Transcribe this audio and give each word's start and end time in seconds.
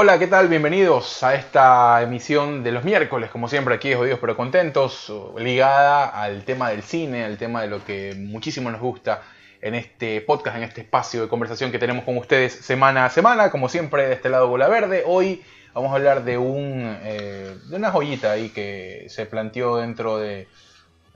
Hola, 0.00 0.16
¿qué 0.20 0.28
tal? 0.28 0.46
Bienvenidos 0.46 1.24
a 1.24 1.34
esta 1.34 2.00
emisión 2.02 2.62
de 2.62 2.70
los 2.70 2.84
miércoles, 2.84 3.30
como 3.30 3.48
siempre 3.48 3.74
aquí 3.74 3.94
Jodidos 3.94 4.20
pero 4.20 4.36
Contentos, 4.36 5.12
ligada 5.36 6.06
al 6.06 6.44
tema 6.44 6.70
del 6.70 6.84
cine, 6.84 7.24
al 7.24 7.36
tema 7.36 7.62
de 7.62 7.66
lo 7.66 7.84
que 7.84 8.14
muchísimo 8.16 8.70
nos 8.70 8.80
gusta 8.80 9.22
en 9.60 9.74
este 9.74 10.20
podcast, 10.20 10.56
en 10.56 10.62
este 10.62 10.82
espacio 10.82 11.22
de 11.22 11.28
conversación 11.28 11.72
que 11.72 11.80
tenemos 11.80 12.04
con 12.04 12.16
ustedes 12.16 12.52
semana 12.52 13.06
a 13.06 13.10
semana, 13.10 13.50
como 13.50 13.68
siempre 13.68 14.06
de 14.06 14.12
este 14.12 14.28
lado 14.28 14.46
Bola 14.46 14.68
Verde. 14.68 15.02
Hoy 15.04 15.42
vamos 15.74 15.90
a 15.90 15.96
hablar 15.96 16.22
de, 16.22 16.38
un, 16.38 16.96
eh, 17.02 17.56
de 17.68 17.76
una 17.76 17.90
joyita 17.90 18.30
ahí 18.30 18.50
que 18.50 19.06
se 19.08 19.26
planteó 19.26 19.78
dentro 19.78 20.18
de 20.18 20.46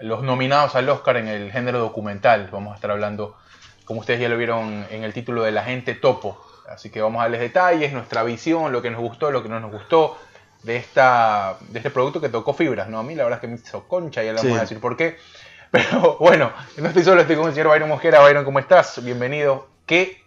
los 0.01 0.25
nominados 0.25 0.75
al 0.75 0.89
Oscar 0.89 1.19
en 1.19 1.29
el 1.29 1.53
género 1.53 1.79
documental. 1.79 2.49
Vamos 2.51 2.73
a 2.73 2.75
estar 2.75 2.91
hablando, 2.91 3.37
como 3.85 4.01
ustedes 4.01 4.19
ya 4.19 4.29
lo 4.29 4.37
vieron 4.37 4.85
en 4.91 5.05
el 5.05 5.13
título 5.13 5.45
de 5.45 5.53
La 5.53 5.63
gente 5.63 5.95
topo. 5.95 6.52
Así 6.69 6.91
que 6.91 7.01
vamos 7.03 7.21
a 7.21 7.25
darles 7.25 7.41
detalles, 7.41 7.93
nuestra 7.93 8.23
visión, 8.23 8.73
lo 8.73 8.83
que 8.83 8.91
nos 8.91 9.01
gustó, 9.01 9.31
lo 9.31 9.43
que 9.43 9.49
no 9.49 9.61
nos 9.61 9.73
gustó 9.73 10.17
de, 10.63 10.77
esta, 10.77 11.57
de 11.69 11.79
este 11.79 11.91
producto 11.91 12.21
que 12.21 12.29
tocó 12.29 12.55
fibras. 12.55 12.89
¿no? 12.89 12.99
A 12.99 13.03
mí 13.03 13.15
la 13.15 13.25
verdad 13.25 13.39
es 13.39 13.41
que 13.41 13.49
me 13.49 13.55
hizo 13.55 13.87
concha, 13.89 14.23
ya 14.23 14.33
le 14.33 14.43
vamos 14.43 14.59
a 14.59 14.63
decir 14.63 14.81
por 14.81 14.97
qué. 14.97 15.19
Pero 15.71 16.19
bueno, 16.19 16.53
no 16.77 16.89
estoy 16.89 17.03
solo, 17.03 17.23
estoy 17.23 17.37
con 17.37 17.47
el 17.47 17.55
señor 17.55 17.69
Byron 17.69 17.89
Mosquera. 17.89 18.21
Byron, 18.21 18.45
¿cómo 18.45 18.59
estás? 18.59 19.03
Bienvenido. 19.03 19.69
¿Qué, 19.87 20.23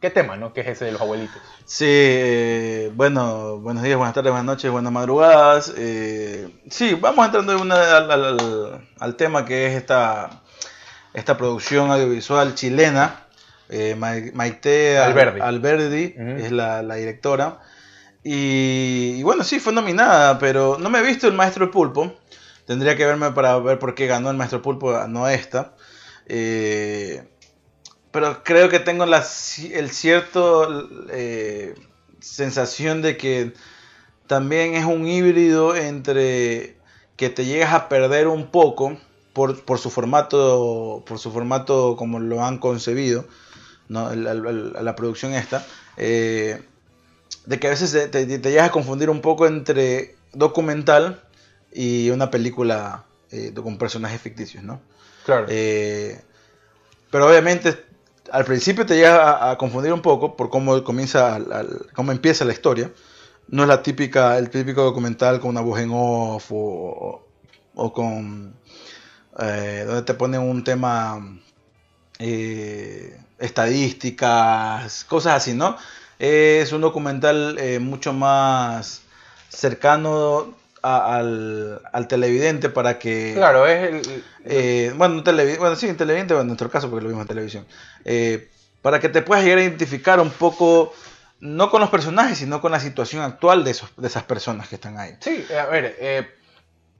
qué 0.00 0.10
tema, 0.10 0.36
no? 0.36 0.52
¿Qué 0.52 0.60
es 0.60 0.66
ese 0.66 0.84
de 0.84 0.92
los 0.92 1.00
abuelitos? 1.00 1.40
Sí, 1.64 1.86
eh, 1.88 2.90
bueno, 2.94 3.56
buenos 3.58 3.82
días, 3.82 3.96
buenas 3.96 4.14
tardes, 4.14 4.30
buenas 4.32 4.44
noches, 4.44 4.70
buenas 4.70 4.92
madrugadas. 4.92 5.72
Eh, 5.78 6.46
sí, 6.68 6.94
vamos 6.94 7.24
entrando 7.24 7.58
una, 7.58 7.96
al, 7.96 8.84
al, 8.98 9.16
tema 9.16 9.46
que 9.46 9.66
es 9.66 9.76
esta, 9.76 10.42
esta 11.14 11.38
producción 11.38 11.90
audiovisual 11.90 12.54
chilena. 12.54 13.26
Eh, 13.74 13.94
Maite 13.94 14.98
Alberdi, 14.98 15.40
Alberdi 15.40 16.14
es 16.18 16.52
la, 16.52 16.82
la 16.82 16.96
directora. 16.96 17.60
Y, 18.22 19.14
y, 19.16 19.22
bueno, 19.22 19.44
sí, 19.44 19.60
fue 19.60 19.72
nominada, 19.72 20.38
pero 20.38 20.76
no 20.78 20.90
me 20.90 20.98
he 20.98 21.02
visto 21.02 21.26
el 21.26 21.32
Maestro 21.32 21.70
Pulpo. 21.70 22.12
Tendría 22.66 22.96
que 22.96 23.06
verme 23.06 23.32
para 23.32 23.58
ver 23.58 23.78
por 23.78 23.94
qué 23.94 24.06
ganó 24.06 24.30
el 24.30 24.36
Maestro 24.36 24.60
Pulpo, 24.60 24.92
no 25.08 25.26
esta. 25.26 25.74
Eh, 26.26 27.24
pero 28.10 28.44
creo 28.44 28.68
que 28.68 28.78
tengo 28.78 29.06
la, 29.06 29.24
el 29.72 29.90
cierto 29.90 30.88
eh, 31.10 31.74
sensación 32.20 33.00
de 33.00 33.16
que 33.16 33.54
también 34.26 34.74
es 34.74 34.84
un 34.84 35.06
híbrido 35.06 35.74
entre 35.74 36.76
que 37.16 37.30
te 37.30 37.46
llegas 37.46 37.72
a 37.72 37.88
perder 37.88 38.28
un 38.28 38.50
poco 38.50 38.98
por, 39.32 39.56
su 39.78 39.90
formato 39.90 41.02
por 41.06 41.18
su 41.18 41.32
formato 41.32 41.96
como 41.96 42.20
lo 42.20 42.44
han 42.44 42.58
concebido 42.58 43.24
¿no? 43.92 44.14
la, 44.14 44.96
producción 44.96 45.34
esta 45.34 45.64
eh, 45.96 46.62
de 47.46 47.58
que 47.58 47.66
a 47.66 47.70
veces 47.70 47.92
te, 47.92 48.08
te, 48.08 48.26
te, 48.38 48.50
llegas 48.50 48.68
a 48.68 48.72
confundir 48.72 49.10
un 49.10 49.20
poco 49.20 49.46
entre 49.46 50.16
documental 50.32 51.22
y 51.72 52.10
una 52.10 52.30
película 52.30 53.04
eh, 53.30 53.52
con 53.54 53.78
personajes 53.78 54.20
ficticios, 54.20 54.62
¿no? 54.64 54.80
Claro. 55.24 55.46
Eh, 55.48 56.20
pero 57.10 57.28
obviamente 57.28 57.84
al 58.30 58.44
principio 58.44 58.86
te 58.86 58.94
llega 58.96 59.50
a, 59.50 59.58
confundir 59.58 59.92
un 59.92 60.02
poco 60.02 60.36
por 60.36 60.48
cómo 60.48 60.82
comienza, 60.84 61.38
cómo 61.94 62.12
empieza 62.12 62.44
la 62.44 62.52
historia. 62.52 62.90
No 63.48 63.62
es 63.62 63.68
la 63.68 63.82
típica, 63.82 64.38
el 64.38 64.50
típico 64.50 64.82
documental 64.82 65.40
con 65.40 65.50
una 65.50 65.60
voz 65.60 65.80
en 65.80 65.90
off 65.92 66.50
o, 66.52 67.26
o, 67.74 67.92
con 67.92 68.54
eh, 69.38 69.84
donde 69.86 70.02
te 70.02 70.14
ponen 70.14 70.40
un 70.40 70.64
tema 70.64 71.38
estadísticas, 73.42 75.04
cosas 75.04 75.34
así, 75.34 75.54
¿no? 75.54 75.76
Es 76.18 76.72
un 76.72 76.80
documental 76.80 77.58
mucho 77.80 78.12
más 78.12 79.02
cercano 79.48 80.54
al, 80.82 81.80
al, 81.92 82.08
televidente 82.08 82.68
para 82.68 82.98
que... 82.98 83.32
Claro, 83.34 83.66
es 83.66 83.88
el... 83.88 84.24
Eh, 84.44 84.92
bueno, 84.96 85.22
bueno, 85.22 85.76
sí, 85.76 85.92
televidente, 85.94 86.34
en 86.34 86.46
nuestro 86.46 86.70
caso, 86.70 86.90
porque 86.90 87.04
lo 87.04 87.08
vimos 87.08 87.22
en 87.22 87.28
televisión. 87.28 87.66
Eh, 88.04 88.48
para 88.82 88.98
que 88.98 89.08
te 89.08 89.22
puedas 89.22 89.44
llegar 89.44 89.58
a 89.58 89.62
identificar 89.62 90.18
un 90.20 90.30
poco, 90.30 90.92
no 91.40 91.70
con 91.70 91.80
los 91.80 91.90
personajes, 91.90 92.38
sino 92.38 92.60
con 92.60 92.72
la 92.72 92.80
situación 92.80 93.22
actual 93.22 93.62
de, 93.62 93.70
esos, 93.70 93.90
de 93.96 94.08
esas 94.08 94.24
personas 94.24 94.68
que 94.68 94.74
están 94.74 94.98
ahí. 94.98 95.16
Sí, 95.20 95.46
a 95.54 95.66
ver... 95.66 96.40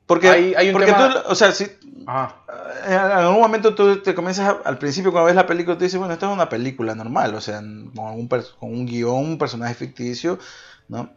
Eh, 0.02 0.04
porque, 0.06 0.28
hay, 0.28 0.68
un 0.68 0.72
porque 0.72 0.92
tú, 0.92 1.04
o 1.26 1.34
sea, 1.34 1.52
si 1.52 1.64
en 1.64 2.94
algún 2.94 3.40
momento 3.40 3.74
tú 3.74 4.02
te 4.02 4.14
comienzas 4.14 4.56
al 4.64 4.78
principio 4.78 5.12
cuando 5.12 5.26
ves 5.26 5.36
la 5.36 5.46
película, 5.46 5.76
tú 5.78 5.84
dices, 5.84 5.98
bueno, 5.98 6.12
esto 6.12 6.26
es 6.26 6.32
una 6.32 6.48
película 6.48 6.94
normal, 6.94 7.34
o 7.34 7.40
sea, 7.40 7.60
con, 7.60 8.06
algún, 8.06 8.28
con 8.28 8.70
un 8.70 8.86
guion, 8.86 9.14
un 9.14 9.38
personaje 9.38 9.74
ficticio, 9.74 10.38
¿no? 10.88 11.10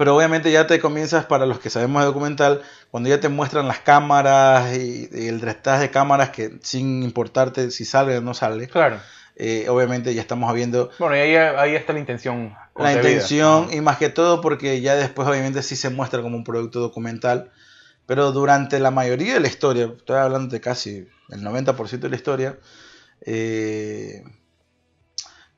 pero 0.00 0.16
obviamente 0.16 0.50
ya 0.50 0.66
te 0.66 0.80
comienzas, 0.80 1.26
para 1.26 1.44
los 1.44 1.58
que 1.58 1.68
sabemos 1.68 2.00
de 2.00 2.06
documental, 2.06 2.62
cuando 2.90 3.10
ya 3.10 3.20
te 3.20 3.28
muestran 3.28 3.68
las 3.68 3.80
cámaras 3.80 4.74
y, 4.74 5.10
el 5.12 5.42
restaje 5.42 5.82
de 5.82 5.90
cámaras 5.90 6.30
que 6.30 6.52
sin 6.62 7.02
importarte 7.02 7.70
si 7.70 7.84
sale 7.84 8.16
o 8.16 8.22
no 8.22 8.32
sale. 8.32 8.68
Claro. 8.68 8.98
Eh, 9.36 9.66
obviamente 9.68 10.14
ya 10.14 10.22
estamos 10.22 10.50
viendo... 10.54 10.90
Bueno, 10.98 11.16
y 11.16 11.18
ahí, 11.18 11.34
ahí 11.34 11.74
está 11.74 11.92
la 11.92 11.98
intención. 11.98 12.56
La 12.76 12.94
intención 12.94 13.68
y 13.74 13.82
más 13.82 13.98
que 13.98 14.08
todo 14.08 14.40
porque 14.40 14.80
ya 14.80 14.94
después 14.94 15.28
obviamente 15.28 15.62
sí 15.62 15.76
se 15.76 15.90
muestra 15.90 16.22
como 16.22 16.34
un 16.34 16.44
producto 16.44 16.80
documental, 16.80 17.50
pero 18.10 18.32
durante 18.32 18.80
la 18.80 18.90
mayoría 18.90 19.34
de 19.34 19.40
la 19.40 19.46
historia, 19.46 19.84
estoy 19.96 20.16
hablando 20.16 20.48
de 20.52 20.60
casi 20.60 21.06
el 21.28 21.42
90% 21.44 22.08
de 22.08 22.10
la 22.10 22.16
historia, 22.16 22.58
eh, 23.20 24.24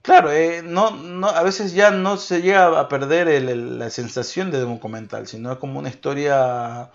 Claro, 0.02 0.32
eh, 0.32 0.62
no, 0.64 0.90
no, 0.90 1.28
a 1.28 1.42
veces 1.44 1.72
ya 1.74 1.92
no 1.92 2.16
se 2.16 2.42
llega 2.42 2.78
a 2.78 2.88
perder 2.88 3.42
la 3.56 3.88
sensación 3.88 4.50
de 4.50 4.58
documental, 4.58 5.28
sino 5.28 5.58
como 5.60 5.78
una 5.78 5.88
historia 5.88 6.90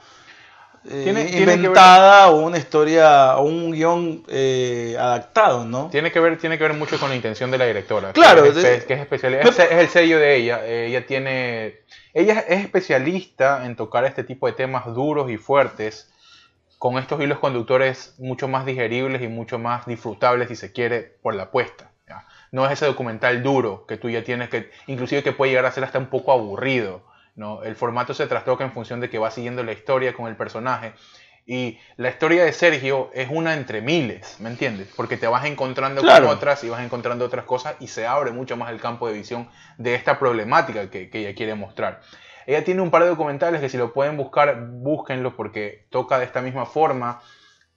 eh, 0.90 1.38
inventada 1.40 2.30
o 2.30 2.46
una 2.46 2.58
historia 2.58 3.38
o 3.38 3.44
un 3.44 3.72
guion 3.72 4.24
eh, 4.28 4.96
adaptado, 5.00 5.66
¿no? 5.66 5.90
Tiene 5.90 6.12
que 6.12 6.20
ver, 6.20 6.38
tiene 6.38 6.58
que 6.58 6.64
ver 6.64 6.74
mucho 6.74 7.00
con 7.00 7.10
la 7.10 7.16
intención 7.16 7.52
de 7.52 7.58
la 7.58 7.66
directora. 7.66 8.14
Claro, 8.14 8.44
que 8.44 8.50
es, 8.50 8.86
que 8.86 8.94
es 8.94 9.00
especialista, 9.00 9.64
es, 9.66 9.72
el 9.72 9.90
sello 9.90 10.20
de 10.20 10.36
ella. 10.36 10.66
Ella 10.66 11.06
tiene, 11.06 11.82
ella 12.14 12.40
es 12.48 12.64
especialista 12.64 13.66
en 13.66 13.76
tocar 13.76 14.06
este 14.06 14.24
tipo 14.24 14.48
de 14.48 14.54
temas 14.54 14.86
duros 14.94 15.30
y 15.30 15.38
fuertes 15.38 16.12
con 16.78 16.98
estos 16.98 17.20
hilos 17.22 17.40
conductores 17.40 18.16
mucho 18.20 18.48
más 18.48 18.66
digeribles 18.66 19.22
y 19.22 19.28
mucho 19.28 19.58
más 19.58 19.86
disfrutables, 19.86 20.50
si 20.50 20.56
se 20.56 20.72
quiere, 20.72 21.18
por 21.22 21.36
la 21.36 21.44
apuesta 21.44 21.92
no 22.52 22.66
es 22.66 22.72
ese 22.74 22.86
documental 22.86 23.44
duro 23.44 23.86
que 23.86 23.98
tú 23.98 24.10
ya 24.10 24.24
tienes 24.24 24.50
que, 24.50 24.72
inclusive 24.88 25.24
que 25.24 25.34
puede 25.34 25.52
llegar 25.52 25.66
a 25.66 25.72
ser 25.72 25.84
hasta 25.84 26.00
un 26.00 26.08
poco 26.08 26.32
aburrido. 26.32 27.04
¿No? 27.38 27.64
El 27.64 27.78
formato 27.78 28.14
se 28.14 28.28
trastoca 28.28 28.66
en 28.66 28.74
función 28.74 29.00
de 29.00 29.10
que 29.10 29.20
va 29.20 29.32
siguiendo 29.32 29.64
la 29.64 29.72
historia 29.72 30.14
con 30.14 30.28
el 30.28 30.36
personaje. 30.36 30.94
Y 31.46 31.80
la 31.96 32.10
historia 32.10 32.44
de 32.44 32.52
Sergio 32.52 33.10
es 33.14 33.30
una 33.32 33.54
entre 33.54 33.82
miles, 33.82 34.38
¿me 34.42 34.50
entiendes? 34.50 34.90
Porque 34.98 35.16
te 35.16 35.28
vas 35.28 35.46
encontrando 35.46 36.02
con 36.02 36.26
otras 36.26 36.62
y 36.66 36.70
vas 36.70 36.84
encontrando 36.84 37.24
otras 37.24 37.46
cosas 37.46 37.76
y 37.80 37.88
se 37.88 38.06
abre 38.06 38.32
mucho 38.32 38.58
más 38.58 38.70
el 38.70 38.82
campo 38.82 39.08
de 39.08 39.14
visión 39.14 39.50
de 39.78 39.96
esta 39.96 40.20
problemática 40.20 40.90
que, 40.90 41.10
que 41.10 41.20
ella 41.20 41.34
quiere 41.34 41.56
mostrar. 41.56 42.02
Ella 42.46 42.66
tiene 42.66 42.82
un 42.82 42.92
par 42.92 43.04
de 43.04 43.10
documentales 43.10 43.62
que 43.62 43.70
si 43.70 43.78
lo 43.78 43.94
pueden 43.94 44.18
buscar, 44.18 44.68
búsquenlos 44.70 45.34
porque 45.36 45.86
toca 45.90 46.20
de 46.20 46.26
esta 46.26 46.42
misma 46.42 46.66
forma 46.66 47.22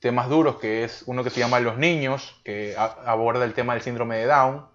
temas 0.01 0.29
duros, 0.29 0.57
que 0.57 0.83
es 0.83 1.05
uno 1.07 1.23
que 1.23 1.31
se 1.31 1.41
llama 1.41 1.61
Los 1.61 1.77
Niños, 1.77 2.41
que 2.45 2.75
aborda 2.77 3.45
el 3.45 3.53
tema 3.53 3.75
del 3.75 3.83
síndrome 3.83 4.17
de 4.17 4.27
Down, 4.27 4.67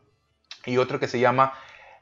y 0.66 0.78
otro 0.78 1.00
que 1.00 1.08
se 1.08 1.20
llama 1.20 1.54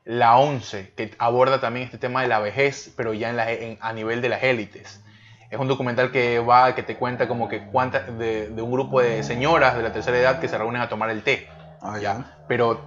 La 0.06 0.38
Once, 0.38 0.92
que 0.96 1.14
aborda 1.18 1.62
también 1.62 1.86
este 1.86 1.98
tema 1.98 2.22
de 2.22 2.28
la 2.28 2.40
vejez, 2.40 2.94
pero 2.98 3.14
ya 3.14 3.30
en 3.30 3.78
a 3.80 3.94
nivel 3.94 4.22
de 4.22 4.30
las 4.30 4.44
élites. 4.44 5.02
Es 5.50 5.60
un 5.60 5.68
documental 5.68 6.12
que 6.12 6.40
va, 6.40 6.74
que 6.74 6.82
te 6.84 6.98
cuenta 6.98 7.28
como 7.28 7.48
que 7.48 7.66
cuántas 7.66 8.18
de, 8.18 8.52
un 8.58 8.72
grupo 8.72 9.02
de 9.02 9.24
señoras 9.24 9.78
de 9.78 9.84
la 9.84 9.94
tercera 9.94 10.18
edad 10.18 10.40
que 10.40 10.48
se 10.48 10.58
reúnen 10.58 10.82
a 10.82 10.90
tomar 10.90 11.10
el 11.12 11.22
té. 11.22 11.48
Ah, 11.80 12.00
ya. 12.02 12.38
Pero 12.48 12.82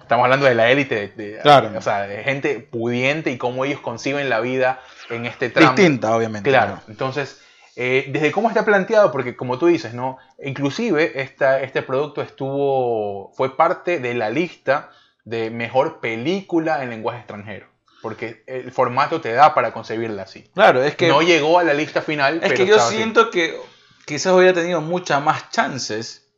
estamos 0.00 0.24
hablando 0.24 0.46
de 0.46 0.54
la 0.54 0.70
élite, 0.70 1.08
de, 1.08 1.40
claro. 1.42 1.72
o 1.76 1.80
sea, 1.82 2.02
de 2.02 2.22
gente 2.22 2.60
pudiente 2.60 3.30
y 3.30 3.36
cómo 3.36 3.64
ellos 3.64 3.80
conciben 3.80 4.28
la 4.30 4.40
vida 4.40 4.80
en 5.10 5.26
este 5.26 5.50
tramo. 5.50 5.74
Distinta, 5.74 6.16
obviamente. 6.16 6.48
Claro. 6.48 6.80
Entonces, 6.88 7.42
eh, 7.76 8.06
desde 8.10 8.30
cómo 8.30 8.48
está 8.48 8.64
planteado, 8.64 9.10
porque 9.10 9.34
como 9.34 9.58
tú 9.58 9.66
dices, 9.66 9.92
¿no? 9.92 10.18
Inclusive 10.42 11.20
esta, 11.20 11.60
este 11.60 11.82
producto 11.82 12.22
estuvo, 12.22 13.32
fue 13.34 13.56
parte 13.56 13.98
de 13.98 14.14
la 14.14 14.30
lista 14.30 14.90
de 15.24 15.50
mejor 15.50 16.00
película 16.00 16.82
en 16.82 16.90
lenguaje 16.90 17.18
extranjero. 17.18 17.66
Porque 18.02 18.44
el 18.46 18.70
formato 18.70 19.20
te 19.20 19.32
da 19.32 19.54
para 19.54 19.72
concebirla 19.72 20.22
así. 20.22 20.50
Claro, 20.54 20.84
es 20.84 20.94
que... 20.94 21.08
No 21.08 21.22
llegó 21.22 21.58
a 21.58 21.64
la 21.64 21.72
lista 21.72 22.02
final. 22.02 22.40
Es 22.42 22.52
que 22.52 22.66
yo 22.66 22.78
siento 22.78 23.30
que 23.30 23.58
quizás 24.04 24.34
hubiera 24.34 24.52
tenido 24.52 24.82
muchas 24.82 25.22
más 25.22 25.50
chances 25.50 26.28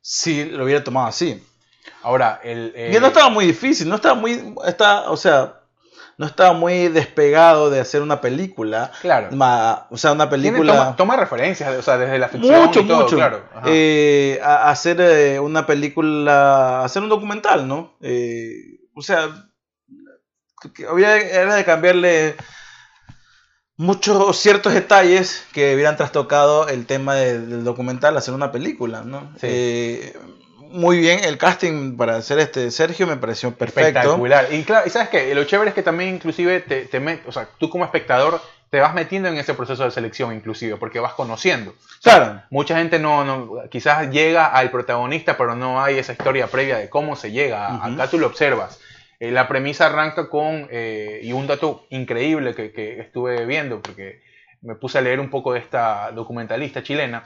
si 0.00 0.44
lo 0.44 0.64
hubiera 0.64 0.84
tomado 0.84 1.08
así. 1.08 1.44
Ahora, 2.02 2.40
el... 2.44 2.72
Y 2.76 2.98
no 3.00 3.08
estaba 3.08 3.28
muy 3.28 3.46
difícil, 3.46 3.88
no 3.88 3.96
estaba 3.96 4.14
muy... 4.14 4.54
Está, 4.64 5.10
o 5.10 5.16
sea, 5.16 5.59
no 6.20 6.26
estaba 6.26 6.52
muy 6.52 6.88
despegado 6.88 7.70
de 7.70 7.80
hacer 7.80 8.02
una 8.02 8.20
película. 8.20 8.92
Claro. 9.00 9.28
o 9.88 9.96
sea, 9.96 10.12
una 10.12 10.28
película. 10.28 10.94
Toma, 10.94 11.16
referencias, 11.16 11.74
o 11.74 11.80
sea, 11.80 11.96
desde 11.96 12.18
la 12.18 12.28
ficción. 12.28 12.60
Mucho, 12.66 12.80
y 12.80 12.86
todo, 12.86 13.04
mucho. 13.04 13.16
Claro. 13.16 13.42
Eh, 13.64 14.38
hacer 14.44 15.00
eh, 15.00 15.40
una 15.40 15.64
película, 15.64 16.84
hacer 16.84 17.02
un 17.02 17.08
documental, 17.08 17.66
¿no? 17.66 17.96
Eh, 18.02 18.80
o 18.94 19.00
sea, 19.00 19.30
que 20.74 20.84
había 20.86 21.16
era 21.16 21.54
de 21.54 21.64
cambiarle 21.64 22.36
muchos 23.78 24.36
ciertos 24.36 24.74
detalles 24.74 25.46
que 25.54 25.74
hubieran 25.74 25.96
trastocado 25.96 26.68
el 26.68 26.84
tema 26.84 27.14
de- 27.14 27.40
del 27.40 27.64
documental, 27.64 28.14
hacer 28.18 28.34
una 28.34 28.52
película, 28.52 29.04
¿no? 29.04 29.32
Sí. 29.40 29.46
Muy 30.72 30.98
bien, 30.98 31.24
el 31.24 31.36
casting 31.38 31.96
para 31.96 32.16
hacer 32.16 32.38
este 32.38 32.70
Sergio 32.70 33.06
me 33.06 33.16
pareció 33.16 33.52
perfecto. 33.54 33.98
Espectacular. 33.98 34.46
Y 34.52 34.62
claro, 34.62 34.86
y 34.86 34.90
sabes 34.90 35.08
qué, 35.08 35.34
lo 35.34 35.44
chévere 35.44 35.70
es 35.70 35.74
que 35.74 35.82
también 35.82 36.14
inclusive 36.14 36.60
te, 36.60 36.86
te 36.86 37.00
met- 37.00 37.22
o 37.26 37.32
sea, 37.32 37.48
tú 37.58 37.68
como 37.68 37.84
espectador 37.84 38.40
te 38.70 38.78
vas 38.78 38.94
metiendo 38.94 39.28
en 39.28 39.36
ese 39.36 39.54
proceso 39.54 39.82
de 39.84 39.90
selección 39.90 40.32
inclusive, 40.32 40.76
porque 40.76 41.00
vas 41.00 41.14
conociendo. 41.14 41.74
Claro. 42.02 42.40
Mucha 42.50 42.76
gente 42.78 43.00
no, 43.00 43.24
no 43.24 43.68
quizás 43.68 44.10
llega 44.10 44.46
al 44.46 44.70
protagonista, 44.70 45.36
pero 45.36 45.56
no 45.56 45.82
hay 45.82 45.98
esa 45.98 46.12
historia 46.12 46.46
previa 46.46 46.78
de 46.78 46.88
cómo 46.88 47.16
se 47.16 47.32
llega. 47.32 47.74
Ujú. 47.74 47.94
Acá 47.94 48.08
tú 48.08 48.18
lo 48.18 48.28
observas. 48.28 48.78
Eh, 49.18 49.32
la 49.32 49.48
premisa 49.48 49.86
arranca 49.86 50.28
con, 50.30 50.68
eh, 50.70 51.18
y 51.22 51.32
un 51.32 51.48
dato 51.48 51.84
increíble 51.90 52.54
que, 52.54 52.70
que 52.72 53.00
estuve 53.00 53.44
viendo, 53.44 53.82
porque 53.82 54.22
me 54.62 54.76
puse 54.76 54.98
a 54.98 55.00
leer 55.00 55.18
un 55.18 55.30
poco 55.30 55.52
de 55.52 55.58
esta 55.58 56.12
documentalista 56.12 56.82
chilena, 56.82 57.24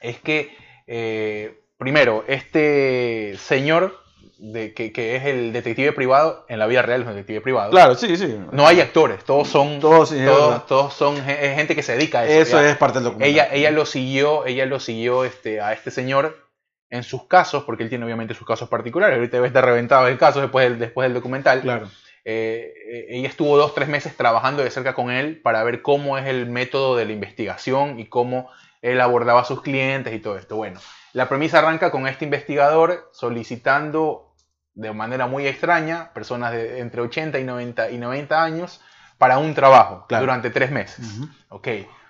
es 0.00 0.18
que, 0.20 0.56
eh, 0.86 1.60
primero, 1.78 2.24
este 2.28 3.36
señor, 3.38 3.98
de, 4.38 4.74
que, 4.74 4.92
que 4.92 5.16
es 5.16 5.24
el 5.24 5.52
detective 5.52 5.92
privado, 5.92 6.44
en 6.48 6.58
la 6.58 6.66
vida 6.66 6.82
real 6.82 7.02
es 7.02 7.06
un 7.06 7.14
detective 7.14 7.40
privado, 7.40 7.70
Claro, 7.70 7.94
sí, 7.94 8.16
sí. 8.16 8.38
no 8.52 8.66
hay 8.66 8.80
actores, 8.80 9.24
todos 9.24 9.48
son, 9.48 9.80
Todos, 9.80 10.10
sí, 10.10 10.22
todos, 10.24 10.66
todos 10.66 10.94
son 10.94 11.16
gente 11.24 11.74
que 11.74 11.82
se 11.82 11.96
dedica 11.96 12.20
a 12.20 12.24
eso. 12.26 12.40
Eso 12.56 12.62
ya. 12.62 12.70
es 12.70 12.76
parte 12.76 12.98
del 12.98 13.04
documental. 13.04 13.30
Ella, 13.30 13.48
ella 13.52 13.70
lo 13.70 13.86
siguió, 13.86 14.46
ella 14.46 14.66
lo 14.66 14.80
siguió 14.80 15.24
este, 15.24 15.60
a 15.60 15.72
este 15.72 15.90
señor 15.90 16.44
en 16.90 17.02
sus 17.02 17.26
casos, 17.26 17.64
porque 17.64 17.82
él 17.82 17.88
tiene 17.88 18.04
obviamente 18.04 18.34
sus 18.34 18.46
casos 18.46 18.68
particulares. 18.68 19.16
Ahorita 19.16 19.36
debe 19.36 19.48
estar 19.48 19.64
reventado 19.64 20.06
el 20.06 20.18
caso 20.18 20.40
después 20.40 20.68
del, 20.68 20.78
después 20.78 21.06
del 21.06 21.14
documental. 21.14 21.60
Claro. 21.60 21.88
Eh, 22.24 22.72
eh, 22.90 23.06
ella 23.10 23.28
estuvo 23.28 23.56
dos, 23.56 23.74
tres 23.74 23.88
meses 23.88 24.16
trabajando 24.16 24.62
de 24.62 24.70
cerca 24.70 24.94
con 24.94 25.10
él 25.10 25.40
para 25.42 25.62
ver 25.62 25.82
cómo 25.82 26.16
es 26.16 26.26
el 26.26 26.46
método 26.46 26.96
de 26.96 27.04
la 27.04 27.12
investigación 27.12 27.98
y 27.98 28.06
cómo 28.06 28.48
él 28.84 29.00
abordaba 29.00 29.40
a 29.40 29.44
sus 29.44 29.62
clientes 29.62 30.12
y 30.12 30.18
todo 30.18 30.36
esto. 30.36 30.56
Bueno, 30.56 30.78
la 31.14 31.26
premisa 31.28 31.58
arranca 31.60 31.90
con 31.90 32.06
este 32.06 32.26
investigador 32.26 33.08
solicitando 33.12 34.34
de 34.74 34.92
manera 34.92 35.26
muy 35.26 35.46
extraña 35.46 36.12
personas 36.12 36.52
de 36.52 36.80
entre 36.80 37.00
80 37.00 37.38
y 37.38 37.44
90, 37.44 37.90
y 37.90 37.98
90 37.98 38.42
años 38.42 38.80
para 39.16 39.38
un 39.38 39.54
trabajo 39.54 40.04
Claro. 40.06 40.24
durante 40.26 40.50
tres 40.50 40.70
meses. 40.70 41.16
Ujú. 41.16 41.28
Ok, 41.48 41.68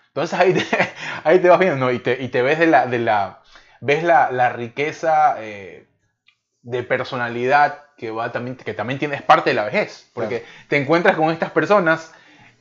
entonces 0.09 0.39
ahí 0.39 0.53
te, 0.53 0.65
ahí 1.25 1.39
te 1.39 1.49
vas 1.49 1.61
viendo 1.61 1.77
¿no? 1.77 1.93
y, 1.93 2.01
te, 2.01 2.21
y 2.21 2.29
te 2.29 2.43
ves 2.43 2.59
de 2.59 2.67
la, 2.67 2.87
de 2.87 2.99
la, 2.99 3.43
ves 3.81 4.03
la, 4.03 4.33
la 4.33 4.49
riqueza 4.49 5.37
eh, 5.39 5.87
de 6.63 6.83
personalidad 6.83 7.85
que 7.97 8.11
va 8.11 8.33
también, 8.33 8.57
que 8.57 8.75
también 8.75 8.99
tienes 8.99 9.23
parte 9.23 9.51
de 9.51 9.55
la 9.55 9.65
vejez, 9.65 10.11
porque 10.13 10.45
te 10.69 10.77
encuentras 10.77 11.15
con 11.17 11.31
estas 11.31 11.53
personas, 11.53 12.13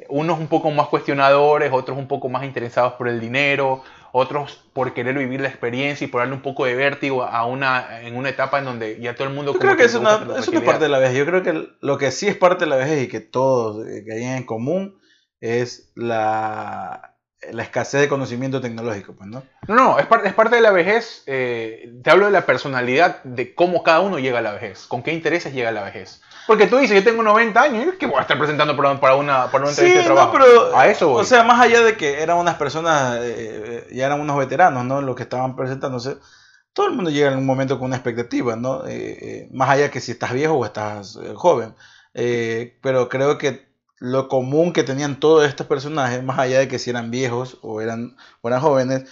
unos 0.10 0.40
un 0.40 0.48
poco 0.48 0.72
más 0.72 0.88
cuestionadores, 0.88 1.72
otros 1.74 1.98
un 1.98 2.08
poco 2.08 2.30
más 2.30 2.44
interesados 2.44 2.94
por 2.94 3.08
el 3.08 3.20
dinero, 3.20 3.84
otros 4.12 4.64
por 4.74 4.94
querer 4.94 5.18
vivir 5.18 5.42
la 5.42 5.48
experiencia 5.48 6.06
y 6.06 6.08
por 6.08 6.22
darle 6.22 6.36
un 6.36 6.42
poco 6.42 6.66
de 6.66 6.76
vértigo 6.76 7.24
a 7.24 7.46
una, 7.46 8.02
en 8.02 8.16
una 8.16 8.30
etapa 8.30 8.60
en 8.60 8.66
donde 8.66 9.00
ya 9.00 9.16
todo 9.16 9.28
el 9.28 9.34
mundo... 9.34 9.54
Yo 9.54 9.60
creo 9.60 9.76
que 9.76 9.84
la 9.84 9.90
eso 9.90 10.00
no 10.02 10.10
es 10.38 10.62
parte 10.62 10.84
de 10.84 10.90
la 10.90 11.00
vejez. 11.00 11.18
Yo 11.18 11.26
creo 11.26 11.42
que 11.44 11.68
lo 11.82 11.98
que 11.98 12.12
sí 12.12 12.28
es 12.28 12.36
parte 12.38 12.66
de 12.66 12.70
la 12.70 12.76
vejez 12.76 13.04
y 13.04 13.08
que 13.08 13.22
todos 13.22 13.88
eh, 13.88 14.04
que 14.06 14.14
hay 14.14 14.24
en 14.24 14.44
común 14.44 15.00
es 15.42 15.92
la, 15.96 17.16
la 17.52 17.64
escasez 17.64 18.02
de 18.02 18.08
conocimiento 18.08 18.62
tecnológico, 18.62 19.14
pues, 19.16 19.30
¿no? 19.30 19.44
No, 19.68 19.76
no, 19.76 20.00
es, 20.00 20.06
par- 20.06 20.26
es 20.26 20.34
parte 20.34 20.56
de 20.56 20.62
la 20.62 20.72
vejez. 20.72 21.24
eh, 21.26 21.92
te 22.04 22.12
hablo 22.12 22.28
de 22.28 22.32
la 22.32 22.46
personalidad, 22.46 23.24
de 23.24 23.56
cómo 23.56 23.84
cada 23.84 24.02
uno 24.02 24.20
llega 24.20 24.40
a 24.40 24.44
la 24.44 24.54
vejez, 24.54 24.86
con 24.88 25.02
qué 25.04 25.12
intereses 25.12 25.54
llega 25.54 25.70
a 25.70 25.74
la 25.74 25.84
vejez. 25.84 26.22
Porque 26.48 26.68
tú 26.68 26.78
dices, 26.78 26.96
yo 26.96 27.04
tengo 27.04 27.24
90 27.24 27.62
años, 27.62 27.86
¿y 27.88 27.98
¿qué 27.98 28.06
voy 28.06 28.18
a 28.18 28.22
estar 28.22 28.38
presentando 28.38 28.76
para, 28.76 29.00
para 29.00 29.16
una, 29.16 29.50
para 29.50 29.64
una 29.64 29.70
entrevista 29.70 30.02
de 30.02 30.08
no, 30.08 30.14
trabajo? 30.14 30.34
pero 30.34 30.78
a 30.78 30.88
eso 30.88 31.08
voy. 31.08 31.22
o 31.22 31.26
sea, 31.26 31.44
más 31.44 31.62
allá 31.62 31.82
de 31.82 31.96
que 31.96 32.22
eran 32.22 32.38
unas 32.38 32.56
personas, 32.56 33.20
eh, 33.22 33.88
ya 33.92 34.06
eran 34.08 34.20
unos 34.20 34.38
veteranos, 34.38 34.84
¿no? 34.86 35.02
Los 35.02 35.16
que 35.16 35.24
estaban 35.24 35.56
presentándose. 35.56 36.18
Todo 36.74 36.88
el 36.88 36.94
mundo 36.94 37.12
llega 37.12 37.32
en 37.32 37.38
un 37.38 37.46
momento 37.46 37.78
con 37.78 37.88
una 37.88 37.96
expectativa, 37.96 38.56
¿no? 38.56 38.86
Eh, 38.88 39.18
eh, 39.22 39.50
más 39.54 39.70
allá 39.70 39.92
que 39.92 40.02
si 40.02 40.12
estás 40.12 40.34
viejo 40.34 40.56
o 40.56 40.66
estás 40.66 41.20
joven. 41.36 41.76
Eh, 42.14 42.78
pero 42.82 43.10
creo 43.10 43.38
que 43.38 43.68
lo 44.00 44.28
común 44.28 44.74
que 44.74 44.84
tenían 44.84 45.20
todos 45.20 45.48
estos 45.48 45.68
personajes, 45.68 46.24
más 46.24 46.40
allá 46.40 46.60
de 46.60 46.68
que 46.68 46.80
si 46.80 46.90
eran 46.90 47.10
viejos 47.12 47.58
o 47.62 47.82
eran, 47.82 48.18
o 48.42 48.48
eran 48.50 48.62
jóvenes, 48.62 49.10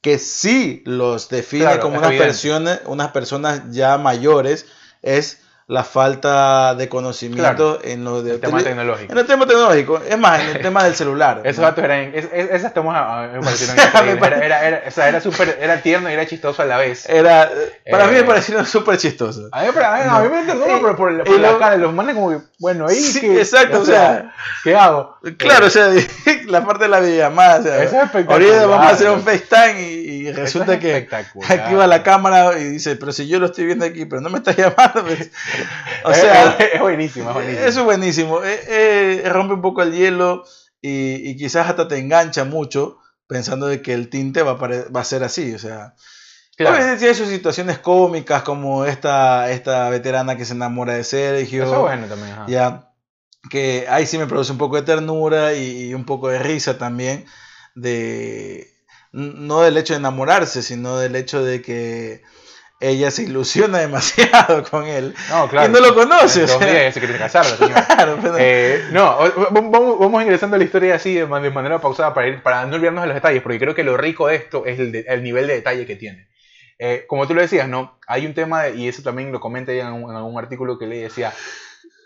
que 0.00 0.18
sí 0.18 0.82
los 0.84 1.28
define 1.28 1.64
Claro, 1.64 1.82
como 1.82 1.98
unas 1.98 2.12
personas, 2.12 2.82
unas 2.86 3.10
personas 3.12 3.62
ya 3.70 3.96
mayores, 3.96 4.66
es 5.02 5.40
la 5.66 5.82
falta 5.82 6.74
de 6.74 6.88
conocimiento 6.90 7.80
en 7.82 8.04
lo 8.04 8.22
de 8.22 8.32
el 8.34 8.40
tema 8.40 8.62
tecnológico. 8.62 9.12
en 9.12 9.18
el 9.18 9.26
tema 9.26 9.46
tecnológico, 9.46 10.02
es 10.06 10.18
más, 10.18 10.40
en 10.40 10.48
el 10.56 10.62
tema 10.62 10.84
del 10.84 10.94
celular. 10.94 11.40
Esos 11.44 11.60
¿no? 11.60 11.64
datos 11.68 11.82
eran, 11.84 12.12
es- 12.14 12.28
es- 12.32 12.50
esas 12.50 12.74
tomas 12.74 12.96
a- 12.96 13.22
a 13.24 13.26
mí 13.28 13.38
me 13.38 13.40
parecieron. 13.44 13.78
Era, 13.78 14.44
era, 14.44 14.66
era, 14.68 14.82
o 14.86 14.90
sea, 14.90 15.08
era, 15.08 15.20
súper- 15.22 15.56
era 15.60 15.80
tierno 15.80 16.10
y 16.10 16.12
era 16.12 16.26
chistoso 16.26 16.60
a 16.60 16.66
la 16.66 16.76
vez. 16.76 17.08
Era, 17.08 17.50
para 17.90 18.06
mí 18.06 18.12
me 18.12 18.18
Eh, 18.18 18.24
parecieron 18.24 18.66
súper 18.66 18.98
chistosos. 18.98 19.48
A 19.52 19.62
mí, 19.62 19.68
pero 19.72 19.86
a 19.86 19.96
mí, 19.96 20.02
a 20.06 20.18
mí 20.20 20.28
me 20.28 20.40
entendó, 20.40 20.66
Y- 20.66 20.68
pero 20.82 20.96
por, 20.96 20.96
por 21.24 21.40
la 21.40 21.52
lo- 21.52 21.58
cara 21.58 21.72
de 21.72 21.78
los 21.78 21.94
manes 21.94 22.14
como 22.14 22.30
que, 22.30 22.38
bueno, 22.58 22.86
ahí 22.86 22.96
Sí, 23.00 23.20
que- 23.20 23.38
exacto, 23.40 23.80
o 23.80 23.84
sea, 23.86 24.34
¿qué 24.64 24.76
hago? 24.76 25.16
Claro, 25.38 25.64
Eh, 25.64 25.68
o 25.68 25.70
sea, 25.70 25.88
la 26.46 26.62
parte 26.64 26.84
de 26.84 26.88
la 26.90 27.00
videollamada, 27.00 27.60
o 27.60 27.62
sea, 27.62 27.82
Eso 27.82 27.96
es 27.96 28.02
espectacular. 28.04 28.32
ahorita 28.42 28.66
vamos 28.66 28.86
a 28.86 28.90
hacer 28.90 29.10
un 29.10 29.22
FaceTime 29.22 29.80
y, 29.80 30.14
y 30.28 30.32
resulta 30.32 30.74
es 30.74 30.80
que 30.80 30.90
espectacular. 30.98 31.52
activa 31.52 31.86
la 31.86 32.02
cámara 32.02 32.58
y 32.58 32.64
dice, 32.64 32.96
pero 32.96 33.12
si 33.12 33.26
yo 33.28 33.38
lo 33.40 33.46
estoy 33.46 33.64
viendo 33.64 33.86
aquí, 33.86 34.04
pero 34.04 34.20
no 34.20 34.28
me 34.28 34.38
estás 34.38 34.56
llamando. 34.56 35.04
pues". 35.04 35.30
O 36.04 36.12
sea, 36.12 36.56
es, 36.58 36.74
es 36.74 36.80
buenísimo, 36.80 37.28
es 37.30 37.34
buenísimo. 37.34 37.66
eso 37.66 37.80
es 37.80 37.84
buenísimo. 37.84 38.44
Eh, 38.44 38.60
eh, 38.68 39.28
rompe 39.28 39.54
un 39.54 39.62
poco 39.62 39.82
el 39.82 39.92
hielo 39.92 40.44
y, 40.80 41.30
y 41.30 41.36
quizás 41.36 41.68
hasta 41.68 41.88
te 41.88 41.98
engancha 41.98 42.44
mucho 42.44 42.98
pensando 43.26 43.66
de 43.66 43.80
que 43.80 43.94
el 43.94 44.10
tinte 44.10 44.42
va 44.42 44.52
a, 44.52 44.54
va 44.56 45.00
a 45.00 45.04
ser 45.04 45.24
así, 45.24 45.54
o 45.54 45.58
sea... 45.58 45.94
Claro. 46.56 46.76
Obviamente 46.76 47.00
tiene 47.00 47.14
sus 47.14 47.28
situaciones 47.28 47.78
cómicas 47.80 48.44
como 48.44 48.84
esta, 48.84 49.50
esta 49.50 49.88
veterana 49.88 50.36
que 50.36 50.44
se 50.44 50.52
enamora 50.52 50.94
de 50.94 51.02
Sergio. 51.02 51.64
Eso 51.64 51.74
es 51.74 51.80
bueno 51.80 52.06
también. 52.06 52.30
ajá. 52.30 52.44
Ya, 52.46 52.90
que 53.50 53.86
ahí 53.88 54.06
sí 54.06 54.18
me 54.18 54.26
produce 54.26 54.52
un 54.52 54.58
poco 54.58 54.76
de 54.76 54.82
ternura 54.82 55.54
y, 55.54 55.88
y 55.88 55.94
un 55.94 56.04
poco 56.04 56.28
de 56.28 56.38
risa 56.38 56.78
también, 56.78 57.26
de 57.74 58.72
no 59.10 59.62
del 59.62 59.76
hecho 59.76 59.94
de 59.94 59.98
enamorarse, 59.98 60.62
sino 60.62 60.96
del 60.98 61.16
hecho 61.16 61.44
de 61.44 61.60
que 61.62 62.22
ella 62.88 63.10
se 63.10 63.22
ilusiona 63.24 63.78
demasiado 63.86 64.62
con 64.64 64.84
él. 64.86 65.14
No, 65.30 65.48
claro. 65.48 65.68
Y 65.68 65.72
no 65.72 65.80
lo 65.80 65.94
conoce, 65.94 66.40
En 66.40 66.44
o 66.44 66.48
dos 66.52 66.58
sea. 66.58 66.70
días 66.70 66.82
ya 66.84 66.92
se 66.92 67.00
quiere 67.00 67.18
casar 67.18 67.46
la 67.46 67.56
señora. 67.56 67.86
Claro, 67.94 68.18
pero- 68.22 68.36
Eh, 68.38 68.84
no, 68.92 69.18
vamos, 69.50 69.98
vamos 69.98 70.22
ingresando 70.22 70.56
a 70.56 70.58
la 70.58 70.64
historia 70.64 70.94
así 70.96 71.14
de, 71.14 71.26
man- 71.26 71.42
de 71.42 71.50
manera 71.50 71.80
pausada 71.80 72.12
para, 72.14 72.28
ir, 72.28 72.42
para 72.42 72.64
no 72.66 72.76
olvidarnos 72.76 73.02
de 73.02 73.08
los 73.08 73.14
detalles, 73.14 73.42
porque 73.42 73.58
creo 73.58 73.74
que 73.74 73.84
lo 73.84 73.96
rico 73.96 74.26
de 74.28 74.36
esto 74.36 74.66
es 74.66 74.78
el, 74.78 74.92
de- 74.92 75.04
el 75.08 75.22
nivel 75.22 75.46
de 75.46 75.54
detalle 75.54 75.86
que 75.86 75.96
tiene. 75.96 76.28
Eh, 76.78 77.04
como 77.06 77.26
tú 77.28 77.34
lo 77.34 77.40
decías, 77.40 77.68
¿no? 77.68 77.98
Hay 78.06 78.26
un 78.26 78.34
tema, 78.34 78.64
de- 78.64 78.76
y 78.76 78.88
eso 78.88 79.02
también 79.02 79.30
lo 79.32 79.40
comenta 79.40 79.72
ella 79.72 79.86
en, 79.88 79.92
un- 79.94 80.10
en 80.10 80.16
algún 80.16 80.38
artículo 80.38 80.78
que 80.78 80.86
leí, 80.86 81.00
decía, 81.02 81.32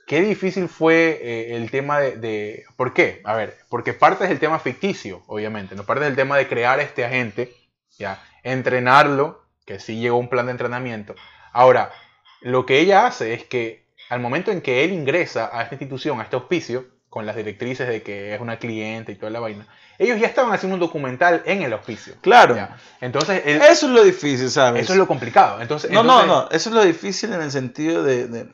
qué 0.07 0.21
difícil 0.21 0.69
fue 0.69 1.19
eh, 1.23 1.57
el 1.57 1.71
tema 1.71 2.01
de, 2.01 2.17
de- 2.17 2.65
¿Por 2.77 2.93
qué? 2.93 3.21
A 3.25 3.35
ver, 3.35 3.57
porque 3.69 3.95
parte 3.95 4.27
del 4.29 4.39
tema 4.39 4.59
ficticio, 4.59 5.23
obviamente, 5.27 5.75
¿no? 5.75 5.85
Parte 5.85 6.05
del 6.05 6.17
tema 6.17 6.37
de 6.37 6.47
crear 6.49 6.81
este 6.81 7.05
agente, 7.05 7.53
¿ya? 7.99 8.23
Entrenarlo, 8.43 9.43
que 9.69 9.79
sí 9.79 10.01
llegó 10.01 10.17
un 10.17 10.29
plan 10.31 10.47
de 10.47 10.53
entrenamiento. 10.53 11.15
Ahora, 11.53 11.93
lo 12.41 12.65
que 12.67 12.81
ella 12.81 13.07
hace 13.07 13.35
es 13.35 13.45
que 13.45 13.87
al 14.09 14.19
momento 14.21 14.51
en 14.51 14.63
que 14.63 14.83
él 14.83 14.93
ingresa 14.93 15.51
a 15.53 15.63
esta 15.63 15.75
institución, 15.75 16.19
a 16.19 16.23
este 16.25 16.37
hospicio, 16.37 16.87
con 17.11 17.27
las 17.27 17.37
directrices 17.37 17.87
de 17.89 18.03
que 18.03 18.35
es 18.35 18.41
una 18.41 18.59
cliente 18.59 19.13
y 19.13 19.17
toda 19.17 19.31
la 19.31 19.41
vaina, 19.41 19.67
ellos 19.99 20.19
ya 20.21 20.27
estaban 20.27 20.53
haciendo 20.53 20.75
un 20.75 20.81
documental 20.81 21.43
en 21.45 21.63
el 21.63 21.73
hospicio. 21.75 22.15
claro, 22.23 22.55
¿ya? 22.57 22.77
Entonces, 23.01 23.43
eso 23.45 23.87
es 23.87 23.93
lo 23.93 24.03
difícil, 24.05 24.49
¿sabes? 24.51 24.83
eso 24.85 24.93
es 24.95 24.99
lo 24.99 25.07
complicado. 25.07 25.61
Entonces, 25.61 25.91
No, 25.91 26.01
entonces- 26.01 26.27
no, 26.27 26.43
no, 26.45 26.51
eso 26.51 26.69
es 26.71 26.75
lo 26.75 26.83
difícil 26.85 27.33
en 27.35 27.43
el 27.43 27.51
sentido 27.51 28.03
de, 28.03 28.27
de- 28.27 28.49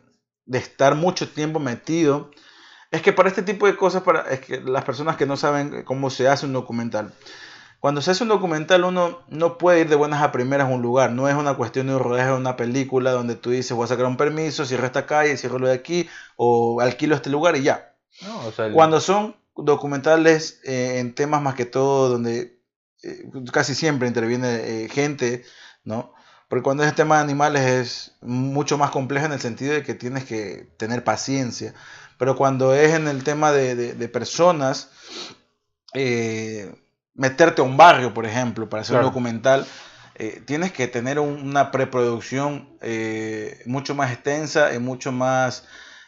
de 0.46 0.58
estar 0.58 0.94
mucho 0.94 1.28
tiempo 1.28 1.58
metido. 1.60 2.30
Es 2.90 3.02
que 3.02 3.12
para 3.12 3.28
este 3.28 3.42
tipo 3.42 3.66
de 3.66 3.76
cosas, 3.76 4.02
para 4.02 4.22
es 4.30 4.40
que 4.40 4.60
las 4.60 4.84
personas 4.84 5.16
que 5.16 5.26
no 5.26 5.36
saben 5.36 5.82
cómo 5.84 6.10
se 6.10 6.28
hace 6.28 6.46
un 6.46 6.52
documental, 6.52 7.12
cuando 7.84 8.00
se 8.00 8.12
hace 8.12 8.22
un 8.22 8.30
documental 8.30 8.82
uno 8.84 9.20
no 9.28 9.58
puede 9.58 9.82
ir 9.82 9.90
de 9.90 9.94
buenas 9.94 10.22
a 10.22 10.32
primeras 10.32 10.70
a 10.70 10.72
un 10.72 10.80
lugar, 10.80 11.12
no 11.12 11.28
es 11.28 11.34
una 11.34 11.52
cuestión 11.52 11.86
de 11.88 11.94
un 11.94 12.02
rodaje 12.02 12.28
de 12.30 12.36
una 12.36 12.56
película 12.56 13.10
donde 13.12 13.34
tú 13.36 13.50
dices 13.50 13.76
voy 13.76 13.84
a 13.84 13.88
sacar 13.88 14.06
un 14.06 14.16
permiso, 14.16 14.64
cierro 14.64 14.86
esta 14.86 15.04
calle, 15.04 15.36
cierro 15.36 15.58
lo 15.58 15.66
de 15.66 15.74
aquí, 15.74 16.08
o 16.36 16.80
alquilo 16.80 17.14
este 17.14 17.28
lugar 17.28 17.56
y 17.56 17.62
ya. 17.62 17.94
No, 18.22 18.46
o 18.46 18.52
sea, 18.52 18.68
el- 18.68 18.72
Cuando 18.72 19.02
son 19.02 19.36
documentales 19.54 20.60
eh, 20.64 20.98
en 20.98 21.14
temas 21.14 21.42
más 21.42 21.56
que 21.56 21.66
todo 21.66 22.08
donde 22.08 22.58
eh, 23.02 23.28
casi 23.52 23.74
siempre 23.74 24.08
interviene 24.08 24.84
eh, 24.84 24.88
gente, 24.88 25.44
¿no? 25.84 26.14
Porque 26.48 26.62
cuando 26.62 26.84
es 26.84 26.88
el 26.88 26.94
tema 26.94 27.16
de 27.16 27.24
animales 27.24 27.62
es 27.66 28.16
mucho 28.22 28.78
más 28.78 28.92
complejo 28.92 29.26
en 29.26 29.32
el 29.32 29.40
sentido 29.40 29.74
de 29.74 29.82
que 29.82 29.92
tienes 29.92 30.24
que 30.24 30.72
tener 30.78 31.04
paciencia. 31.04 31.74
Pero 32.16 32.34
cuando 32.34 32.74
es 32.74 32.94
en 32.94 33.08
el 33.08 33.24
tema 33.24 33.52
de, 33.52 33.74
de- 33.74 33.92
de 33.92 34.08
personas, 34.08 34.88
eh, 35.92 36.74
meterte 37.14 37.60
a 37.62 37.64
un 37.64 37.76
barrio, 37.76 38.12
por 38.14 38.26
ejemplo, 38.26 38.68
para 38.68 38.82
hacer 38.82 38.94
Claro. 38.94 39.06
un 39.06 39.10
documental, 39.12 39.66
eh, 40.16 40.42
tienes 40.46 40.72
que 40.72 40.86
tener 40.88 41.18
un- 41.18 41.40
una 41.48 41.70
preproducción 41.70 42.68
eh, 42.82 43.60
mucho 43.66 43.94
más 43.94 44.12
extensa 44.12 44.74
y 44.74 44.78
mucho 44.78 45.10
más 45.12 45.66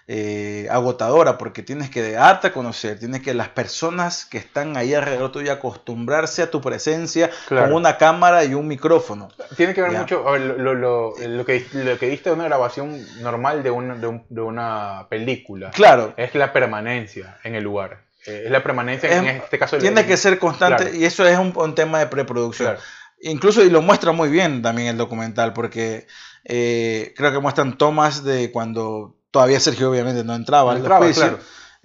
eh, 0.09 0.69
agotadora 0.71 1.37
porque 1.37 1.65
tienes 1.65 1.91
que 1.91 2.13
darte 2.13 2.47
a 2.47 2.53
conocer, 2.53 2.97
tienes 2.97 3.23
que 3.23 3.35
las 3.35 3.49
personas 3.49 4.25
que 4.25 4.39
están 4.39 4.77
ahí 4.77 4.95
alrededor 4.95 5.33
tuyo 5.33 5.51
acostumbrarse 5.53 6.43
a 6.43 6.51
tu 6.53 6.61
presencia 6.61 7.29
con 7.49 7.73
una 7.73 7.97
cámara 7.99 8.45
y 8.45 8.55
un 8.55 8.69
micrófono. 8.69 9.27
Tiene 9.57 9.75
que 9.75 9.83
ver 9.83 9.91
mucho, 9.91 10.23
lo, 10.39 10.75
lo, 10.75 11.13
lo, 11.19 11.45
que, 11.45 11.67
lo 11.73 11.99
que 11.99 12.09
diste 12.09 12.31
de 12.31 12.37
una 12.37 12.45
grabación 12.45 13.05
normal 13.21 13.65
de 13.65 13.71
una, 13.73 13.97
de, 13.97 14.41
una 14.41 15.09
película. 15.11 15.73
Claro. 15.73 16.15
Es 16.17 16.37
la 16.37 16.53
permanencia 16.53 17.39
en 17.43 17.57
el 17.57 17.65
lugar. 17.65 18.06
Eh, 18.27 18.43
es 18.47 18.51
la 18.51 18.63
permanencia 18.63 19.11
en 19.17 19.27
este 19.27 19.59
caso. 19.59 19.79
Tiene 19.79 20.07
que 20.07 20.17
ser 20.17 20.39
constante 20.39 20.97
y 20.97 21.05
eso 21.05 21.27
es 21.27 21.39
un, 21.39 21.75
tema 21.75 21.99
de 21.99 22.07
preproducción. 22.07 22.77
Incluso, 23.21 23.63
y 23.65 23.71
lo 23.71 23.81
muestra 23.83 24.13
muy 24.13 24.29
bien 24.29 24.63
también 24.63 24.89
el 24.89 24.97
documental, 24.97 25.53
porque 25.53 26.07
eh, 26.45 27.15
creo 27.17 27.33
que 27.33 27.39
muestran 27.39 27.79
tomas 27.79 28.25
de 28.25 28.53
cuando 28.53 29.17
Todavía 29.31 29.61
Sergio 29.61 29.91
obviamente 29.91 30.25
no 30.25 30.35
entraba 30.35 30.73
al 30.73 30.83
claro. 30.83 31.39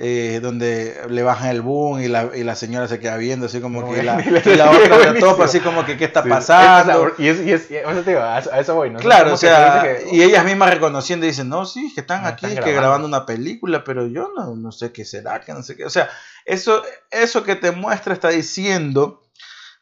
Eh, 0.04 0.40
donde 0.42 1.00
le 1.10 1.22
bajan 1.22 1.50
el 1.50 1.62
boom 1.62 2.02
y 2.02 2.08
la, 2.08 2.30
y 2.34 2.44
la 2.44 2.56
señora 2.56 2.88
se 2.88 3.00
queda 3.00 3.18
viendo 3.18 3.46
así 3.46 3.62
como 3.62 3.88
que 3.94 4.02
la, 4.02 4.20
y 4.20 4.56
la 4.56 4.72
otra 4.72 5.14
la 5.14 5.20
topa 5.20 5.46
así 5.46 5.60
como 5.60 5.86
que 5.86 5.96
qué 5.96 6.06
está 6.06 6.24
pasando. 6.24 7.12
y, 7.20 7.28
es, 7.28 7.42
y, 7.42 7.52
es, 7.52 7.70
a, 8.18 8.40
eso 8.60 8.74
voy, 8.74 8.90
¿no? 8.90 8.98
Claro, 8.98 9.34
o 9.34 9.38
sea, 9.38 9.86
y 10.12 10.24
ellas 10.24 10.44
mismas 10.44 10.72
reconociendo 10.72 11.26
y 11.26 11.30
dicen, 11.30 11.50
no, 11.50 11.66
sí, 11.66 11.92
que 11.94 12.02
están 12.02 12.26
aquí, 12.26 12.48
que 12.48 12.72
grabando 12.72 13.08
una 13.08 13.28
película, 13.28 13.84
pero 13.84 14.08
yo 14.08 14.32
no, 14.36 14.56
no 14.56 14.72
sé 14.72 14.92
qué 14.92 15.06
será, 15.06 15.42
que 15.42 15.54
no 15.54 15.62
sé 15.62 15.76
qué. 15.76 15.86
O 15.86 15.90
sea, 15.92 16.10
eso, 16.46 16.84
eso 17.10 17.44
que 17.44 17.56
te 17.56 17.72
muestra 17.72 18.14
está 18.14 18.30
diciendo 18.30 19.22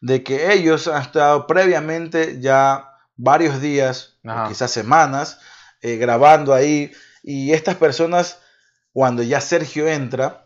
de 0.02 0.24
que 0.24 0.54
ellos 0.54 0.88
han 0.88 1.02
estado 1.02 1.48
previamente 1.48 2.40
ya 2.40 2.90
varios 3.16 3.60
días, 3.62 4.18
quizás 4.48 4.72
semanas, 4.72 5.40
eh, 5.82 5.98
grabando 5.98 6.54
ahí. 6.54 6.92
Y 7.22 7.52
estas 7.54 7.76
personas, 7.76 8.40
cuando 8.94 9.24
ya 9.24 9.42
Sergio 9.42 9.88
entra, 9.88 10.46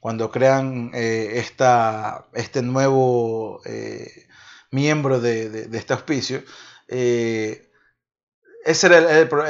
cuando 0.00 0.30
crean 0.30 0.90
eh, 0.94 1.32
esta, 1.34 2.26
este 2.32 2.62
nuevo 2.62 3.60
eh, 3.66 4.26
miembro 4.70 5.20
de, 5.20 5.68
este 5.72 5.92
auspicio, 5.92 6.42
ese 6.88 8.86
era 8.86 8.98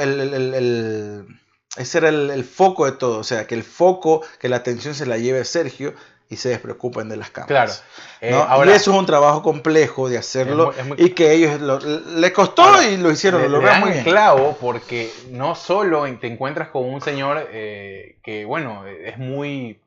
el, 0.01 1.39
ese 1.75 1.97
era 1.97 2.09
el, 2.09 2.43
foco 2.43 2.85
de 2.85 2.93
todo, 2.93 3.19
o 3.19 3.23
sea, 3.23 3.47
que 3.47 3.55
el 3.55 3.63
foco, 3.63 4.21
que 4.39 4.49
la 4.49 4.57
atención 4.57 4.93
se 4.93 5.05
la 5.05 5.17
lleve 5.17 5.41
a 5.41 5.45
Sergio 5.45 5.93
y 6.29 6.37
se 6.37 6.49
despreocupen 6.49 7.07
de 7.07 7.17
las 7.17 7.29
cámaras. 7.29 7.83
Claro. 8.19 8.65
y 8.65 8.69
eso 8.69 8.91
es 8.91 8.97
un 8.97 9.05
trabajo 9.05 9.43
complejo 9.43 10.09
de 10.09 10.17
hacerlo 10.17 10.73
y 10.97 11.11
que 11.11 11.33
ellos 11.33 11.61
le 11.61 12.33
costó 12.33 12.81
y 12.81 12.97
lo 12.97 13.11
hicieron, 13.11 13.43
lo 13.43 13.49
lograron 13.49 13.81
muy 13.81 13.91
bien. 13.91 14.03
clavo 14.03 14.57
porque 14.59 15.11
no 15.29 15.53
solo 15.55 16.03
te 16.19 16.27
encuentras 16.27 16.69
con 16.69 16.85
un 16.85 17.01
señor 17.01 17.47
eh, 17.51 18.17
que, 18.23 18.45
bueno, 18.45 18.85
es 18.87 19.17
muy 19.17 19.79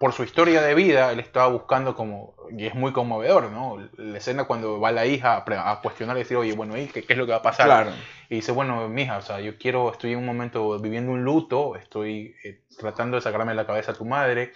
por 0.00 0.14
su 0.14 0.24
historia 0.24 0.62
de 0.62 0.74
vida, 0.74 1.12
él 1.12 1.20
estaba 1.20 1.48
buscando 1.48 1.94
como, 1.94 2.34
y 2.56 2.64
es 2.64 2.74
muy 2.74 2.90
conmovedor, 2.90 3.50
¿no? 3.50 3.86
La 3.98 4.16
escena 4.16 4.44
cuando 4.44 4.80
va 4.80 4.92
la 4.92 5.04
hija 5.04 5.44
a, 5.46 5.80
cuestionar 5.82 6.16
y 6.16 6.20
decir, 6.20 6.38
oye, 6.38 6.54
bueno, 6.54 6.74
¿y 6.78 6.86
qué, 6.86 7.04
es 7.06 7.18
lo 7.18 7.26
que 7.26 7.32
va 7.32 7.38
a 7.38 7.42
pasar? 7.42 7.66
Claro. 7.66 7.90
Y 8.30 8.36
dice, 8.36 8.50
bueno, 8.50 8.88
mija, 8.88 9.18
o 9.18 9.20
sea, 9.20 9.40
yo 9.40 9.58
quiero, 9.58 9.92
estoy 9.92 10.12
en 10.12 10.20
un 10.20 10.24
momento 10.24 10.78
viviendo 10.78 11.12
un 11.12 11.22
luto, 11.22 11.76
estoy 11.76 12.34
eh, 12.44 12.62
tratando 12.78 13.18
de 13.18 13.20
sacarme 13.20 13.52
de 13.52 13.56
la 13.56 13.66
cabeza 13.66 13.92
a 13.92 13.94
tu 13.94 14.06
madre, 14.06 14.54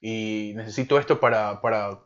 y 0.00 0.52
necesito 0.54 0.96
esto 1.00 1.18
para, 1.18 1.60
para 1.60 1.98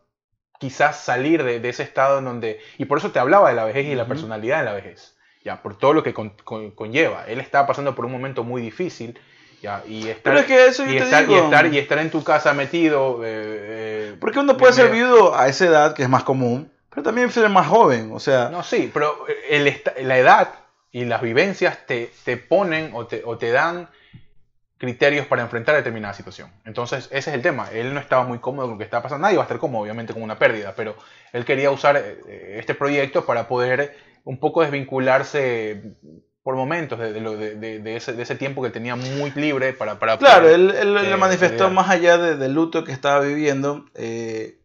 quizás 0.58 0.98
salir 0.98 1.44
de, 1.44 1.68
ese 1.68 1.82
estado 1.82 2.20
en 2.20 2.24
donde... 2.24 2.58
Y 2.78 2.86
por 2.86 2.96
eso 2.96 3.10
te 3.10 3.18
hablaba 3.18 3.50
de 3.50 3.54
la 3.54 3.64
vejez 3.64 3.84
y 3.84 3.94
la 3.96 4.08
personalidad 4.08 4.60
en 4.60 4.64
la 4.64 4.72
vejez, 4.72 5.14
ya, 5.44 5.60
por 5.60 5.76
todo 5.76 5.92
lo 5.92 6.02
que 6.02 6.14
conlleva. 6.14 7.26
Él 7.26 7.38
estaba 7.40 7.66
pasando 7.66 7.94
por 7.94 8.06
un 8.06 8.12
momento 8.12 8.44
muy 8.44 8.62
difícil. 8.62 9.20
Ya, 9.60 9.82
y 9.86 10.08
estar, 10.08 10.34
y, 10.36 10.38
estar, 10.96 11.66
y, 11.66 11.78
estar, 11.78 11.98
en 11.98 12.10
tu 12.10 12.22
casa 12.22 12.54
metido. 12.54 13.24
Eh, 13.24 13.26
eh, 13.30 14.16
Porque 14.20 14.38
uno 14.38 14.56
puede 14.56 14.72
ser 14.72 14.90
viudo 14.90 15.36
a 15.36 15.48
esa 15.48 15.66
edad, 15.66 15.94
que 15.94 16.04
es 16.04 16.08
más 16.08 16.22
común, 16.22 16.70
pero 16.90 17.02
también 17.02 17.30
ser 17.30 17.48
más 17.48 17.66
joven, 17.66 18.10
o 18.12 18.20
sea. 18.20 18.50
No, 18.50 18.62
sí, 18.62 18.90
pero 18.94 19.26
el, 19.48 19.82
la 20.02 20.18
edad 20.18 20.48
y 20.92 21.04
las 21.04 21.22
vivencias 21.22 21.86
te, 21.86 22.12
te 22.24 22.36
ponen 22.36 22.92
o 22.94 23.06
te, 23.06 23.22
o 23.24 23.36
te 23.36 23.50
dan 23.50 23.88
criterios 24.78 25.26
para 25.26 25.42
enfrentar 25.42 25.74
determinada 25.74 26.14
situación. 26.14 26.50
Entonces, 26.64 27.06
ese 27.10 27.30
es 27.30 27.34
el 27.34 27.42
tema. 27.42 27.68
Él 27.72 27.92
no 27.92 28.00
estaba 28.00 28.22
muy 28.22 28.38
cómodo 28.38 28.66
con 28.66 28.74
lo 28.74 28.78
que 28.78 28.84
estaba 28.84 29.02
pasando. 29.02 29.22
Nadie 29.22 29.36
va 29.36 29.42
a 29.42 29.46
estar 29.46 29.58
cómodo, 29.58 29.82
obviamente, 29.82 30.12
con 30.12 30.22
una 30.22 30.38
pérdida, 30.38 30.72
pero 30.76 30.96
él 31.32 31.44
quería 31.44 31.70
usar 31.72 31.96
eh, 31.96 32.58
este 32.58 32.74
proyecto 32.74 33.26
para 33.26 33.48
poder 33.48 33.96
un 34.24 34.38
poco 34.38 34.62
desvincularse 34.62 35.96
por 36.48 36.56
momentos 36.56 36.98
de, 36.98 37.12
de, 37.12 37.96
ese, 37.96 38.34
tiempo 38.36 38.62
que 38.62 38.70
tenía 38.70 38.96
muy 38.96 39.30
libre 39.32 39.74
para... 39.74 39.98
para 39.98 40.16
claro, 40.16 40.48
él, 40.48 40.70
él, 40.70 40.94
le 40.94 41.16
manifestó 41.18 41.68
más 41.68 41.90
allá 41.90 42.16
del 42.16 42.54
luto 42.54 42.84
que 42.84 42.92
estaba 42.92 43.20
viviendo. 43.20 43.84
Eh, 43.94 44.58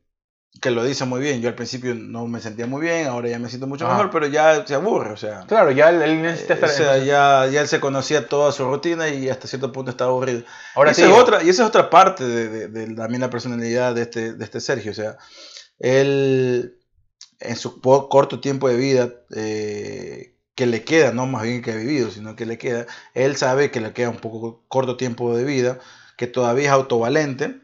que 0.61 0.71
lo 0.71 0.85
dice 0.85 1.03
muy 1.03 1.19
bien. 1.19 1.41
Yo 1.41 1.49
al 1.49 1.55
principio 1.55 1.93
no 1.93 2.25
me 2.25 2.39
sentía 2.39 2.67
muy 2.67 2.79
bien, 2.79 3.07
ahora 3.07 3.27
ya 3.27 3.37
me 3.37 3.49
siento 3.49 3.67
mucho 3.67 3.85
mejor, 3.85 4.11
pero 4.11 4.27
ya 4.27 4.65
se 4.65 4.75
aburre, 4.75 5.11
o 5.11 5.17
sea. 5.17 5.41
Claro, 5.45 5.71
ya 5.71 5.89
él, 5.89 6.21
necesita 6.21 6.53
estar. 6.53 6.69
O 6.69 6.71
sea, 6.71 6.97
ya, 6.99 7.47
ya 7.51 7.59
él 7.59 7.67
se 7.67 7.81
conocía 7.81 8.29
toda 8.29 8.53
su 8.53 8.63
rutina 8.63 9.09
y 9.09 9.27
hasta 9.27 9.49
cierto 9.49 9.73
punto 9.73 9.91
estaba 9.91 10.11
aburrido. 10.11 10.43
Ahora 10.75 10.91
y, 10.91 10.93
esa 10.93 11.05
es 11.05 11.11
otra, 11.11 11.43
y 11.43 11.49
esa 11.49 11.63
es 11.63 11.67
otra 11.67 11.89
parte 11.89 12.23
de, 12.23 12.69
de, 12.69 12.95
también 12.95 13.19
la 13.19 13.29
personalidad 13.29 13.93
de 13.93 14.03
este, 14.03 14.31
de 14.35 14.45
este 14.45 14.61
Sergio, 14.61 14.91
o 14.91 14.95
sea, 14.95 15.17
él 15.79 16.77
en 17.41 17.57
su 17.57 17.81
corto 17.81 18.39
tiempo 18.39 18.69
de 18.69 18.77
vida 18.77 19.09
eh, 19.35 20.32
que 20.55 20.65
le 20.65 20.83
queda, 20.83 21.11
no 21.11 21.25
más 21.25 21.43
bien 21.43 21.61
que 21.61 21.71
ha 21.71 21.75
vivido, 21.75 22.11
sino 22.11 22.35
que 22.35 22.45
le 22.45 22.57
queda, 22.57 22.85
él 23.13 23.35
sabe 23.35 23.71
que 23.71 23.81
le 23.81 23.93
queda 23.93 24.09
un 24.09 24.17
poco 24.17 24.63
corto 24.67 24.97
tiempo 24.97 25.35
de 25.35 25.43
vida, 25.43 25.79
que 26.17 26.27
todavía 26.27 26.65
es 26.65 26.71
autovalente 26.71 27.59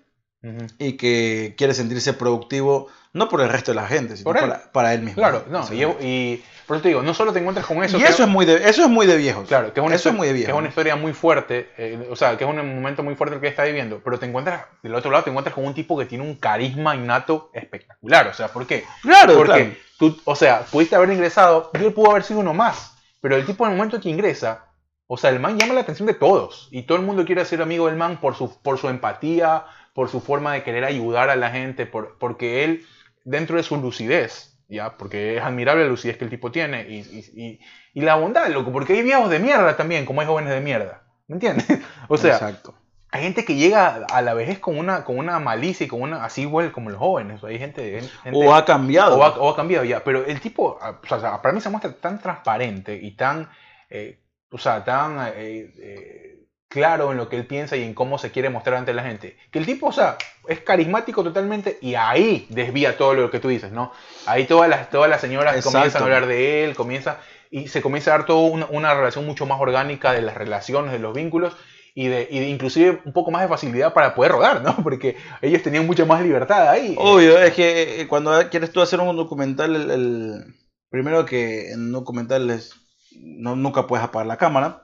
y 0.77 0.93
que 0.93 1.53
quiere 1.58 1.74
sentirse 1.74 2.13
productivo 2.13 2.88
no 3.12 3.27
por 3.27 3.41
el 3.41 3.50
resto 3.50 3.72
de 3.72 3.75
la 3.75 3.88
gente, 3.88 4.15
sino 4.15 4.31
para, 4.72 4.93
él 4.93 5.01
mismo. 5.01 5.15
Claro, 5.15 5.43
no, 5.50 5.67
y, 5.72 6.43
por 6.67 6.77
eso 6.77 6.84
te 6.84 6.89
digo, 6.89 7.01
no 7.01 7.15
solo 7.15 7.34
te 7.34 7.39
encuentras 7.39 7.65
con 7.65 7.84
eso. 7.84 7.98
Y 7.98 8.03
eso, 8.03 8.24
es 8.24 8.29
muy 8.29 8.46
de, 8.46 8.69
eso 8.69 8.84
es 8.84 8.89
muy 8.89 9.08
de 9.08 9.17
viejos. 9.17 9.48
Claro, 9.48 9.74
que 9.74 9.79
es 9.79 9.86
una, 9.86 9.96
eso 9.96 10.10
es 10.10 10.15
muy 10.15 10.27
de 10.27 10.34
viejos. 10.34 10.48
Que 10.48 10.51
es 10.51 10.58
una 10.58 10.69
historia 10.69 10.96
muy 10.96 11.13
fuerte, 11.13 11.72
eh, 11.77 12.08
o 12.12 12.15
sea, 12.15 12.38
que 12.38 12.43
es 12.43 12.50
un 12.50 12.58
momento 12.58 13.01
muy 13.01 13.15
fuerte 13.15 13.36
el 13.36 13.41
que 13.41 13.48
está 13.48 13.63
viviendo, 13.63 14.01
pero 14.03 14.19
te 14.19 14.27
encuentras, 14.27 14.65
del 14.84 14.93
otro 14.93 15.10
lado, 15.10 15.24
te 15.24 15.31
encuentras 15.31 15.55
con 15.55 15.65
un 15.65 15.74
tipo 15.74 15.98
que 15.98 16.05
tiene 16.05 16.24
un 16.24 16.36
carisma 16.36 16.96
innato 16.96 17.50
espectacular. 17.53 18.27
O 18.27 18.34
sea, 18.34 18.50
¿por 18.50 18.67
qué? 18.67 18.84
Claro, 19.01 19.36
Porque 19.36 19.79
o 20.24 20.36
sea, 20.36 20.62
pudiste 20.72 20.96
haber 20.96 21.12
ingresado, 21.12 21.72
yo 21.79 21.94
pudo 21.94 22.12
haber 22.12 22.24
sido 22.24 22.39
uno 22.39 22.53
más, 22.53 22.96
pero 23.22 23.36
el 23.36 23.46
tipo 23.46 23.65
en 23.65 23.72
el 23.72 23.77
momento 23.77 24.00
que 24.00 24.10
ingresa, 24.10 24.65
o 25.08 25.18
sea, 25.18 25.32
el 25.32 25.39
man 25.39 25.58
llama 25.58 25.74
la 25.74 25.82
atención 25.82 26.08
de 26.08 26.13
todos 26.13 26.68
y 26.72 26.84
todo 26.84 26.98
el 26.98 27.03
mundo 27.03 27.25
quiere 27.25 27.44
ser 27.46 27.62
amigo 27.62 27.88
del 27.88 27.96
man 27.96 28.20
por 28.22 28.36
su, 28.36 28.62
por 28.62 28.77
su 28.77 28.89
empatía, 28.89 29.65
por 29.94 30.10
su 30.10 30.22
forma 30.22 30.53
de 30.53 30.63
querer 30.63 30.86
ayudar 30.86 31.29
a 31.29 31.36
la 31.36 31.50
gente, 31.51 31.86
por, 31.86 32.18
porque 32.20 32.63
él, 32.63 32.86
dentro 33.25 33.58
de 33.58 33.63
su 33.63 33.75
lucidez, 33.77 34.58
¿ya? 34.70 34.98
Porque 34.98 35.38
es 35.38 35.44
admirable 35.44 35.84
la 35.84 35.89
lucidez 35.89 36.18
que 36.18 36.25
el 36.25 36.29
tipo 36.29 36.51
tiene 36.51 36.88
y, 36.88 37.00
y, 37.36 37.60
y, 37.94 38.01
la 38.01 38.15
bondad, 38.15 38.48
loco, 38.50 38.72
porque 38.72 38.94
hay 38.94 39.01
viejos 39.01 39.29
de 39.29 39.39
mierda 39.39 39.75
también, 39.75 40.06
como 40.06 40.22
hay 40.22 40.27
jóvenes 40.27 40.53
de 40.53 40.62
mierda, 40.62 41.03
¿me 41.27 41.36
entiendes? 41.36 41.65
O 42.08 42.18
sea, 42.18 42.36
Exacto. 42.36 42.75
Hay 43.12 43.24
gente 43.24 43.46
que 43.46 43.56
llega 43.56 44.06
a 44.12 44.22
la 44.22 44.34
vejez 44.34 44.60
con 44.60 44.78
una, 44.78 45.04
con 45.04 45.18
una 45.18 45.39
malicia 45.39 45.86
y 45.86 45.88
con 45.88 46.01
una, 46.01 46.24
así 46.24 46.42
igual 46.42 46.72
como 46.72 46.89
los 46.89 47.00
jóvenes, 47.00 47.44
hay 47.44 47.58
gente... 47.58 48.01
o 48.32 48.54
ha 48.54 48.66
cambiado. 48.66 49.18
O 49.18 49.50
ha, 49.50 49.56
cambiado 49.56 49.84
ya, 49.84 50.04
pero 50.04 50.25
el 50.25 50.39
tipo, 50.39 50.80
o 50.80 51.20
sea, 51.20 51.42
para 51.42 51.54
mí 51.54 51.62
se 51.62 51.70
muestra 51.70 51.92
tan 51.94 52.20
transparente 52.20 52.96
y 52.96 53.12
tan, 53.12 53.50
eh, 53.89 54.20
o 54.51 54.58
sea, 54.58 54.84
tan... 54.84 55.20
Eh, 55.36 55.74
eh, 55.78 56.30
claro 56.70 57.12
en 57.12 57.18
lo 57.18 57.28
que 57.28 57.36
él 57.36 57.48
piensa 57.48 57.75
y 57.75 57.84
en 57.84 57.94
cómo 57.94 58.18
se 58.18 58.32
quiere 58.32 58.50
mostrar 58.50 58.78
ante 58.78 58.94
la 58.94 59.04
gente. 59.04 59.36
Que 59.51 59.60
el 59.60 59.66
tipo, 59.66 59.88
o 59.88 59.92
sea, 59.92 60.18
es 60.48 60.62
carismático 60.62 61.24
totalmente 61.24 61.80
y 61.82 61.96
ahí 61.96 62.46
desvía 62.50 62.96
todo 62.96 63.16
lo 63.16 63.32
que 63.32 63.39
tú 63.39 63.50
dices, 63.50 63.72
¿no? 63.72 63.92
Ahí 64.28 64.46
todas 64.46 64.70
las, 64.70 64.89
todas 64.89 65.10
las 65.10 65.20
señoras 65.20 65.62
comienzan 65.63 66.01
a 66.01 66.06
hablar 66.06 66.28
de 66.28 66.63
él, 66.63 66.75
comienza, 66.75 67.20
y 67.50 67.68
se 67.68 67.82
comienza 67.82 68.13
a 68.13 68.20
dar 68.20 68.28
toda 68.28 68.68
una, 68.70 68.94
relación 68.94 69.25
mucho 69.25 69.48
más 69.48 69.60
orgánica 69.60 70.13
de 70.13 70.22
las 70.22 70.36
relaciones, 70.36 70.92
de 70.92 71.00
los 71.00 71.13
vínculos. 71.13 71.58
Y 72.00 72.08
de, 72.08 72.27
y 72.32 72.39
inclusive 72.44 73.01
un 73.03 73.12
poco 73.12 73.29
más 73.29 73.41
de 73.41 73.50
facilidad 73.50 73.94
para 73.94 74.15
poder 74.15 74.32
rodar, 74.32 74.62
¿no? 74.62 74.75
Porque 74.84 75.18
ellos 75.41 75.62
tenían 75.62 75.86
mucha 75.86 76.06
más 76.06 76.22
libertad 76.22 76.70
ahí. 76.70 76.96
Obvio, 76.98 77.38
es 77.38 77.53
que 77.53 78.01
eh, 78.01 78.08
cuando 78.08 78.32
quieres 78.50 78.72
tú 78.72 78.79
hacer 78.82 79.01
un 79.01 79.18
documental, 79.18 79.75
el, 79.75 80.56
primero 80.89 81.25
que 81.25 81.72
en 81.72 81.82
un 81.88 81.91
documental 81.91 82.50
es, 82.51 82.75
no, 83.20 83.58
nunca 83.58 83.86
puedes 83.86 84.06
apagar 84.06 84.27
la 84.27 84.38
cámara. 84.38 84.84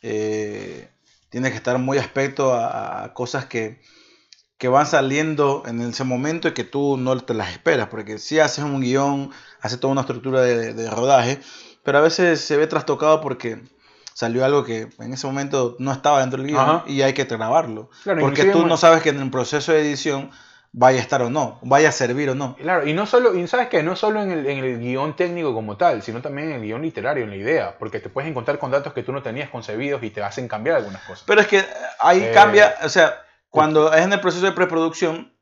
Eh, 0.00 0.88
Tienes 1.30 1.50
que 1.50 1.58
estar 1.58 1.78
muy 1.78 1.98
aspecto 1.98 2.54
a, 2.54 3.12
cosas 3.12 3.44
que, 3.44 3.80
van 4.70 4.86
saliendo 4.86 5.62
en 5.66 5.80
ese 5.82 6.04
momento 6.04 6.48
y 6.48 6.54
que 6.54 6.64
tú 6.64 6.96
no 6.96 7.18
te 7.20 7.34
las 7.34 7.52
esperas, 7.52 7.88
porque 7.88 8.18
si 8.18 8.38
haces 8.38 8.64
un 8.64 8.80
guion, 8.80 9.30
haces 9.60 9.78
toda 9.78 9.92
una 9.92 10.00
estructura 10.00 10.40
de, 10.40 10.90
rodaje, 10.90 11.40
pero 11.84 11.98
a 11.98 12.00
veces 12.00 12.40
se 12.40 12.56
ve 12.56 12.66
trastocado 12.66 13.20
porque 13.20 13.60
salió 14.18 14.44
algo 14.44 14.64
que 14.64 14.88
en 14.98 15.12
ese 15.12 15.28
momento 15.28 15.76
no 15.78 15.92
estaba 15.92 16.18
dentro 16.18 16.42
del 16.42 16.50
guion 16.50 16.82
y 16.88 17.02
hay 17.02 17.12
que 17.12 17.22
grabarlo. 17.22 17.88
porque 18.18 18.46
tú 18.46 18.66
no 18.66 18.76
sabes 18.76 19.00
que 19.00 19.10
en 19.10 19.20
el 19.20 19.30
proceso 19.30 19.70
de 19.70 19.80
edición 19.80 20.32
vaya 20.72 20.98
a 20.98 21.02
estar 21.02 21.22
o 21.22 21.30
no, 21.30 21.60
vaya 21.62 21.90
a 21.90 21.92
servir 21.92 22.28
o 22.30 22.34
no. 22.34 22.56
Claro, 22.56 22.84
y 22.84 22.94
no 22.94 23.06
solo, 23.06 23.32
y 23.36 23.46
sabes 23.46 23.68
que 23.68 23.84
no 23.84 23.94
solo 23.94 24.20
en 24.20 24.32
el, 24.32 24.44
en 24.46 24.58
el 24.64 24.80
guion 24.80 25.14
técnico 25.14 25.54
como 25.54 25.76
tal, 25.76 26.02
sino 26.02 26.20
también 26.20 26.48
en 26.48 26.54
el 26.56 26.62
guion 26.62 26.82
literario, 26.82 27.22
en 27.22 27.30
la 27.30 27.36
idea, 27.36 27.78
porque 27.78 28.00
te 28.00 28.08
puedes 28.08 28.28
encontrar 28.28 28.58
con 28.58 28.72
datos 28.72 28.92
que 28.92 29.04
tú 29.04 29.12
no 29.12 29.22
tenías 29.22 29.50
concebidos 29.50 30.02
y 30.02 30.10
te 30.10 30.20
hacen 30.20 30.48
cambiar 30.48 30.78
algunas 30.78 31.02
cosas. 31.02 31.22
Pero 31.24 31.40
es 31.40 31.46
que 31.46 31.64
ahí 32.00 32.20
Eh, 32.20 32.32
cambia, 32.34 32.74
o 32.82 32.88
sea, 32.88 33.22
cuando 33.50 33.92
es 33.94 34.02
en 34.02 34.12
el 34.12 34.20
proceso 34.20 34.46
de 34.46 34.50
preproducción, 34.52 35.32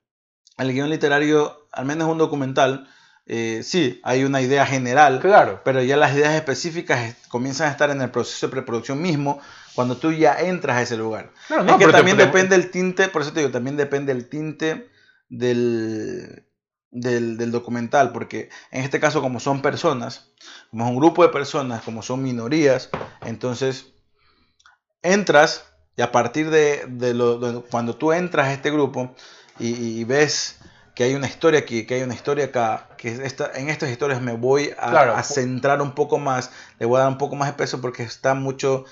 el 0.59 0.71
guion 0.75 0.91
literario, 0.91 1.67
al 1.73 1.87
menos 1.87 2.09
un 2.11 2.19
documental, 2.19 2.87
eh, 3.27 3.63
sí, 3.65 4.01
hay 4.05 4.25
una 4.25 4.41
idea 4.41 4.65
general, 4.67 5.21
Claro, 5.21 5.61
pero 5.65 5.83
ya 5.83 5.97
las 5.97 6.15
ideas 6.15 6.35
específicas 6.35 7.17
comienzan 7.29 7.69
a 7.69 7.73
estar 7.73 7.91
en 7.91 8.01
el 8.01 8.11
proceso 8.11 8.47
de 8.47 8.53
preproducción 8.53 9.03
mismo, 9.03 9.41
cuando 9.75 9.97
tú 9.97 10.13
ya 10.13 10.35
entras 10.41 10.77
a 10.77 10.83
ese 10.83 10.97
lugar. 10.97 11.33
claro, 11.49 11.65
es 11.69 11.77
que 11.77 11.87
también 11.89 12.17
te- 12.17 12.25
depende 12.27 12.55
el 12.57 12.71
tinte, 12.71 13.09
por 13.09 13.23
eso 13.23 13.33
te 13.33 13.41
digo, 13.41 13.51
también 13.53 13.77
depende 13.77 14.13
el 14.13 14.29
tinte 14.29 14.89
del, 15.29 16.45
del, 16.93 17.37
del 17.37 17.51
documental, 17.51 18.13
porque 18.13 18.49
en 18.71 18.85
este 18.85 19.01
caso 19.01 19.21
como 19.21 19.41
son 19.41 19.61
personas, 19.61 20.31
como 20.71 20.85
es 20.85 20.91
un 20.91 20.97
grupo 20.97 21.23
de 21.25 21.31
personas, 21.31 21.83
como 21.83 22.03
son 22.03 22.23
minorías, 22.23 22.91
entonces 23.25 23.87
entras 25.03 25.65
y 25.97 26.03
a 26.03 26.13
partir 26.13 26.51
de, 26.51 26.85
de 26.89 27.15
lo, 27.15 27.39
de- 27.39 27.61
cuando 27.71 27.97
tú 27.97 28.13
entras 28.13 28.49
a 28.49 28.53
este 28.53 28.71
grupo 28.71 29.15
y, 29.59 29.69
y 30.01 30.05
ves 30.05 30.59
que 30.97 31.05
hay 31.05 31.15
una 31.15 31.27
historia 31.29 31.61
aquí, 31.61 31.85
que 31.87 31.95
hay 31.97 32.03
una 32.03 32.15
historia 32.15 32.47
acá, 32.47 32.89
que 32.97 33.11
esta, 33.23 33.53
en 33.55 33.69
estas 33.69 33.91
historias 33.91 34.23
me 34.23 34.33
voy 34.33 34.73
a, 34.79 34.91
Claro. 34.91 35.15
a 35.15 35.23
centrar 35.23 35.83
un 35.83 35.93
poco 35.95 36.19
más, 36.19 36.51
le 36.79 36.87
voy 36.87 36.97
a 36.97 37.03
dar 37.03 37.09
un 37.13 37.19
poco 37.19 37.37
más 37.37 37.49
de 37.51 37.53
peso 37.55 37.83
porque 37.83 38.03
está 38.03 38.33
mucho, 38.33 38.87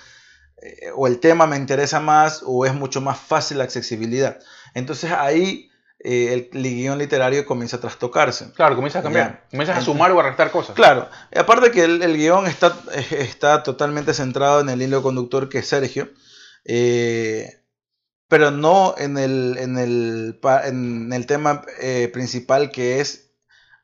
eh, 0.63 0.91
o 0.95 1.07
el 1.07 1.19
tema 1.19 1.47
me 1.47 1.57
interesa 1.57 2.01
más 2.01 2.43
o 2.45 2.67
es 2.67 2.75
mucho 2.75 3.01
más 3.01 3.19
fácil 3.19 3.57
la 3.57 3.65
accesibilidad. 3.65 4.39
Entonces 4.75 5.13
ahí 5.13 5.71
eh, 5.99 6.47
el 6.53 6.63
guion 6.63 6.99
literario 6.99 7.47
comienza 7.47 7.79
a 7.79 7.81
trastocarse. 7.81 8.53
claro, 8.53 8.77
comienzas 8.77 9.01
a 9.01 9.03
cambiar, 9.05 9.47
comienzas 9.51 9.79
a 9.79 9.81
sumar 9.81 10.13
o 10.13 10.21
a 10.21 10.25
restar 10.25 10.51
cosas. 10.51 10.77
Claro, 10.77 11.09
y 11.35 11.39
aparte 11.39 11.71
que 11.71 11.85
el, 11.85 12.03
el 12.03 12.19
guion 12.19 12.47
está, 12.47 12.77
está 13.13 13.63
totalmente 13.63 14.13
centrado 14.13 14.61
en 14.61 14.69
el 14.69 14.83
hilo 14.83 15.03
conductor 15.03 15.49
que 15.49 15.61
es 15.61 15.69
Sergio, 15.69 16.11
eh, 16.67 17.64
pero 18.29 18.51
no 18.51 18.95
en 18.99 19.19
el, 19.19 19.57
en 19.59 19.79
el, 19.79 20.41
en 20.65 21.13
el 21.13 21.27
tema 21.27 21.63
eh, 21.81 22.09
principal 22.13 22.71
que 22.71 23.01
es 23.01 23.31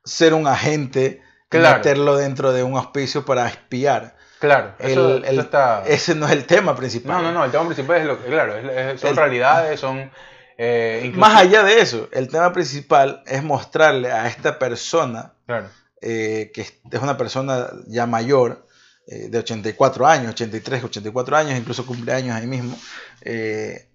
ser 0.04 0.34
un 0.34 0.46
agente, 0.46 1.22
Claro. 1.48 1.78
meterlo 1.78 2.16
dentro 2.16 2.52
de 2.52 2.62
un 2.62 2.76
auspicio 2.76 3.24
para 3.24 3.48
espiar. 3.48 4.16
Claro, 4.38 4.74
eso, 4.78 5.16
El- 5.16 5.24
eso 5.24 5.40
está... 5.40 5.82
Ese 5.84 6.14
no 6.14 6.26
es 6.26 6.32
el 6.32 6.46
tema 6.46 6.76
principal. 6.76 7.10
No, 7.16 7.22
no, 7.22 7.32
no, 7.32 7.44
el 7.44 7.50
tema 7.50 7.64
principal 7.66 7.96
es 8.00 8.06
lo 8.06 8.22
que, 8.22 8.28
claro, 8.30 8.56
es- 8.56 9.00
son 9.00 9.10
El- 9.10 9.16
realidades, 9.16 9.80
son... 9.80 10.10
Eh, 10.56 11.00
incluso- 11.06 11.20
Más 11.20 11.40
allá 11.40 11.64
de 11.64 11.80
eso, 11.80 12.08
el 12.12 12.28
tema 12.28 12.52
principal 12.52 13.22
es 13.26 13.42
mostrarle 13.42 14.12
a 14.12 14.28
esta 14.28 14.60
persona 14.60 15.32
Claro, 15.46 15.66
eh, 16.00 16.52
que 16.54 16.60
es 16.60 16.72
una 17.02 17.16
persona 17.16 17.68
ya 17.88 18.06
mayor, 18.06 18.64
eh, 19.08 19.28
de 19.28 19.38
84 19.38 20.06
años, 20.06 20.30
83, 20.30 20.84
84 20.84 21.36
años, 21.36 21.58
incluso 21.58 21.84
cumpleaños 21.84 22.36
ahí 22.36 22.46
mismo, 22.46 22.78
eh, 23.22 23.89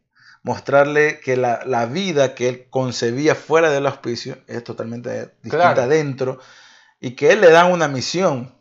mostrarle 0.46 1.20
que 1.20 1.36
la, 1.38 1.62
la 1.66 1.88
vida 1.88 2.36
que 2.36 2.48
él 2.48 2.68
concebía 2.70 3.34
fuera 3.34 3.72
del 3.72 3.88
auspicio 3.88 4.38
es 4.48 4.64
totalmente 4.64 5.32
distinta 5.42 5.74
Claro. 5.74 5.88
dentro 5.88 6.40
y 7.00 7.16
que 7.16 7.32
él 7.32 7.42
le 7.42 7.50
dan 7.50 7.72
una 7.72 7.88
misión, 7.88 8.56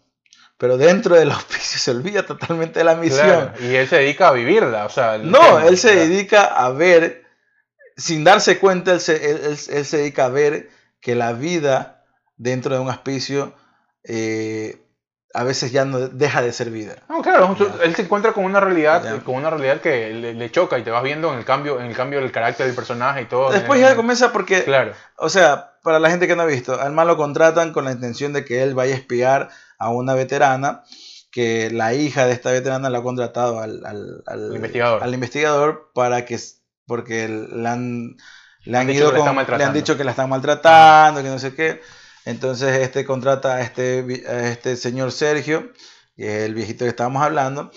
pero 0.56 0.78
dentro 0.78 1.14
del 1.14 1.30
auspicio 1.38 1.78
se 1.78 1.90
olvida 1.90 2.24
totalmente 2.24 2.78
de 2.80 2.84
la 2.86 2.94
misión. 2.96 3.50
claro, 3.50 3.52
y 3.62 3.74
él 3.76 3.86
se 3.86 3.96
dedica 3.96 4.28
a 4.28 4.32
vivirla, 4.32 4.86
o 4.86 4.88
sea... 4.88 5.18
No, 5.18 5.38
tema, 5.40 5.66
él 5.66 5.76
se 5.76 5.94
dedica 5.94 6.44
a 6.44 6.70
ver, 6.70 7.24
sin 7.98 8.24
darse 8.24 8.58
cuenta, 8.58 8.92
él 8.92 9.00
se, 9.00 9.16
él- 9.30 9.40
él- 9.44 9.58
él 9.76 9.84
se 9.84 9.96
dedica 9.98 10.24
a 10.24 10.28
ver 10.30 10.70
que 11.02 11.14
la 11.14 11.34
vida 11.34 12.02
dentro 12.38 12.74
de 12.74 12.80
un 12.80 12.88
auspicio 12.88 13.54
eh, 14.04 14.83
a 15.36 15.42
veces 15.44 15.72
ya 15.72 15.84
no 15.84 15.98
deja 16.08 16.42
de 16.42 16.52
ser 16.52 16.70
vida. 16.70 16.94
No, 17.08 17.20
claro, 17.20 17.56
Ya. 17.58 17.84
él 17.84 17.94
se 17.96 18.02
encuentra 18.02 18.32
con 18.32 18.44
una 18.44 18.60
realidad, 18.60 19.02
Ya. 19.02 19.18
con 19.24 19.34
una 19.34 19.50
realidad 19.50 19.80
que 19.80 20.12
le, 20.14 20.32
le 20.32 20.50
choca 20.50 20.78
y 20.78 20.82
te 20.84 20.90
vas 20.92 21.02
viendo 21.02 21.32
en 21.32 21.40
el 21.40 21.44
cambio, 21.44 21.80
en 21.80 21.86
el 21.86 21.96
cambio 21.96 22.20
del 22.20 22.30
carácter 22.30 22.66
del 22.66 22.74
personaje 22.74 23.22
y 23.22 23.24
todo. 23.26 23.50
Después 23.50 23.78
Eh, 23.80 23.82
ya 23.82 23.96
comienza 23.96 24.32
porque, 24.32 24.62
Claro, 24.64 24.92
o 25.18 25.28
sea, 25.28 25.72
para 25.82 25.98
la 25.98 26.08
gente 26.08 26.26
que 26.28 26.36
no 26.36 26.42
ha 26.42 26.46
visto, 26.46 26.80
al 26.80 26.92
man 26.92 27.08
lo 27.08 27.16
contratan 27.16 27.72
con 27.72 27.84
la 27.84 27.92
intención 27.92 28.32
de 28.32 28.44
que 28.44 28.62
él 28.62 28.74
vaya 28.74 28.94
a 28.94 28.96
espiar 28.96 29.48
a 29.78 29.90
una 29.90 30.14
veterana, 30.14 30.84
que 31.32 31.68
la 31.72 31.94
hija 31.94 32.26
de 32.26 32.32
esta 32.32 32.52
veterana 32.52 32.88
la 32.88 32.98
ha 32.98 33.02
contratado 33.02 33.58
al, 33.60 33.84
al- 33.84 34.22
al- 34.26 34.54
investigador. 34.54 35.02
al 35.02 35.14
investigador 35.14 35.90
para 35.92 36.24
que, 36.24 36.38
porque 36.86 37.26
le 37.28 37.68
han, 37.68 38.16
le 38.62 38.78
han, 38.78 38.88
Han 38.88 38.94
ido 38.94 39.12
con- 39.12 39.36
le 39.58 39.64
han 39.64 39.72
dicho 39.72 39.96
que 39.96 40.04
la 40.04 40.12
están 40.12 40.30
maltratando, 40.30 41.22
que 41.24 41.28
no 41.28 41.40
sé 41.40 41.54
qué. 41.56 41.80
Entonces 42.24 42.78
este 42.80 43.04
contrata 43.04 43.56
a 43.56 43.60
este, 43.62 44.24
a 44.28 44.48
este 44.48 44.76
señor 44.76 45.12
Sergio, 45.12 45.72
que 46.16 46.38
es 46.38 46.42
el 46.44 46.54
viejito 46.54 46.84
que 46.84 46.88
estábamos 46.90 47.22
hablando, 47.22 47.70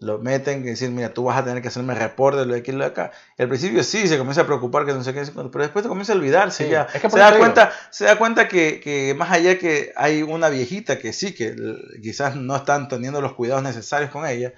lo 0.00 0.18
meten 0.20 0.60
y 0.60 0.68
decir, 0.70 0.90
mira, 0.90 1.12
tú 1.12 1.24
vas 1.24 1.36
a 1.36 1.44
tener 1.44 1.60
que 1.60 1.68
hacerme 1.68 1.92
reporte 1.94 2.38
de 2.40 2.46
lo 2.46 2.54
de 2.54 2.60
aquí 2.60 2.70
y 2.70 2.74
lo 2.74 2.84
de 2.84 2.90
acá. 2.90 3.10
Y 3.36 3.42
al 3.42 3.48
principio 3.48 3.82
sí, 3.82 4.06
se 4.06 4.16
comienza 4.16 4.42
a 4.42 4.46
preocupar 4.46 4.86
que 4.86 4.92
no 4.92 5.02
sé 5.02 5.12
qué, 5.12 5.22
pero 5.34 5.50
después 5.64 5.82
te 5.82 5.88
comienza 5.88 6.12
a 6.12 6.16
olvidarse 6.16 6.64
Sí, 6.64 6.70
ya. 6.70 6.86
es 6.94 7.00
que 7.02 7.10
se, 7.10 7.18
da 7.18 7.36
cuenta, 7.36 7.72
se 7.90 8.04
da 8.04 8.16
cuenta 8.16 8.46
que, 8.46 8.78
que 8.78 9.14
más 9.14 9.32
allá 9.32 9.58
que 9.58 9.92
hay 9.96 10.22
una 10.22 10.48
viejita 10.50 10.98
que 11.00 11.12
sí, 11.12 11.34
que 11.34 11.56
quizás 12.00 12.36
no 12.36 12.54
están 12.54 12.86
teniendo 12.88 13.20
los 13.20 13.32
cuidados 13.34 13.64
necesarios 13.64 14.10
con 14.12 14.24
ella, 14.24 14.52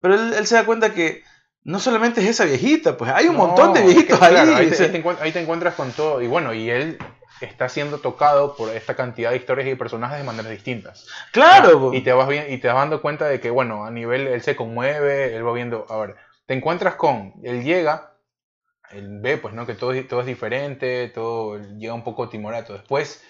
pero 0.00 0.14
él, 0.14 0.34
él 0.34 0.46
se 0.46 0.56
da 0.56 0.64
cuenta 0.66 0.92
que 0.92 1.22
no 1.64 1.80
solamente 1.80 2.20
es 2.20 2.28
esa 2.28 2.44
viejita, 2.44 2.96
pues 2.96 3.10
hay 3.10 3.26
un 3.28 3.36
No, 3.36 3.46
montón 3.46 3.72
de 3.72 3.80
es 3.80 3.86
que, 3.86 3.94
viejitos 3.94 4.18
claro, 4.18 4.54
ahí. 4.54 4.54
ahí, 4.54 4.70
te, 4.70 4.84
ahí 4.84 5.02
te 5.02 5.08
ahí 5.20 5.32
te 5.32 5.40
encuentras 5.40 5.74
con 5.74 5.92
todo. 5.92 6.20
Y 6.22 6.26
bueno, 6.26 6.54
y 6.54 6.70
él 6.70 6.98
está 7.40 7.68
siendo 7.68 8.00
tocado 8.00 8.56
por 8.56 8.74
esta 8.74 8.96
cantidad 8.96 9.30
de 9.30 9.36
historias 9.36 9.68
y 9.68 9.74
personajes 9.76 10.18
de 10.18 10.24
maneras 10.24 10.52
distintas. 10.52 11.08
claro, 11.32 11.70
Ah, 11.70 11.88
y 11.92 12.02
te 12.02 12.12
vas 12.12 12.28
bien, 12.28 12.46
y 12.52 12.58
te 12.58 12.68
vas 12.68 12.76
dando 12.76 13.00
cuenta 13.02 13.26
de 13.28 13.40
que, 13.40 13.50
bueno, 13.50 13.84
a 13.86 13.90
nivel, 13.90 14.26
él 14.28 14.42
se 14.42 14.56
conmueve, 14.56 15.34
él 15.36 15.46
va 15.46 15.52
viendo, 15.52 15.86
a 15.88 15.96
ver, 15.98 16.16
te 16.46 16.54
encuentras 16.54 16.96
con, 16.96 17.34
él 17.44 17.64
llega, 17.64 18.14
él 18.90 19.20
ve, 19.20 19.36
pues, 19.38 19.54
¿no? 19.54 19.66
Que 19.66 19.74
todo, 19.74 19.92
es- 19.92 20.08
todo 20.08 20.20
es 20.20 20.26
diferente, 20.26 21.08
todo 21.08 21.58
llega 21.78 21.94
un 21.94 22.04
poco 22.04 22.28
timorato. 22.28 22.72
Después 22.74 23.22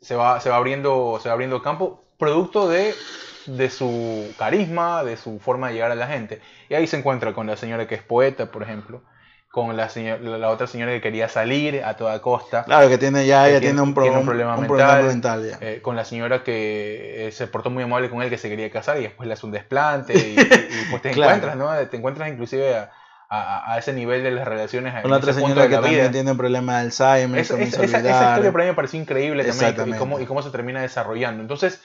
se 0.00 0.14
va, 0.16 0.40
se 0.40 0.50
va 0.50 0.56
abriendo, 0.56 1.18
se 1.22 1.28
va 1.28 1.34
abriendo 1.34 1.62
campo, 1.62 2.04
producto 2.18 2.68
de, 2.68 3.06
de 3.46 3.70
su 3.70 4.34
carisma, 4.38 5.04
de 5.04 5.16
su 5.16 5.40
forma 5.40 5.68
de 5.68 5.74
llegar 5.74 5.92
a 5.92 5.94
la 5.96 6.08
gente. 6.08 6.42
Y 6.68 6.74
ahí 6.74 6.86
se 6.86 6.98
encuentra 6.98 7.34
con 7.34 7.46
la 7.46 7.56
señora 7.56 7.88
que 7.88 7.94
es 7.96 8.02
poeta, 8.02 8.50
por 8.52 8.62
ejemplo, 8.62 9.04
con 9.52 9.76
la, 9.76 9.90
señora, 9.90 10.18
la 10.38 10.48
otra 10.48 10.66
señora 10.66 10.92
que 10.92 11.02
quería 11.02 11.28
salir 11.28 11.84
a 11.84 11.94
toda 11.94 12.20
costa. 12.22 12.64
claro 12.64 12.88
que 12.88 12.96
tiene 12.96 13.26
ya, 13.26 13.44
que 13.44 13.52
ya 13.52 13.60
tiene- 13.60 13.74
tiene, 13.74 13.80
un, 13.82 13.92
pro- 13.94 14.02
tiene 14.04 14.16
un 14.16 14.20
un 14.22 14.26
problema 14.26 14.56
problema 14.56 14.94
mental, 14.94 15.06
mental 15.06 15.50
ya. 15.50 15.58
eh, 15.60 15.82
con 15.82 15.94
la 15.94 16.06
señora 16.06 16.42
que 16.42 17.26
eh, 17.28 17.32
se 17.32 17.46
portó 17.48 17.68
muy 17.68 17.82
amable 17.84 18.08
con 18.08 18.22
él, 18.22 18.30
que 18.30 18.38
se 18.38 18.48
quería 18.48 18.70
casar 18.70 18.98
y 18.98 19.02
después 19.02 19.26
le 19.26 19.34
hace 19.34 19.44
un 19.44 19.52
desplante 19.52 20.14
y, 20.14 20.36
y- 20.38 20.40
y, 20.40 20.84
pues 20.90 21.02
te 21.02 21.10
Claro. 21.12 21.34
encuentras, 21.36 21.56
¿no? 21.56 21.86
Te 21.88 21.96
encuentras 21.98 22.30
inclusive 22.30 22.74
a, 22.76 22.90
a- 23.28 23.74
a 23.74 23.78
ese 23.78 23.92
nivel 23.92 24.22
de 24.22 24.30
las 24.30 24.48
relaciones. 24.48 24.94
Con 25.02 25.10
la 25.10 25.18
otra 25.18 25.34
señora 25.34 25.68
que 25.68 25.74
también 25.74 25.94
vida. 26.00 26.10
tiene 26.10 26.30
un 26.30 26.38
problema 26.38 26.76
de 26.78 26.80
Alzheimer, 26.86 27.40
Esa, 27.40 27.60
esa- 27.60 27.84
historia 27.84 28.52
para 28.52 28.64
mí 28.64 28.70
me 28.70 28.74
pareció 28.74 28.98
increíble 29.00 29.44
también 29.44 29.94
y- 29.94 29.98
cómo, 29.98 30.18
y 30.18 30.24
cómo 30.24 30.42
se 30.42 30.48
termina 30.50 30.80
desarrollando. 30.80 31.42
Entonces, 31.42 31.82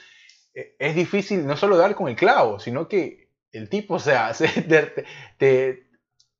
eh, 0.54 0.74
es 0.78 0.94
difícil 0.94 1.46
no 1.46 1.54
solo 1.58 1.76
dar 1.76 1.94
con 1.94 2.08
el 2.08 2.16
clavo, 2.16 2.58
sino 2.60 2.88
que 2.88 3.28
el 3.52 3.68
tipo, 3.68 3.94
o 3.94 3.98
sea, 4.00 4.32
se- 4.34 4.48
te, 4.62 5.04
te- 5.36 5.87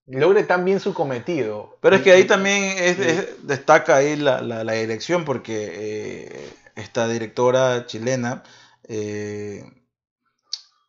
logre 0.08 0.42
tan 0.44 0.64
bien 0.64 0.80
su 0.80 0.94
cometido. 0.94 1.76
Pero 1.80 1.96
es 1.96 2.02
que 2.02 2.12
ahí 2.12 2.24
también 2.24 2.76
es- 2.78 2.96
Sí. 2.96 3.02
es- 3.02 3.46
destaca 3.46 3.96
ahí 3.96 4.16
la, 4.16 4.40
la- 4.40 4.64
la 4.64 4.72
dirección 4.72 5.24
porque 5.24 5.68
eh, 5.72 6.52
esta 6.76 7.06
directora 7.08 7.86
chilena, 7.86 8.42
eh, 8.88 9.64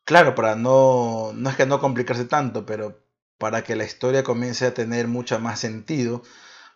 claro, 0.05 0.35
para 0.35 0.55
no, 0.55 1.31
no 1.33 1.49
es 1.49 1.55
que 1.55 1.65
no 1.65 1.79
complicarse 1.79 2.25
tanto, 2.25 2.65
pero 2.65 2.97
para 3.37 3.63
que 3.63 3.75
la 3.75 3.83
historia 3.85 4.23
comience 4.23 4.65
a 4.65 4.73
tener 4.73 5.07
mucha 5.07 5.37
más 5.39 5.59
sentido, 5.59 6.21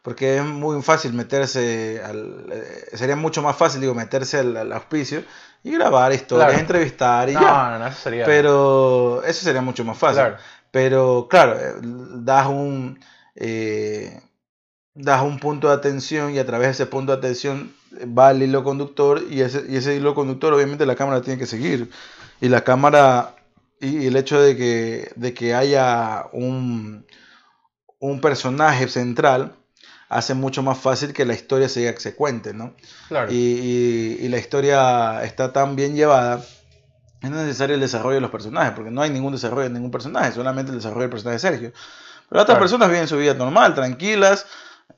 porque 0.01 0.37
es 0.37 0.43
muy 0.43 0.81
fácil 0.81 1.13
meterse, 1.13 2.01
al, 2.03 2.45
eh, 2.51 2.85
sería 2.93 3.15
mucho 3.15 3.41
más 3.41 3.55
fácil, 3.55 3.81
digo, 3.81 3.93
meterse 3.93 4.39
al, 4.39 4.55
al 4.57 4.71
auspicio 4.73 5.23
y 5.63 5.71
grabar 5.71 6.11
historias, 6.13 6.47
Claro. 6.49 6.59
entrevistar 6.61 7.29
y 7.29 7.33
no, 7.33 7.41
ya. 7.41 7.69
no, 7.71 7.79
no, 7.79 7.87
eso 7.87 7.99
sería... 8.01 8.25
Pero 8.25 9.23
eso 9.23 9.43
sería 9.43 9.61
mucho 9.61 9.83
más 9.85 9.97
fácil. 9.97 10.21
Claro. 10.23 10.37
Pero 10.73 11.27
claro, 11.29 11.53
eh, 11.59 11.75
das 11.81 12.47
un, 12.49 12.99
eh, 13.35 14.19
das 14.95 15.21
un 15.23 15.39
punto 15.39 15.69
de 15.69 15.75
atención 15.75 16.33
y 16.33 16.39
a 16.39 16.45
través 16.45 16.67
de 16.69 16.71
ese 16.73 16.85
punto 16.87 17.13
de 17.13 17.19
atención 17.19 17.73
va 18.17 18.31
el 18.31 18.43
hilo 18.43 18.63
conductor 18.63 19.23
y 19.29 19.41
ese, 19.41 19.65
y 19.69 19.77
ese 19.77 19.95
hilo 19.95 20.15
conductor 20.15 20.53
obviamente 20.53 20.85
la 20.85 20.95
cámara 20.95 21.21
tiene 21.21 21.39
que 21.39 21.47
seguir. 21.47 21.89
Y 22.41 22.49
la 22.49 22.63
cámara 22.63 23.35
y, 23.81 23.99
y 24.03 24.07
el 24.07 24.15
hecho 24.17 24.41
de 24.41 24.57
que, 24.57 25.11
de 25.15 25.33
que 25.33 25.55
haya 25.55 26.25
un, 26.33 27.05
un 27.99 28.21
personaje 28.21 28.87
central 28.87 29.55
hace 30.09 30.33
mucho 30.35 30.61
más 30.63 30.77
fácil 30.79 31.13
que 31.13 31.25
la 31.25 31.33
historia 31.33 31.69
se, 31.69 31.99
se 31.99 32.15
cuente, 32.15 32.53
¿no? 32.53 32.75
claro. 33.07 33.31
y, 33.31 33.35
y- 33.35 34.17
y 34.25 34.29
la 34.29 34.37
historia 34.37 35.23
está 35.23 35.53
tan 35.53 35.75
bien 35.75 35.95
llevada, 35.95 36.43
es 37.23 37.31
necesario 37.31 37.75
el 37.75 37.81
desarrollo 37.81 38.15
de 38.15 38.21
los 38.21 38.31
personajes, 38.31 38.73
porque 38.73 38.91
no 38.91 39.01
hay 39.01 39.09
ningún 39.09 39.31
desarrollo 39.31 39.63
de 39.63 39.69
ningún 39.69 39.91
personaje, 39.91 40.33
solamente 40.33 40.71
el 40.71 40.77
desarrollo 40.77 41.03
del 41.03 41.09
personaje 41.09 41.35
de 41.35 41.39
Sergio. 41.39 41.73
Pero 42.29 42.41
otras 42.41 42.55
Claro. 42.55 42.59
personas 42.59 42.89
viven 42.89 43.07
su 43.07 43.17
vida 43.17 43.33
normal, 43.33 43.73
tranquilas, 43.75 44.45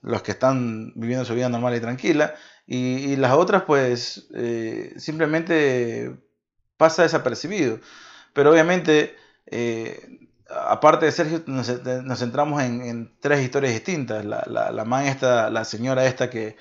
los 0.02 0.24
que 0.24 0.32
están 0.32 0.92
viviendo 0.96 1.24
su 1.24 1.36
vida 1.36 1.50
normal 1.50 1.76
y 1.76 1.80
tranquila, 1.80 2.34
y, 2.66 3.16
las 3.18 3.34
otras 3.34 3.62
pues 3.64 4.28
eh, 4.34 4.94
simplemente 4.98 6.16
pasa 6.78 7.04
desapercibido. 7.04 7.80
Pero 8.34 8.52
obviamente, 8.52 9.16
eh, 9.46 10.28
aparte 10.50 11.06
de 11.06 11.12
Sergio, 11.12 11.44
nos, 11.46 11.68
centramos 12.20 12.64
en, 12.64 13.16
tres 13.20 13.42
historias 13.42 13.74
distintas. 13.74 14.26
La, 14.26 14.44
la, 14.48 14.72
la 14.72 15.08
esta, 15.08 15.52
la 15.52 15.64
señora 15.64 16.06
esta 16.06 16.32
que, 16.32 16.58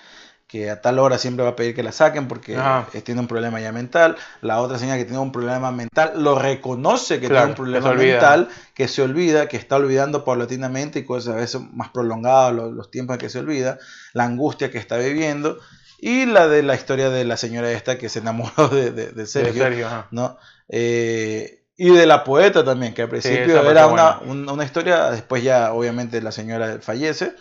que 0.54 0.70
a 0.70 0.80
tal 0.80 1.00
hora 1.00 1.18
siempre 1.18 1.42
va 1.42 1.50
a 1.50 1.56
pedir 1.56 1.74
que 1.74 1.82
la 1.82 1.90
saquen 1.90 2.28
porque 2.28 2.56
tiene 3.02 3.20
un 3.20 3.26
problema 3.26 3.60
ya 3.60 3.72
mental. 3.72 4.14
La 4.40 4.60
otra 4.60 4.78
señora 4.78 4.98
que 4.98 5.04
tiene 5.04 5.18
un 5.18 5.32
problema 5.32 5.72
mental 5.72 6.12
lo 6.14 6.38
reconoce 6.38 7.18
que 7.18 7.26
tiene 7.26 7.46
un 7.46 7.54
problema 7.56 7.92
mental, 7.92 8.48
que 8.72 8.86
se 8.86 9.02
olvida, 9.02 9.48
que 9.48 9.56
está 9.56 9.74
olvidando 9.74 10.24
paulatinamente 10.24 11.00
y 11.00 11.04
cosas 11.04 11.34
a 11.34 11.38
veces 11.38 11.60
más 11.72 11.88
prolongadas 11.88 12.54
los, 12.54 12.88
tiempos 12.88 13.14
en 13.14 13.18
que 13.18 13.30
se 13.30 13.40
olvida, 13.40 13.80
la 14.12 14.26
angustia 14.26 14.70
que 14.70 14.78
está 14.78 14.96
viviendo. 14.96 15.58
Y 15.98 16.26
la 16.26 16.46
de 16.46 16.62
la 16.62 16.76
historia 16.76 17.10
de 17.10 17.24
la 17.24 17.36
señora 17.36 17.72
esta 17.72 17.98
que 17.98 18.08
se 18.08 18.20
enamoró 18.20 18.68
de, 18.68 18.92
de, 18.92 19.26
Sergio. 19.26 20.06
¿no? 20.12 20.38
Eh, 20.68 21.64
y 21.76 21.90
de 21.90 22.06
la 22.06 22.22
poeta 22.22 22.64
también, 22.64 22.94
que 22.94 23.02
al 23.02 23.08
principio 23.08 23.68
era 23.68 23.88
una, 23.88 24.20
una, 24.20 24.64
historia, 24.64 25.10
después 25.10 25.42
ya 25.42 25.72
obviamente 25.72 26.22
la 26.22 26.30
señora 26.30 26.78
fallece. 26.80 27.34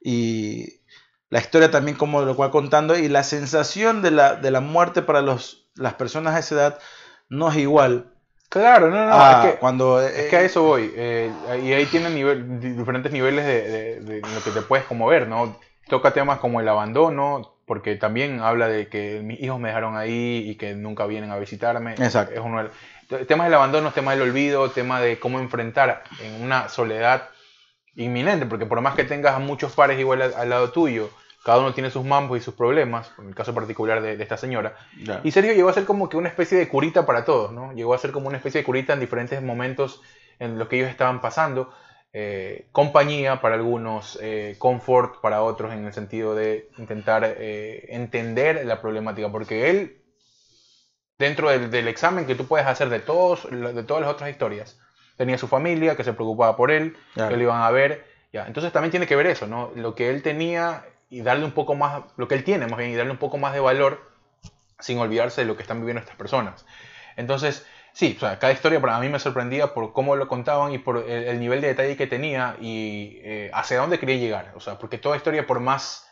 Y 0.00 0.83
la 1.34 1.40
historia 1.40 1.68
también 1.68 1.96
como 1.96 2.20
lo 2.20 2.36
cual 2.36 2.52
contando 2.52 2.96
y 2.96 3.08
la 3.08 3.24
sensación 3.24 4.02
de 4.02 4.12
la, 4.12 4.36
de 4.36 4.52
la 4.52 4.60
muerte 4.60 5.02
para 5.02 5.20
los, 5.20 5.66
las 5.74 5.94
personas 5.94 6.36
a 6.36 6.38
esa 6.38 6.54
edad 6.54 6.78
no 7.28 7.50
es 7.50 7.56
igual. 7.56 8.12
Claro, 8.48 8.88
no, 8.88 9.04
no, 9.04 9.30
es, 9.30 9.36
que, 9.38 9.58
cuando, 9.58 10.00
es 10.00 10.30
que 10.30 10.36
a 10.36 10.42
eso 10.42 10.62
voy. 10.62 10.92
Eh, 10.94 11.32
y 11.60 11.72
ahí 11.72 11.86
tienen 11.86 12.14
nivel, 12.14 12.60
diferentes 12.60 13.10
niveles 13.10 13.44
de, 13.46 14.00
de, 14.00 14.20
lo 14.20 14.44
que 14.44 14.52
te 14.52 14.62
puedes 14.62 14.86
como 14.86 15.08
ver, 15.08 15.26
¿no? 15.26 15.58
Toca 15.88 16.12
temas 16.12 16.38
como 16.38 16.60
el 16.60 16.68
abandono, 16.68 17.56
porque 17.66 17.96
también 17.96 18.38
habla 18.38 18.68
de 18.68 18.86
que 18.86 19.20
mis 19.24 19.40
hijos 19.40 19.58
me 19.58 19.70
dejaron 19.70 19.96
ahí 19.96 20.48
y 20.48 20.54
que 20.54 20.76
nunca 20.76 21.04
vienen 21.06 21.32
a 21.32 21.36
visitarme. 21.36 21.94
Exacto. 21.94 22.32
Es 22.32 22.40
uno 22.44 22.62
temas 23.26 23.46
del 23.46 23.54
abandono, 23.54 23.90
temas 23.90 24.16
del 24.16 24.28
olvido, 24.28 24.70
tema 24.70 25.00
de 25.00 25.18
cómo 25.18 25.40
enfrentar 25.40 26.04
en 26.22 26.44
una 26.44 26.68
soledad 26.68 27.30
inminente, 27.96 28.46
porque 28.46 28.66
por 28.66 28.80
más 28.80 28.94
que 28.94 29.02
tengas 29.02 29.40
muchos 29.40 29.72
pares 29.72 29.98
igual 29.98 30.22
al 30.22 30.48
lado 30.48 30.70
tuyo, 30.70 31.10
cada 31.44 31.58
uno 31.58 31.74
tiene 31.74 31.90
sus 31.90 32.04
mambos 32.04 32.38
y 32.38 32.40
sus 32.40 32.54
problemas, 32.54 33.12
en 33.18 33.28
el 33.28 33.34
caso 33.34 33.54
particular 33.54 34.00
de, 34.00 34.20
esta 34.20 34.38
señora. 34.38 34.76
Y 35.22 35.30
Sergio 35.30 35.52
llegó 35.52 35.68
a 35.68 35.74
ser 35.74 35.84
como 35.84 36.08
que 36.08 36.16
una 36.16 36.30
especie 36.30 36.56
de 36.56 36.68
curita 36.68 37.04
para 37.04 37.26
todos, 37.26 37.52
¿no? 37.52 37.74
Llegó 37.74 37.92
a 37.92 37.98
ser 37.98 38.12
como 38.12 38.28
una 38.28 38.38
especie 38.38 38.62
de 38.62 38.64
curita 38.64 38.94
en 38.94 39.00
diferentes 39.00 39.42
momentos 39.42 40.00
en 40.38 40.58
los 40.58 40.68
que 40.68 40.76
ellos 40.76 40.88
estaban 40.88 41.20
pasando. 41.20 41.70
Eh, 42.14 42.68
compañía 42.72 43.42
para 43.42 43.56
algunos, 43.56 44.18
eh, 44.22 44.56
confort 44.58 45.20
para 45.20 45.42
otros 45.42 45.74
en 45.74 45.84
el 45.84 45.92
sentido 45.92 46.34
de 46.34 46.70
intentar 46.78 47.24
eh, 47.24 47.88
entender 47.90 48.64
la 48.64 48.80
problemática, 48.80 49.30
porque 49.30 49.68
él, 49.68 50.02
dentro 51.18 51.50
del, 51.50 51.88
examen 51.88 52.24
que 52.24 52.36
tú 52.36 52.46
puedes 52.46 52.66
hacer 52.66 52.88
de, 52.88 53.00
todos, 53.00 53.46
de 53.50 53.82
todas 53.82 54.00
las 54.00 54.10
otras 54.10 54.30
historias, 54.30 54.80
tenía 55.18 55.36
su 55.36 55.46
familia 55.46 55.94
que 55.94 56.04
se 56.04 56.14
preocupaba 56.14 56.56
por 56.56 56.70
él, 56.70 56.96
que 57.14 57.36
lo 57.36 57.42
iban 57.42 57.60
a 57.60 57.70
ver, 57.70 58.06
ya. 58.32 58.46
entonces 58.46 58.72
también 58.72 58.92
tiene 58.92 59.06
que 59.06 59.16
ver 59.16 59.26
eso, 59.26 59.46
¿no? 59.46 59.72
Lo 59.74 59.94
que 59.94 60.08
él 60.08 60.22
tenía 60.22 60.84
y 61.14 61.22
darle 61.22 61.44
un 61.44 61.52
poco 61.52 61.76
más, 61.76 62.02
lo 62.16 62.26
que 62.26 62.34
él 62.34 62.42
tiene 62.42 62.66
más 62.66 62.76
bien, 62.76 62.90
y 62.90 62.96
darle 62.96 63.12
un 63.12 63.18
poco 63.18 63.38
más 63.38 63.54
de 63.54 63.60
valor 63.60 64.10
sin 64.80 64.98
olvidarse 64.98 65.42
de 65.42 65.46
lo 65.46 65.56
que 65.56 65.62
están 65.62 65.78
viviendo 65.78 66.00
estas 66.00 66.16
personas. 66.16 66.66
Entonces, 67.14 67.64
sí, 67.92 68.14
o 68.16 68.20
sea, 68.20 68.40
cada 68.40 68.52
historia 68.52 68.80
para 68.80 68.98
mí 68.98 69.08
me 69.08 69.20
sorprendía 69.20 69.74
por 69.74 69.92
cómo 69.92 70.16
lo 70.16 70.26
contaban 70.26 70.72
y 70.72 70.78
por 70.78 71.08
el, 71.08 71.38
nivel 71.38 71.60
de 71.60 71.68
detalle 71.68 71.96
que 71.96 72.08
tenía 72.08 72.56
y 72.60 73.20
eh, 73.22 73.50
hacia 73.54 73.78
dónde 73.78 74.00
quería 74.00 74.16
llegar. 74.16 74.52
O 74.56 74.60
sea, 74.60 74.76
porque 74.78 74.98
toda 74.98 75.16
historia, 75.16 75.46
por 75.46 75.60
más, 75.60 76.04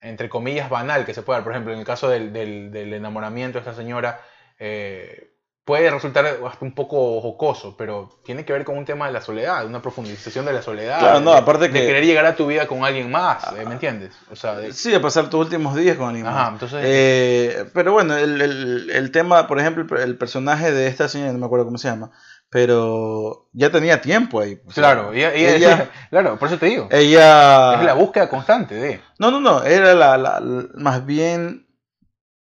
entre 0.00 0.30
comillas, 0.30 0.70
banal 0.70 1.04
que 1.04 1.12
se 1.12 1.20
pueda 1.20 1.44
por 1.44 1.52
ejemplo, 1.52 1.74
en 1.74 1.80
el 1.80 1.84
caso 1.84 2.08
del, 2.08 2.32
del, 2.32 2.94
enamoramiento 2.94 3.58
de 3.58 3.60
esta 3.60 3.74
señora, 3.74 4.22
eh, 4.58 5.34
puede 5.64 5.90
resultar 5.90 6.26
hasta 6.26 6.64
un 6.64 6.74
poco 6.74 7.20
jocoso, 7.20 7.76
pero 7.76 8.08
tiene 8.24 8.44
que 8.44 8.52
ver 8.52 8.64
con 8.64 8.76
un 8.78 8.84
tema 8.84 9.06
de 9.06 9.12
la 9.12 9.20
soledad, 9.20 9.64
una 9.66 9.82
profundización 9.82 10.46
de 10.46 10.52
la 10.52 10.62
soledad. 10.62 10.98
Claro, 10.98 11.20
no, 11.20 11.32
aparte 11.32 11.68
de, 11.68 11.72
que... 11.72 11.86
querer 11.86 12.04
llegar 12.04 12.26
a 12.26 12.34
tu 12.34 12.46
vida 12.46 12.66
con 12.66 12.84
alguien 12.84 13.10
más, 13.10 13.52
¿me 13.52 13.72
entiendes? 13.72 14.12
O 14.30 14.36
sea, 14.36 14.56
Sí, 14.72 14.90
de 14.90 15.00
pasar 15.00 15.28
tus 15.28 15.40
últimos 15.40 15.76
días 15.76 15.96
con 15.96 16.08
alguien 16.08 16.26
Ajá, 16.26 16.48
Entonces... 16.52 16.80
Eh, 16.84 17.66
pero 17.74 17.92
bueno, 17.92 18.16
el, 18.16 18.40
el, 18.40 18.90
el, 18.90 19.10
tema, 19.12 19.46
por 19.46 19.60
ejemplo, 19.60 20.00
el 20.00 20.16
personaje 20.16 20.72
de 20.72 20.86
esta 20.88 21.08
señora, 21.08 21.32
no 21.32 21.38
me 21.38 21.46
acuerdo 21.46 21.66
cómo 21.66 21.78
se 21.78 21.88
llama, 21.88 22.10
pero 22.48 23.48
ya 23.52 23.70
tenía 23.70 24.00
tiempo 24.00 24.40
ahí. 24.40 24.60
claro, 24.74 25.12
ella, 25.12 25.90
claro, 26.10 26.38
por 26.38 26.48
eso 26.48 26.58
te 26.58 26.66
digo. 26.66 26.88
Ella... 26.90 27.74
Es 27.74 27.84
la 27.84 27.94
búsqueda 27.94 28.28
constante 28.28 28.74
de... 28.74 29.00
No, 29.18 29.30
no, 29.30 29.40
no, 29.40 29.62
era 29.62 29.94
la, 29.94 30.16
la 30.16 30.42
más 30.74 31.04
bien 31.06 31.68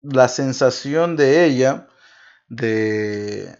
la 0.02 0.26
sensación 0.26 1.16
de 1.16 1.44
ella 1.44 1.86
de, 2.52 3.56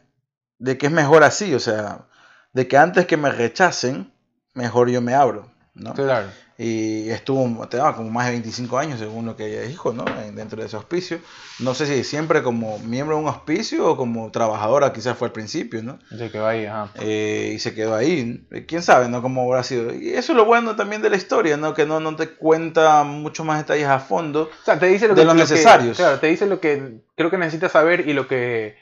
de 0.58 0.78
que 0.78 0.86
es 0.86 0.92
mejor 0.92 1.24
así, 1.24 1.54
o 1.54 1.60
sea, 1.60 2.06
de 2.52 2.68
que 2.68 2.76
antes 2.76 3.06
que 3.06 3.16
me 3.16 3.30
rechacen, 3.30 4.12
mejor 4.52 4.90
yo 4.90 5.00
me 5.00 5.14
abro, 5.14 5.50
¿no? 5.74 5.94
Claro. 5.94 6.28
Y 6.58 7.08
estuvo, 7.08 7.66
tenía 7.66 7.92
como 7.94 8.10
más 8.10 8.26
de 8.26 8.32
25 8.32 8.78
años, 8.78 9.00
según 9.00 9.24
lo 9.24 9.34
que 9.34 9.46
ella 9.46 9.66
dijo, 9.66 9.92
¿no? 9.92 10.04
Dentro 10.34 10.60
de 10.60 10.68
ese 10.68 10.76
hospicio. 10.76 11.18
No 11.58 11.74
sé 11.74 11.86
si 11.86 12.04
siempre 12.04 12.42
como 12.42 12.78
miembro 12.78 13.16
de 13.16 13.22
un 13.22 13.28
hospicio 13.28 13.88
o 13.88 13.96
como 13.96 14.30
trabajadora, 14.30 14.92
quizás 14.92 15.16
fue 15.16 15.28
al 15.28 15.32
principio, 15.32 15.82
¿no? 15.82 15.98
Se 16.16 16.30
quedó 16.30 16.46
ahí, 16.46 16.66
ajá. 16.66 16.90
Eh, 17.00 17.52
y 17.54 17.58
se 17.58 17.74
quedó 17.74 17.96
ahí. 17.96 18.46
Quién 18.68 18.82
sabe, 18.82 19.08
¿no? 19.08 19.22
Cómo 19.22 19.42
habrá 19.42 19.64
sido. 19.64 19.92
Y 19.94 20.10
eso 20.10 20.32
es 20.32 20.36
lo 20.36 20.44
bueno 20.44 20.76
también 20.76 21.00
de 21.02 21.10
la 21.10 21.16
historia, 21.16 21.56
¿no? 21.56 21.74
Que 21.74 21.86
no, 21.86 21.98
no 21.98 22.14
te 22.14 22.28
cuenta 22.28 23.02
muchos 23.02 23.44
más 23.44 23.58
detalles 23.58 23.88
a 23.88 23.98
fondo. 23.98 24.50
O 24.62 24.64
sea, 24.64 24.78
te 24.78 24.86
dice 24.86 25.08
lo 25.08 25.14
de 25.14 25.22
que, 25.22 25.26
los 25.26 25.34
necesarios. 25.34 25.96
claro, 25.96 26.20
te 26.20 26.28
dice 26.28 26.46
lo 26.46 26.60
que 26.60 27.00
creo 27.16 27.30
que 27.30 27.38
necesitas 27.38 27.72
saber 27.72 28.06
y 28.08 28.12
lo 28.12 28.28
que 28.28 28.76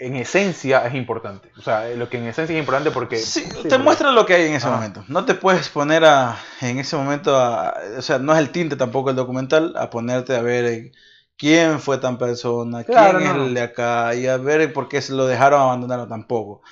en 0.00 0.16
esencia 0.16 0.86
es 0.86 0.94
importante. 0.94 1.52
O 1.58 1.60
sea, 1.60 1.86
lo 1.90 2.08
que 2.08 2.16
en 2.16 2.26
esencia 2.26 2.54
es 2.54 2.58
importante 2.58 2.90
porque... 2.90 3.18
Sí, 3.18 3.46
te 3.68 3.76
muestra 3.76 4.10
lo 4.10 4.24
que 4.24 4.32
hay 4.32 4.48
en 4.48 4.54
ese 4.54 4.66
momento. 4.66 5.04
No 5.08 5.26
te 5.26 5.34
puedes 5.34 5.68
poner 5.68 6.06
a, 6.06 6.38
en 6.62 6.78
ese 6.78 6.96
momento, 6.96 7.36
a, 7.36 7.74
o 7.98 8.00
sea, 8.00 8.18
no 8.18 8.32
es 8.32 8.38
el 8.38 8.48
tinte 8.48 8.76
tampoco 8.76 9.10
el 9.10 9.16
documental, 9.16 9.74
a 9.76 9.90
ponerte 9.90 10.34
a 10.34 10.40
ver 10.40 10.64
eh, 10.64 10.92
quién 11.36 11.80
fue 11.80 11.98
tan 11.98 12.16
persona, 12.16 12.82
quién 12.82 13.20
es 13.20 13.30
el 13.30 13.52
de 13.52 13.60
acá, 13.60 14.14
y 14.14 14.26
a 14.26 14.38
ver 14.38 14.72
por 14.72 14.88
qué 14.88 15.02
se 15.02 15.12
lo 15.12 15.26
dejaron 15.26 15.60
abandonarlo 15.60 16.08
tampoco. 16.08 16.62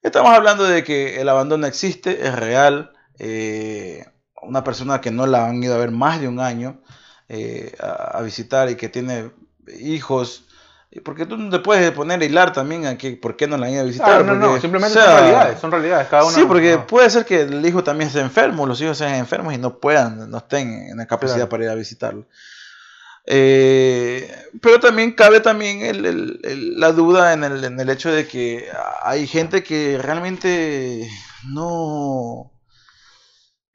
Estamos 0.00 0.30
hablando 0.30 0.62
de 0.62 0.84
que 0.84 1.20
el 1.20 1.28
abandono 1.28 1.66
existe, 1.66 2.24
es 2.24 2.36
real. 2.36 2.92
Eh, 3.18 4.06
una 4.42 4.62
persona 4.62 5.00
que 5.00 5.10
no 5.10 5.26
la 5.26 5.48
han 5.48 5.60
ido 5.60 5.74
a 5.74 5.78
ver 5.78 5.90
más 5.90 6.20
de 6.20 6.28
un 6.28 6.38
año 6.38 6.80
eh, 7.28 7.74
a 7.80 8.22
visitar 8.22 8.70
y 8.70 8.76
que 8.76 8.88
tiene 8.88 9.32
hijos 9.80 10.46
porque 10.98 11.24
tú 11.24 11.36
no 11.36 11.50
te 11.50 11.60
puedes 11.60 11.92
poner 11.92 12.20
a 12.20 12.24
hilar 12.24 12.52
también 12.52 12.84
a 12.86 12.98
que 12.98 13.12
por 13.12 13.36
qué 13.36 13.46
no 13.46 13.56
la 13.56 13.66
han 13.66 13.72
ido 13.72 13.82
a 13.82 13.84
visitar. 13.84 14.24
no, 14.24 14.34
no, 14.34 14.60
simplemente 14.60 14.98
son 14.98 15.06
realidades, 15.06 15.60
son 15.60 15.70
realidades, 15.70 16.08
cada 16.08 16.24
uno. 16.24 16.32
Sí, 16.34 16.44
porque 16.48 16.78
puede 16.78 17.08
ser 17.10 17.24
que 17.24 17.42
el 17.42 17.64
hijo 17.64 17.84
también 17.84 18.08
esté 18.08 18.18
enfermo, 18.20 18.66
los 18.66 18.80
hijos 18.80 18.98
sean 18.98 19.14
enfermos 19.14 19.54
y 19.54 19.58
no 19.58 19.78
puedan, 19.78 20.28
no 20.28 20.38
estén 20.38 20.88
en 20.88 20.96
la 20.96 21.06
capacidad 21.06 21.48
para 21.48 21.64
ir 21.64 21.70
a 21.70 21.76
visitarlo. 21.76 22.26
Eh, 23.26 24.28
pero 24.60 24.80
también 24.80 25.12
cabe 25.12 25.38
también 25.38 25.82
el, 25.82 26.04
el, 26.42 26.80
la 26.80 26.90
duda 26.90 27.34
en 27.34 27.44
el, 27.44 27.62
en 27.62 27.78
el 27.78 27.88
hecho 27.88 28.10
de 28.10 28.26
que 28.26 28.66
hay 29.02 29.28
gente 29.28 29.62
que 29.62 29.98
realmente 29.98 31.08
no 31.46 32.50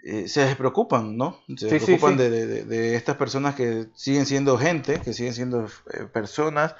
eh, 0.04 0.28
se 0.28 0.42
despreocupan, 0.42 1.16
¿no? 1.16 1.40
Se 1.56 1.68
despreocupan 1.68 2.18
De, 2.18 2.30
de, 2.30 2.66
de, 2.66 2.96
estas 2.96 3.16
personas 3.16 3.56
que 3.56 3.88
siguen 3.96 4.26
siendo 4.26 4.58
gente, 4.58 5.00
que 5.00 5.14
siguen 5.14 5.34
siendo 5.34 5.68
eh, 5.94 6.04
personas 6.12 6.76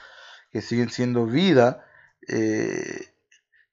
que 0.56 0.62
siguen 0.62 0.90
siendo 0.90 1.26
vida 1.26 1.86
eh, 2.30 3.10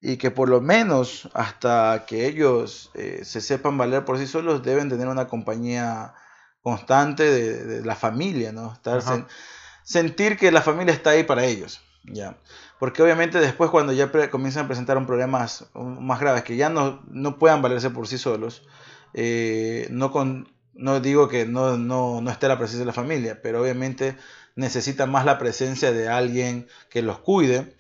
y 0.01 0.17
que 0.17 0.33
por 0.33 0.49
lo 0.49 0.61
menos 0.61 1.31
hasta 1.33 2.07
que 2.09 2.27
ellos 2.27 2.91
eh, 2.95 3.21
se 3.23 3.41
sepan 3.41 3.79
valer 3.79 4.05
por 4.05 4.19
sí 4.19 4.27
solos 4.27 4.65
deben 4.65 4.89
tener 4.89 5.07
una 5.07 5.29
compañía 5.29 6.13
constante 6.61 7.23
de, 7.23 7.85
la 7.85 7.95
familia, 7.95 8.51
¿no? 8.51 8.73
Estar 8.73 9.01
sentir 9.85 10.37
que 10.37 10.51
la 10.51 10.61
familia 10.61 10.93
está 10.93 11.11
ahí 11.11 11.23
para 11.23 11.45
ellos, 11.45 11.81
¿ya? 12.03 12.37
Porque 12.81 13.01
obviamente 13.01 13.39
después 13.39 13.71
cuando 13.71 13.93
ya 13.93 14.11
comienzan 14.29 14.65
a 14.65 14.67
presentar 14.67 14.99
un 14.99 15.07
problemas 15.07 15.67
más 15.75 16.19
graves, 16.19 16.43
que 16.43 16.57
ya 16.57 16.69
no, 16.69 17.01
no 17.07 17.39
puedan 17.39 17.63
valerse 17.63 17.91
por 17.91 18.09
sí 18.09 18.19
solos, 18.19 18.67
eh, 19.15 19.87
no, 19.93 20.11
con, 20.11 20.53
no 20.75 20.99
digo 20.99 21.29
que 21.29 21.47
no, 21.47 21.79
no, 21.79 22.21
no 22.21 22.31
esté 22.33 22.49
la 22.49 22.59
presencia 22.59 22.81
de 22.81 22.87
la 22.87 22.93
familia, 22.93 23.41
pero 23.41 23.63
obviamente 23.63 24.17
necesitan 24.55 25.11
más 25.11 25.25
la 25.25 25.39
presencia 25.39 25.93
de 25.93 26.09
alguien 26.09 26.69
que 26.91 27.03
los 27.03 27.19
cuide, 27.19 27.75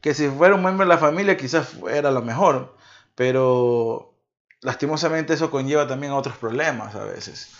que 0.00 0.14
si 0.14 0.28
fuera 0.28 0.54
un 0.54 0.62
miembro 0.62 0.86
de 0.86 0.88
la 0.88 0.98
familia 0.98 1.36
quizás 1.36 1.76
era 1.90 2.10
lo 2.10 2.22
mejor, 2.22 2.76
pero 3.14 4.14
lastimosamente 4.60 5.34
eso 5.34 5.50
conlleva 5.50 5.86
también 5.86 6.12
a 6.12 6.16
otros 6.16 6.36
problemas 6.36 6.94
a 6.94 7.04
veces. 7.04 7.50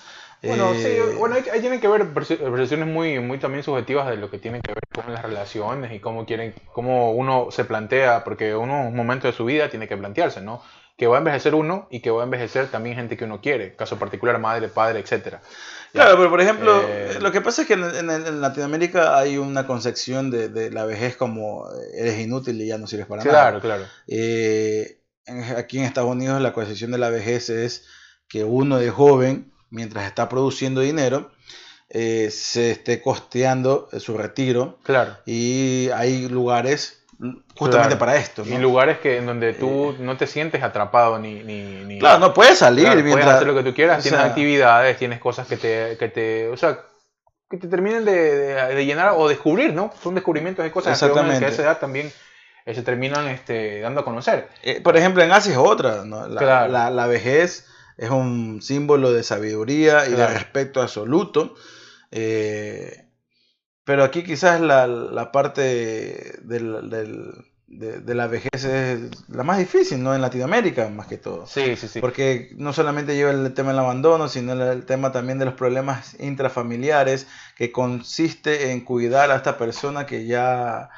Bueno, 0.42 0.72
sí, 0.72 0.86
eh, 0.86 1.14
bueno, 1.18 1.34
ahí, 1.34 1.60
tienen 1.60 1.80
que 1.80 1.88
ver 1.88 2.14
percepciones 2.14 2.88
muy, 2.88 3.20
muy 3.20 3.38
también 3.38 3.62
subjetivas 3.62 4.08
de 4.08 4.16
lo 4.16 4.30
que 4.30 4.38
tienen 4.38 4.62
que 4.62 4.72
ver 4.72 5.04
con 5.04 5.12
las 5.12 5.22
relaciones 5.22 5.92
y 5.92 6.00
cómo 6.00 6.24
quieren, 6.24 6.54
cómo 6.72 7.12
uno 7.12 7.48
se 7.50 7.66
plantea, 7.66 8.24
porque 8.24 8.56
uno 8.56 8.80
en 8.80 8.86
un 8.86 8.96
momento 8.96 9.26
de 9.26 9.34
su 9.34 9.44
vida 9.44 9.68
tiene 9.68 9.86
que 9.86 9.98
plantearse, 9.98 10.40
¿no? 10.40 10.62
Que 11.00 11.06
va 11.06 11.16
a 11.16 11.18
envejecer 11.20 11.54
uno 11.54 11.88
y 11.90 12.00
que 12.00 12.10
va 12.10 12.20
a 12.20 12.24
envejecer 12.24 12.66
también 12.68 12.94
gente 12.94 13.16
que 13.16 13.24
uno 13.24 13.40
quiere, 13.40 13.74
caso 13.74 13.98
particular 13.98 14.38
madre, 14.38 14.68
padre, 14.68 15.00
etcétera. 15.00 15.40
Claro, 15.94 16.18
pero 16.18 16.28
por 16.28 16.42
ejemplo, 16.42 16.78
Eh, 16.86 17.16
lo 17.22 17.32
que 17.32 17.40
pasa 17.40 17.62
es 17.62 17.68
que 17.68 17.72
en, 17.72 17.84
en- 17.84 18.10
en 18.10 18.40
Latinoamérica 18.42 19.16
hay 19.18 19.38
una 19.38 19.66
concepción 19.66 20.30
de, 20.30 20.50
de 20.50 20.70
la 20.70 20.84
vejez 20.84 21.16
como 21.16 21.66
eh, 21.72 22.00
eres 22.02 22.18
inútil 22.20 22.60
y 22.60 22.66
ya 22.66 22.76
no 22.76 22.86
sirves 22.86 23.06
para 23.06 23.24
nada. 23.24 23.32
Claro, 23.32 23.60
claro. 23.62 23.84
Eh, 24.08 24.98
aquí 25.56 25.78
en 25.78 25.84
Estados 25.84 26.10
Unidos 26.10 26.38
la 26.42 26.52
concepción 26.52 26.90
de 26.90 26.98
la 26.98 27.08
vejez 27.08 27.48
es 27.48 27.86
que 28.28 28.44
uno 28.44 28.78
de 28.78 28.90
joven, 28.90 29.50
mientras 29.70 30.04
está 30.06 30.28
produciendo 30.28 30.82
dinero, 30.82 31.30
eh, 31.88 32.28
se 32.30 32.72
esté 32.72 33.00
costeando 33.00 33.88
su 33.98 34.18
retiro 34.18 34.78
Claro. 34.84 35.16
y 35.24 35.88
hay 35.94 36.28
lugares 36.28 36.99
justamente 37.54 37.88
Claro. 37.88 37.98
para 37.98 38.16
esto. 38.16 38.42
Y 38.46 38.56
lugares 38.58 38.98
que 38.98 39.18
en 39.18 39.26
donde 39.26 39.52
tú 39.52 39.94
no 39.98 40.16
te 40.16 40.26
sientes 40.26 40.62
atrapado 40.62 41.18
ni... 41.18 41.42
ni, 41.42 41.84
ni- 41.84 41.98
Claro, 41.98 42.18
no 42.18 42.32
puedes 42.34 42.58
salir 42.58 42.84
Claro, 42.84 42.96
mientras... 43.02 43.24
puedes 43.24 43.36
hacer 43.36 43.46
lo 43.48 43.54
que 43.54 43.62
tú 43.62 43.74
quieras, 43.74 44.02
tienes 44.02 44.20
sea, 44.20 44.28
actividades, 44.28 44.96
tienes 44.96 45.20
cosas 45.20 45.46
que 45.46 45.56
te, 45.56 45.96
que 45.98 46.08
te, 46.08 46.48
o 46.48 46.56
sea, 46.56 46.80
que 47.50 47.56
te 47.58 47.68
terminen 47.68 48.04
de, 48.04 48.12
de- 48.36 48.74
de 48.74 48.86
llenar 48.86 49.12
o 49.16 49.28
descubrir, 49.28 49.74
¿no? 49.74 49.92
Son 50.02 50.14
descubrimientos 50.14 50.64
de 50.64 50.70
cosas 50.70 50.92
Exactamente. 50.94 51.40
que 51.40 51.44
a 51.46 51.48
esa 51.48 51.62
edad 51.62 51.78
también 51.78 52.10
eh, 52.64 52.74
se 52.74 52.82
terminan 52.82 53.28
este, 53.28 53.80
dando 53.80 54.00
a 54.00 54.04
conocer. 54.04 54.48
Eh, 54.62 54.80
por 54.80 54.96
ejemplo, 54.96 55.22
en 55.22 55.32
Asia 55.32 55.52
es 55.52 55.58
otra. 55.58 56.04
¿no? 56.04 56.26
La, 56.28 56.40
Claro. 56.40 56.72
la- 56.72 56.90
la 56.90 57.06
vejez 57.06 57.66
es 57.98 58.08
un 58.10 58.62
símbolo 58.62 59.12
de 59.12 59.22
sabiduría 59.24 60.06
y 60.08 60.12
de 60.12 60.26
respeto 60.26 60.80
absoluto. 60.80 61.54
eh, 62.12 63.04
pero 63.90 64.04
aquí 64.04 64.22
quizás 64.22 64.60
la, 64.60 64.86
la 64.86 65.32
parte 65.32 66.38
del- 66.44 66.88
del- 66.88 67.34
de, 67.66 67.98
de 68.00 68.14
la 68.14 68.28
vejez 68.28 68.62
es 68.64 69.28
la 69.28 69.42
más 69.42 69.58
difícil, 69.58 70.00
¿no? 70.00 70.14
En 70.14 70.20
Latinoamérica, 70.20 70.88
más 70.90 71.08
que 71.08 71.18
todo. 71.18 71.44
Sí, 71.48 71.74
sí, 71.74 71.88
sí. 71.88 72.00
Porque 72.00 72.50
no 72.56 72.72
solamente 72.72 73.16
lleva 73.16 73.32
el 73.32 73.52
tema 73.52 73.70
del 73.70 73.80
abandono, 73.80 74.28
sino 74.28 74.52
el, 74.52 74.86
tema 74.86 75.10
también 75.10 75.40
de 75.40 75.46
los 75.46 75.54
problemas 75.54 76.14
intrafamiliares, 76.20 77.26
que 77.56 77.72
consiste 77.72 78.70
en 78.70 78.82
cuidar 78.84 79.32
a 79.32 79.34
esta 79.36 79.58
persona 79.58 80.06
que 80.06 80.24
ya 80.24 80.90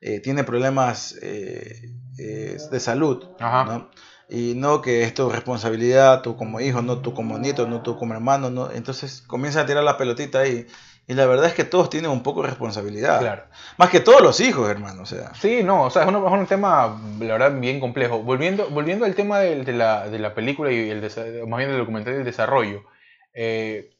eh, 0.00 0.20
tiene 0.20 0.42
problemas 0.42 1.16
eh, 1.20 1.90
eh, 2.18 2.56
de 2.70 2.80
salud. 2.80 3.22
Ajá. 3.38 3.64
¿no? 3.66 3.90
Y 4.30 4.54
no 4.54 4.80
que 4.80 5.02
es 5.02 5.12
tu 5.12 5.28
responsabilidad, 5.28 6.22
tú 6.22 6.38
como 6.38 6.58
hijo, 6.62 6.80
no 6.80 7.02
tú 7.02 7.12
como 7.12 7.38
nieto, 7.38 7.66
no 7.68 7.82
tú 7.82 7.98
como 7.98 8.14
hermano. 8.14 8.48
¿no? 8.48 8.70
Entonces 8.70 9.20
comienza 9.26 9.60
a 9.60 9.66
tirar 9.66 9.84
la 9.84 9.98
pelotita 9.98 10.38
ahí. 10.38 10.66
Y 11.10 11.14
la 11.14 11.26
verdad 11.26 11.46
es 11.46 11.54
que 11.54 11.64
todos 11.64 11.90
tienen 11.90 12.08
un 12.08 12.22
poco 12.22 12.42
de 12.42 12.50
responsabilidad. 12.50 13.18
Claro. 13.18 13.42
Más 13.78 13.90
que 13.90 13.98
todos 13.98 14.22
los 14.22 14.38
hijos, 14.38 14.70
hermano. 14.70 15.02
O 15.02 15.06
sea, 15.06 15.34
Sí, 15.34 15.64
no, 15.64 15.82
o 15.82 15.90
sea, 15.90 16.02
es 16.02 16.08
un, 16.08 16.14
es 16.14 16.32
un 16.32 16.46
tema, 16.46 17.00
la 17.18 17.32
verdad, 17.32 17.58
bien 17.58 17.80
complejo. 17.80 18.22
Volviendo, 18.22 18.70
volviendo 18.70 19.06
al 19.06 19.16
tema 19.16 19.40
de, 19.40 19.72
la, 19.72 20.08
de 20.08 20.20
la 20.20 20.36
película 20.36 20.70
y 20.70 20.88
el 20.88 21.00
más 21.48 21.58
bien 21.58 21.70
del 21.70 21.80
documental 21.80 22.14
y 22.14 22.18
el 22.18 22.24
desarrollo, 22.24 22.84
eh, 23.34 23.90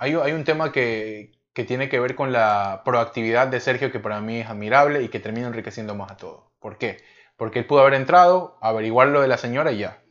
hay, 0.00 0.14
hay 0.14 0.32
un 0.32 0.42
tema 0.42 0.72
que, 0.72 1.38
que 1.52 1.62
tiene 1.62 1.88
que 1.88 2.00
ver 2.00 2.16
con 2.16 2.32
la 2.32 2.82
proactividad 2.84 3.46
de 3.46 3.60
Sergio 3.60 3.92
que 3.92 4.00
para 4.00 4.20
mí 4.20 4.40
es 4.40 4.48
admirable 4.48 5.04
y 5.04 5.10
que 5.10 5.20
termina 5.20 5.46
enriqueciendo 5.46 5.94
más 5.94 6.10
a 6.10 6.16
todo. 6.16 6.50
¿Por 6.58 6.78
qué? 6.78 6.96
Porque 7.36 7.60
él 7.60 7.66
pudo 7.66 7.82
haber 7.82 7.94
entrado, 7.94 8.58
averiguar 8.60 9.06
lo 9.06 9.20
de 9.20 9.28
la 9.28 9.38
señora 9.38 9.70
y 9.70 9.78
ya. 9.78 10.02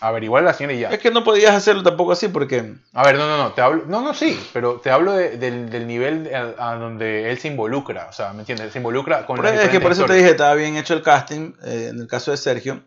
Averiguar 0.00 0.42
la 0.42 0.52
señora 0.52 0.74
y 0.74 0.80
ya. 0.80 0.90
es 0.90 0.98
que 0.98 1.10
no 1.10 1.24
podías 1.24 1.54
hacerlo 1.54 1.82
tampoco 1.82 2.12
así 2.12 2.28
porque... 2.28 2.74
A 2.92 3.04
ver, 3.04 3.16
no, 3.16 3.26
no, 3.26 3.38
no, 3.38 3.52
te 3.52 3.62
hablo, 3.62 3.84
no, 3.86 4.02
no, 4.02 4.12
sí, 4.12 4.38
pero 4.52 4.80
te 4.80 4.90
hablo 4.90 5.12
de- 5.12 5.38
del, 5.38 5.70
del 5.70 5.86
nivel 5.86 6.30
a, 6.34 6.72
a 6.72 6.76
donde 6.76 7.30
él 7.30 7.38
se 7.38 7.48
involucra, 7.48 8.08
o 8.10 8.12
sea, 8.12 8.32
¿me 8.34 8.40
entiendes? 8.40 8.72
Se 8.72 8.78
involucra 8.80 9.24
con 9.24 9.42
las 9.42 9.54
es 9.54 9.70
que 9.70 9.80
por 9.80 9.92
eso 9.92 10.02
diferentes 10.02 10.02
te 10.02 10.02
historias. 10.02 10.18
dije, 10.18 10.30
estaba 10.32 10.54
bien 10.54 10.76
hecho 10.76 10.94
el 10.94 11.02
casting, 11.02 11.52
eh, 11.64 11.88
en 11.90 12.00
el 12.00 12.06
caso 12.06 12.32
de 12.32 12.36
Sergio. 12.36 12.82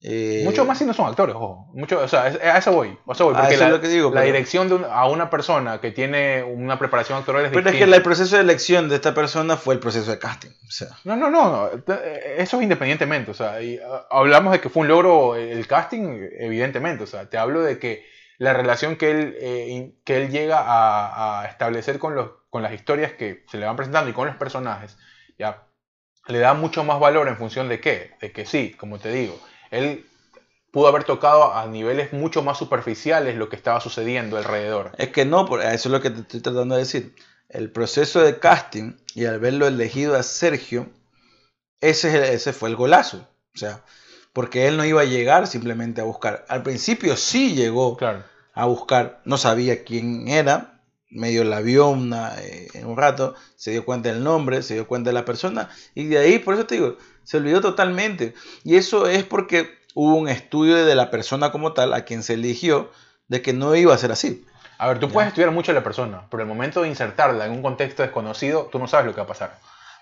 Eh, 0.00 0.42
Mucho 0.44 0.64
más 0.64 0.78
si 0.78 0.84
no 0.84 0.94
son 0.94 1.06
actores, 1.08 1.34
ojo. 1.34 1.70
Mucho, 1.74 1.98
o 1.98 2.06
sea, 2.06 2.22
a 2.22 2.58
eso 2.58 2.72
voy. 2.72 2.96
A 3.08 3.12
eso 3.12 3.24
voy 3.24 3.34
A 3.34 3.38
porque 3.40 3.54
eso 3.54 3.62
la, 3.64 3.66
es 3.66 3.72
lo 3.74 3.80
que 3.80 3.88
digo, 3.88 4.10
la 4.10 4.20
pero- 4.20 4.26
dirección 4.26 4.68
de 4.68 4.74
un- 4.76 4.84
a 4.84 5.06
una 5.08 5.28
persona 5.28 5.80
que 5.80 5.90
tiene 5.90 6.44
una 6.44 6.78
preparación 6.78 7.18
actoral 7.18 7.44
es 7.46 7.50
Pero 7.50 7.68
es 7.68 7.74
que 7.76 7.82
el 7.82 8.02
proceso 8.02 8.36
de 8.36 8.42
elección 8.42 8.88
de 8.88 8.94
esta 8.94 9.12
persona 9.12 9.56
fue 9.56 9.74
el 9.74 9.80
proceso 9.80 10.08
de 10.10 10.18
casting. 10.20 10.50
O 10.50 10.70
sea, 10.70 10.88
No, 11.02 11.16
no, 11.16 11.28
no, 11.30 11.68
te- 11.84 12.40
Eso 12.40 12.58
es 12.58 12.62
independientemente. 12.62 13.32
O 13.32 13.34
sea, 13.34 13.60
y, 13.60 13.78
ah, 13.78 14.06
hablamos 14.10 14.52
de 14.52 14.60
que 14.60 14.68
fue 14.68 14.82
un 14.82 14.88
logro 14.88 15.34
el 15.34 15.66
casting, 15.66 16.28
evidentemente. 16.38 17.02
O 17.02 17.06
sea, 17.08 17.28
te 17.28 17.36
hablo 17.36 17.62
de 17.62 17.80
que 17.80 18.06
la 18.38 18.52
relación 18.52 18.94
que 18.94 19.10
él, 19.10 19.36
eh, 19.40 19.66
in- 19.68 19.98
que 20.04 20.16
él 20.16 20.30
llega 20.30 20.60
a, 20.60 21.42
a 21.42 21.46
establecer 21.46 21.98
con, 21.98 22.14
los, 22.14 22.30
con 22.50 22.62
las 22.62 22.72
historias 22.72 23.14
que 23.14 23.44
se 23.50 23.58
le 23.58 23.66
van 23.66 23.74
presentando 23.74 24.08
y 24.10 24.12
con 24.12 24.28
los 24.28 24.36
personajes, 24.36 24.96
ya 25.40 25.64
le 26.28 26.38
da 26.38 26.54
mucho 26.54 26.84
más 26.84 27.00
valor 27.00 27.26
en 27.26 27.36
función 27.36 27.68
de 27.68 27.80
qué. 27.80 28.12
De 28.20 28.30
que 28.30 28.46
sí, 28.46 28.76
como 28.78 29.00
te 29.00 29.10
digo, 29.10 29.40
él 29.70 30.04
pudo 30.70 30.88
haber 30.88 31.04
tocado 31.04 31.54
a 31.54 31.66
niveles 31.66 32.12
mucho 32.12 32.42
más 32.42 32.58
superficiales 32.58 33.36
lo 33.36 33.48
que 33.48 33.56
estaba 33.56 33.80
sucediendo 33.80 34.36
alrededor. 34.36 34.92
es 34.98 35.08
que 35.08 35.24
no, 35.24 35.46
eso 35.60 35.88
es 35.88 35.92
lo 35.92 36.00
que 36.00 36.10
te 36.10 36.20
estoy 36.20 36.40
tratando 36.40 36.74
de 36.74 36.82
decir. 36.82 37.14
El 37.48 37.70
proceso 37.70 38.20
de 38.20 38.38
casting 38.38 38.92
y 39.14 39.24
al 39.24 39.40
verlo 39.40 39.66
elegido 39.66 40.14
a 40.16 40.22
Sergio, 40.22 40.86
ese, 41.80 42.52
fue 42.52 42.68
el 42.68 42.76
golazo. 42.76 43.26
O 43.54 43.58
sea, 43.58 43.82
porque 44.32 44.68
él 44.68 44.76
no 44.76 44.84
iba 44.84 45.00
a 45.00 45.06
llegar 45.06 45.46
simplemente 45.46 46.00
a 46.00 46.04
buscar. 46.04 46.44
Al 46.48 46.62
principio 46.62 47.16
sí 47.16 47.54
llegó 47.54 47.96
Claro. 47.96 48.22
a 48.54 48.66
buscar, 48.66 49.20
no 49.24 49.38
sabía 49.38 49.84
quién 49.84 50.28
era, 50.28 50.82
medio 51.10 51.42
la 51.44 51.60
vio 51.60 51.88
una, 51.88 52.38
eh, 52.42 52.68
en 52.74 52.86
un 52.86 52.96
rato, 52.96 53.34
se 53.56 53.70
dio 53.70 53.84
cuenta 53.86 54.10
del 54.10 54.22
nombre, 54.22 54.62
se 54.62 54.74
dio 54.74 54.86
cuenta 54.86 55.08
de 55.10 55.14
la 55.14 55.24
persona, 55.24 55.70
y 55.94 56.06
de 56.08 56.18
ahí, 56.18 56.38
por 56.38 56.54
eso 56.54 56.66
te 56.66 56.74
digo, 56.74 56.98
se 57.28 57.36
olvidó 57.36 57.60
totalmente. 57.60 58.32
Y 58.64 58.76
eso 58.76 59.06
es 59.06 59.22
porque 59.22 59.68
hubo 59.92 60.14
un 60.14 60.30
estudio 60.30 60.86
de 60.86 60.94
la 60.94 61.10
persona 61.10 61.52
como 61.52 61.74
tal, 61.74 61.92
a 61.92 62.06
quien 62.06 62.22
se 62.22 62.32
eligió, 62.32 62.90
de 63.28 63.42
que 63.42 63.52
no 63.52 63.74
iba 63.74 63.92
a 63.94 63.98
ser 63.98 64.12
así. 64.12 64.46
A 64.78 64.88
ver, 64.88 64.98
tú 64.98 65.10
puedes 65.10 65.28
estudiar 65.28 65.50
mucho 65.50 65.72
a 65.72 65.74
la 65.74 65.84
persona, 65.84 66.22
pero 66.30 66.42
el 66.42 66.48
momento 66.48 66.80
de 66.80 66.88
insertarla 66.88 67.44
en 67.44 67.52
un 67.52 67.60
contexto 67.60 68.02
desconocido, 68.02 68.70
tú 68.72 68.78
no 68.78 68.88
sabes 68.88 69.04
lo 69.04 69.12
que 69.12 69.18
va 69.18 69.24
a 69.24 69.28
pasar. 69.28 69.58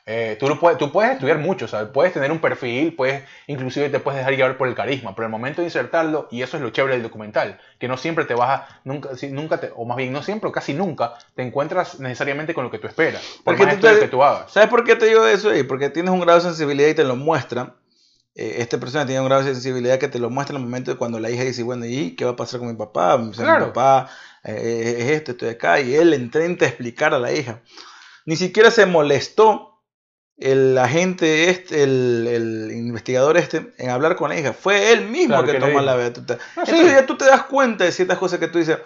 Eh, 0.08 0.36
tú, 0.38 0.48
lo 0.48 0.60
puedes, 0.60 0.78
tú 0.78 0.92
puedes 0.92 1.14
estudiar 1.14 1.38
mucho, 1.38 1.66
¿sabes? 1.66 1.88
puedes 1.92 2.12
tener 2.12 2.30
un 2.30 2.38
perfil, 2.38 2.94
puedes, 2.94 3.24
inclusive 3.48 3.88
te 3.90 3.98
puedes 3.98 4.18
dejar 4.18 4.36
llevar 4.36 4.56
por 4.56 4.68
el 4.68 4.76
carisma, 4.76 5.16
pero 5.16 5.26
el 5.26 5.32
momento 5.32 5.62
de 5.62 5.66
insertarlo, 5.66 6.28
y 6.30 6.42
eso 6.42 6.56
es 6.56 6.62
lo 6.62 6.70
chévere 6.70 6.94
del 6.94 7.02
documental, 7.02 7.58
que 7.80 7.88
no 7.88 7.96
siempre 7.96 8.24
te 8.24 8.34
vas 8.34 8.60
a, 8.60 8.80
nunca, 8.84 9.08
nunca 9.30 9.58
te, 9.58 9.72
o 9.74 9.84
más 9.84 9.96
bien 9.96 10.12
no 10.12 10.22
siempre, 10.22 10.48
o 10.48 10.52
casi 10.52 10.74
nunca, 10.74 11.14
te 11.34 11.42
encuentras 11.42 11.98
necesariamente 11.98 12.54
con 12.54 12.62
lo 12.62 12.70
que 12.70 12.78
tú 12.78 12.86
esperas, 12.86 13.20
por 13.42 13.56
Porque 13.56 13.66
más 13.66 13.80
tú 13.80 13.88
te- 13.88 13.98
que 13.98 14.06
tú 14.06 14.22
hagas. 14.22 14.52
¿Sabes 14.52 14.68
por 14.68 14.84
qué 14.84 14.94
te 14.94 15.06
digo 15.06 15.26
eso? 15.26 15.50
ahí? 15.50 15.64
Porque 15.64 15.90
tienes 15.90 16.12
un 16.12 16.20
grado 16.20 16.38
de 16.38 16.44
sensibilidad 16.44 16.88
y 16.88 16.94
te 16.94 17.02
lo 17.02 17.16
muestra. 17.16 17.74
Eh, 18.36 18.56
esta 18.58 18.78
persona 18.78 19.06
tiene 19.06 19.20
un 19.22 19.26
grado 19.26 19.42
de 19.42 19.54
sensibilidad 19.54 19.98
que 19.98 20.06
te 20.06 20.20
lo 20.20 20.30
muestra 20.30 20.54
en 20.54 20.62
el 20.62 20.68
momento 20.68 20.92
de 20.92 20.98
cuando 20.98 21.18
la 21.18 21.30
hija 21.30 21.42
dice, 21.42 21.64
bueno, 21.64 21.84
¿y 21.84 22.14
qué 22.14 22.24
va 22.24 22.32
a 22.32 22.36
pasar 22.36 22.60
con 22.60 22.68
mi 22.68 22.74
papá? 22.76 23.16
O 23.16 23.34
sea, 23.34 23.44
Claro. 23.44 23.64
Mi 23.66 23.72
papá 23.72 24.08
eh, 24.44 24.96
es 24.98 25.10
esto, 25.10 25.32
estoy 25.32 25.48
acá. 25.48 25.80
Y 25.80 25.96
él 25.96 26.14
intenta 26.14 26.64
explicar 26.64 27.12
a 27.12 27.18
la 27.18 27.32
hija. 27.32 27.62
Ni 28.24 28.36
siquiera 28.36 28.70
se 28.70 28.86
molestó 28.86 29.75
el 30.38 30.77
agente 30.77 31.49
este, 31.51 31.83
el, 31.83 32.27
el 32.29 32.72
investigador 32.72 33.37
este, 33.38 33.72
en 33.79 33.90
hablar 33.90 34.16
con 34.16 34.29
la 34.31 34.38
hija. 34.38 34.53
Fue 34.53 34.92
él 34.92 35.09
mismo 35.09 35.29
Claro, 35.29 35.46
que 35.46 35.59
que 35.59 35.66
dijo. 35.66 35.81
la 35.81 35.94
batuta. 35.96 36.35
Sí. 36.37 36.61
Entonces 36.72 36.92
ya 36.92 37.07
tú 37.07 37.16
te 37.16 37.25
das 37.25 37.44
cuenta 37.44 37.85
de 37.85 37.92
ciertas 37.92 38.18
cosas 38.18 38.38
que 38.38 38.49
tú 38.49 38.59
dices, 38.59 38.79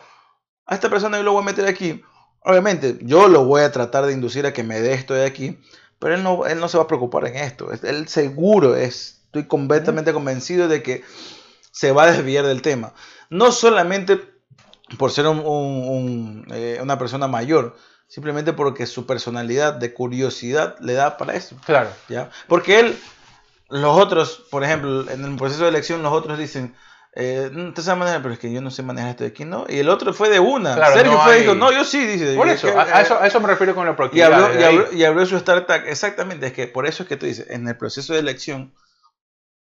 a 0.66 0.74
esta 0.74 0.88
persona 0.88 1.16
yo 1.16 1.22
lo 1.24 1.32
voy 1.32 1.42
a 1.42 1.46
meter 1.46 1.66
aquí. 1.66 2.02
Obviamente, 2.42 2.98
yo 3.02 3.28
lo 3.28 3.44
voy 3.44 3.62
a 3.62 3.72
tratar 3.72 4.06
de 4.06 4.12
inducir 4.12 4.46
a 4.46 4.52
que 4.52 4.62
me 4.62 4.80
dé 4.80 4.94
esto 4.94 5.12
de 5.14 5.26
aquí, 5.26 5.58
pero 5.98 6.14
él 6.14 6.22
no, 6.22 6.46
él 6.46 6.58
no 6.60 6.68
se 6.68 6.78
va 6.78 6.84
a 6.84 6.88
preocupar 6.88 7.26
en 7.26 7.36
esto. 7.36 7.72
Es- 7.72 7.84
Él 7.84 8.08
seguro 8.08 8.76
es, 8.76 9.20
estoy 9.26 9.46
completamente 9.46 10.12
convencido 10.12 10.68
de 10.68 10.82
que 10.82 11.02
se 11.72 11.92
va 11.92 12.04
a 12.04 12.12
desviar 12.12 12.46
del 12.46 12.62
tema. 12.62 12.94
No 13.28 13.52
solamente 13.52 14.20
por 14.98 15.10
ser 15.10 15.26
un- 15.26 15.40
un- 15.40 15.44
un, 15.88 16.46
eh, 16.52 16.78
una 16.82 16.98
persona 16.98 17.26
mayor, 17.28 17.76
simplemente 18.10 18.52
porque 18.52 18.86
su 18.86 19.06
personalidad 19.06 19.72
de 19.74 19.94
curiosidad 19.94 20.76
le 20.80 20.94
da 20.94 21.16
para 21.16 21.34
eso. 21.36 21.56
Claro. 21.64 21.90
¿ya? 22.08 22.28
Porque 22.48 22.80
él, 22.80 22.98
los 23.68 23.96
otros, 23.96 24.44
por 24.50 24.64
ejemplo, 24.64 25.08
en 25.08 25.24
el 25.24 25.36
proceso 25.36 25.62
de 25.62 25.68
elección, 25.68 26.02
los 26.02 26.12
otros 26.12 26.36
dicen, 26.36 26.74
eh, 27.14 27.50
"Mm, 27.52 27.68
usted 27.68 27.82
sabe 27.84 28.00
manejar, 28.00 28.20
pero 28.22 28.34
es 28.34 28.40
que 28.40 28.52
yo 28.52 28.60
no 28.60 28.70
sé 28.72 28.82
manejar 28.82 29.10
esto 29.10 29.22
de 29.24 29.30
aquí, 29.30 29.44
¿no? 29.44 29.64
Y 29.68 29.78
el 29.78 29.88
otro 29.88 30.12
fue 30.12 30.28
de 30.28 30.40
una. 30.40 30.74
Claro, 30.74 30.94
Sergio 30.94 31.12
no 31.12 31.20
fue 31.22 31.32
y 31.32 31.34
hay- 31.36 31.40
dijo, 31.42 31.54
no, 31.54 31.70
yo 31.72 31.84
sí, 31.84 32.04
dice. 32.04 32.34
Por 32.34 32.48
"Yo 32.48 32.52
eso, 32.54 32.66
que- 32.66 32.72
a, 32.78 32.82
a 32.82 33.00
eso, 33.00 33.20
a 33.20 33.26
eso 33.28 33.40
me 33.40 33.46
refiero 33.48 33.74
con 33.76 33.86
la 33.86 33.92
y 33.92 33.94
proactividad. 33.94 34.32
abrió, 34.32 34.48
desde 34.48 34.60
y, 34.60 34.64
ahí. 34.64 34.76
abrió, 34.76 34.92
y 34.98 35.04
abrió 35.04 35.26
su 35.26 35.36
startup, 35.36 35.82
exactamente, 35.86 36.46
es 36.48 36.52
que 36.52 36.66
por 36.66 36.86
eso 36.86 37.04
es 37.04 37.08
que 37.08 37.16
tú 37.16 37.26
dices, 37.26 37.46
en 37.48 37.66
el 37.68 37.76
proceso 37.76 38.12
de 38.12 38.18
elección, 38.20 38.74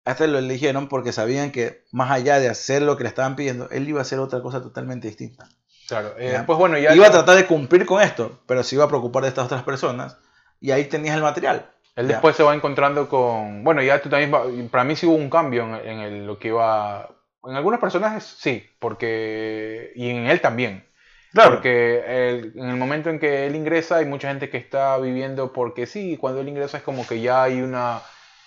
hasta 0.06 0.26
lo 0.28 0.38
eligieron 0.38 0.88
porque 0.88 1.12
sabían 1.12 1.52
que 1.52 1.84
más 1.92 2.12
allá 2.12 2.40
de 2.40 2.48
hacer 2.48 2.82
lo 2.82 2.96
que 2.96 3.04
le 3.04 3.10
estaban 3.10 3.36
pidiendo, 3.36 3.70
él 3.72 3.90
iba 3.90 4.00
a 4.00 4.04
hacer 4.04 4.20
otra 4.20 4.42
cosa 4.42 4.62
totalmente 4.62 5.08
distinta. 5.08 5.50
Claro. 5.88 6.14
eh, 6.18 6.44
pues 6.46 6.60
bueno, 6.60 6.78
ya... 6.78 6.94
iba 6.96 7.08
a 7.08 7.12
tratar 7.12 7.36
de 7.36 7.46
cumplir 7.46 7.86
con 7.86 8.02
esto, 8.02 8.40
pero 8.46 8.64
se 8.64 8.76
iba 8.76 8.84
a 8.86 8.88
preocupar 8.90 9.24
de 9.24 9.30
estas 9.30 9.46
otras 9.46 9.64
personas, 9.64 10.18
y 10.60 10.72
ahí 10.72 10.86
tenías 10.86 11.16
el 11.16 11.22
material. 11.24 11.70
Él 11.96 12.08
Ya. 12.08 12.14
después 12.14 12.36
se 12.36 12.44
va 12.44 12.54
encontrando 12.54 13.10
con. 13.10 13.64
Bueno, 13.64 13.82
ya 13.82 14.02
tú 14.02 14.10
también. 14.10 14.70
Para 14.70 14.84
mí 14.84 14.96
sí 14.96 15.06
hubo 15.08 15.16
un 15.16 15.30
cambio 15.30 15.64
en, 15.64 15.76
en 15.90 16.00
el- 16.00 16.28
lo 16.28 16.38
que 16.38 16.50
iba. 16.50 17.10
En 17.44 17.56
algunos 17.56 17.80
personajes 17.80 18.24
sí, 18.24 18.70
porque. 18.80 19.92
Y 19.96 20.10
en 20.10 20.28
él 20.28 20.40
también. 20.42 20.86
Claro. 21.34 21.56
Porque 21.56 22.52
en 22.56 22.70
el 22.70 22.76
momento 22.78 23.10
en 23.10 23.20
que 23.20 23.48
él 23.48 23.56
ingresa, 23.56 23.98
hay 23.98 24.06
mucha 24.06 24.28
gente 24.30 24.50
que 24.50 24.58
está 24.58 24.98
viviendo 24.98 25.54
porque 25.54 25.86
sí, 25.88 26.18
cuando 26.18 26.42
él 26.42 26.50
ingresa 26.50 26.78
es 26.78 26.84
como 26.84 27.06
que 27.08 27.20
ya 27.22 27.44
hay 27.44 27.62
una. 27.62 28.02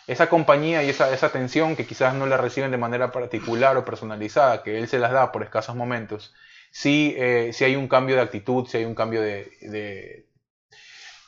esa 0.06 0.28
compañía 0.28 0.82
y 0.84 0.90
esa, 0.90 1.12
esa 1.12 1.26
atención 1.26 1.74
que 1.76 1.86
quizás 1.86 2.14
no 2.14 2.26
la 2.26 2.36
reciben 2.36 2.70
de 2.70 2.78
manera 2.78 3.10
particular 3.12 3.76
o 3.76 3.84
personalizada, 3.84 4.62
que 4.62 4.78
él 4.78 4.88
se 4.88 4.98
las 4.98 5.12
da 5.12 5.30
por 5.32 5.42
escasos 5.42 5.74
momentos, 5.76 6.34
sí, 6.70 7.14
eh, 7.18 7.50
sí 7.52 7.64
hay 7.64 7.76
un 7.76 7.88
cambio 7.88 8.16
de 8.16 8.22
actitud, 8.22 8.66
sí 8.66 8.78
hay 8.78 8.84
un 8.84 8.94
cambio 8.94 9.20
de, 9.20 9.50
de- 9.60 10.26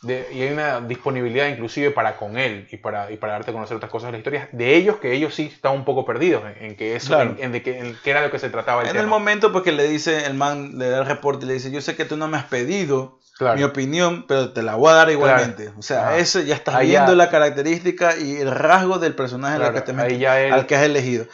de- 0.02 0.26
y 0.33 0.42
hay 0.42 0.52
una 0.52 0.81
disponibilidad 0.81 1.46
inclusive 1.46 1.92
para 1.92 2.16
con 2.16 2.37
él 2.37 2.66
y 2.72 2.76
para, 2.76 3.12
y 3.12 3.16
para 3.18 3.35
darte 3.35 3.50
a 3.50 3.55
conocer 3.55 3.76
otras 3.76 3.90
cosas 3.92 4.09
de 4.09 4.12
la 4.12 4.18
historia 4.18 4.48
de 4.50 4.74
ellos 4.74 4.96
que 4.96 5.12
ellos 5.12 5.33
sí 5.35 5.48
están 5.52 5.74
un 5.74 5.85
poco 5.85 6.05
perdidos 6.05 6.42
en, 6.57 6.64
en 6.70 6.76
que 6.76 6.96
eso, 6.96 7.09
Claro. 7.09 7.37
en, 7.38 7.44
en 7.44 7.52
de 7.52 7.62
que, 7.62 7.78
en 7.78 7.96
qué 8.02 8.11
era 8.11 8.22
lo 8.22 8.31
que 8.33 8.40
se 8.40 8.50
trataba 8.50 8.83
el 8.83 8.88
En 8.88 8.92
tema. 8.94 9.05
el 9.05 9.09
momento 9.09 9.52
porque 9.52 9.70
le 9.70 9.87
dice, 9.88 10.26
el 10.26 10.35
man 10.35 10.76
le 10.76 10.88
da 10.88 10.98
el 10.98 11.07
reporte 11.07 11.44
y 11.44 11.48
le 11.48 11.55
dice, 11.55 11.70
yo 11.70 11.81
sé 11.81 11.94
que 11.94 12.05
tú 12.05 12.16
no 12.16 12.26
me 12.28 12.37
has 12.37 12.46
pedido 12.46 13.20
Claro. 13.38 13.57
mi 13.57 13.62
opinión, 13.64 14.26
pero 14.28 14.52
te 14.52 14.62
la 14.62 14.74
voy 14.76 14.90
a 14.90 14.94
dar 14.94 15.11
igualmente. 15.11 15.72
O 15.76 15.83
sea, 15.83 16.09
Ajá. 16.09 16.18
eso 16.18 16.40
ya 16.40 16.55
estás 16.55 16.74
Ahí 16.76 16.88
viendo 16.90 17.12
ya- 17.12 17.16
la 17.16 17.31
característica 17.31 18.16
y 18.16 18.37
el 18.37 18.50
rasgo 18.50 18.98
del 18.98 19.14
personaje 19.14 19.57
en 19.57 19.62
el 19.62 19.68
Claro, 19.70 19.74
que 19.85 19.87
te 19.87 19.92
metes, 19.96 20.20
él- 20.20 20.52
al 20.52 20.66
que 20.66 20.76
has 20.76 20.83
elegido. 20.85 21.26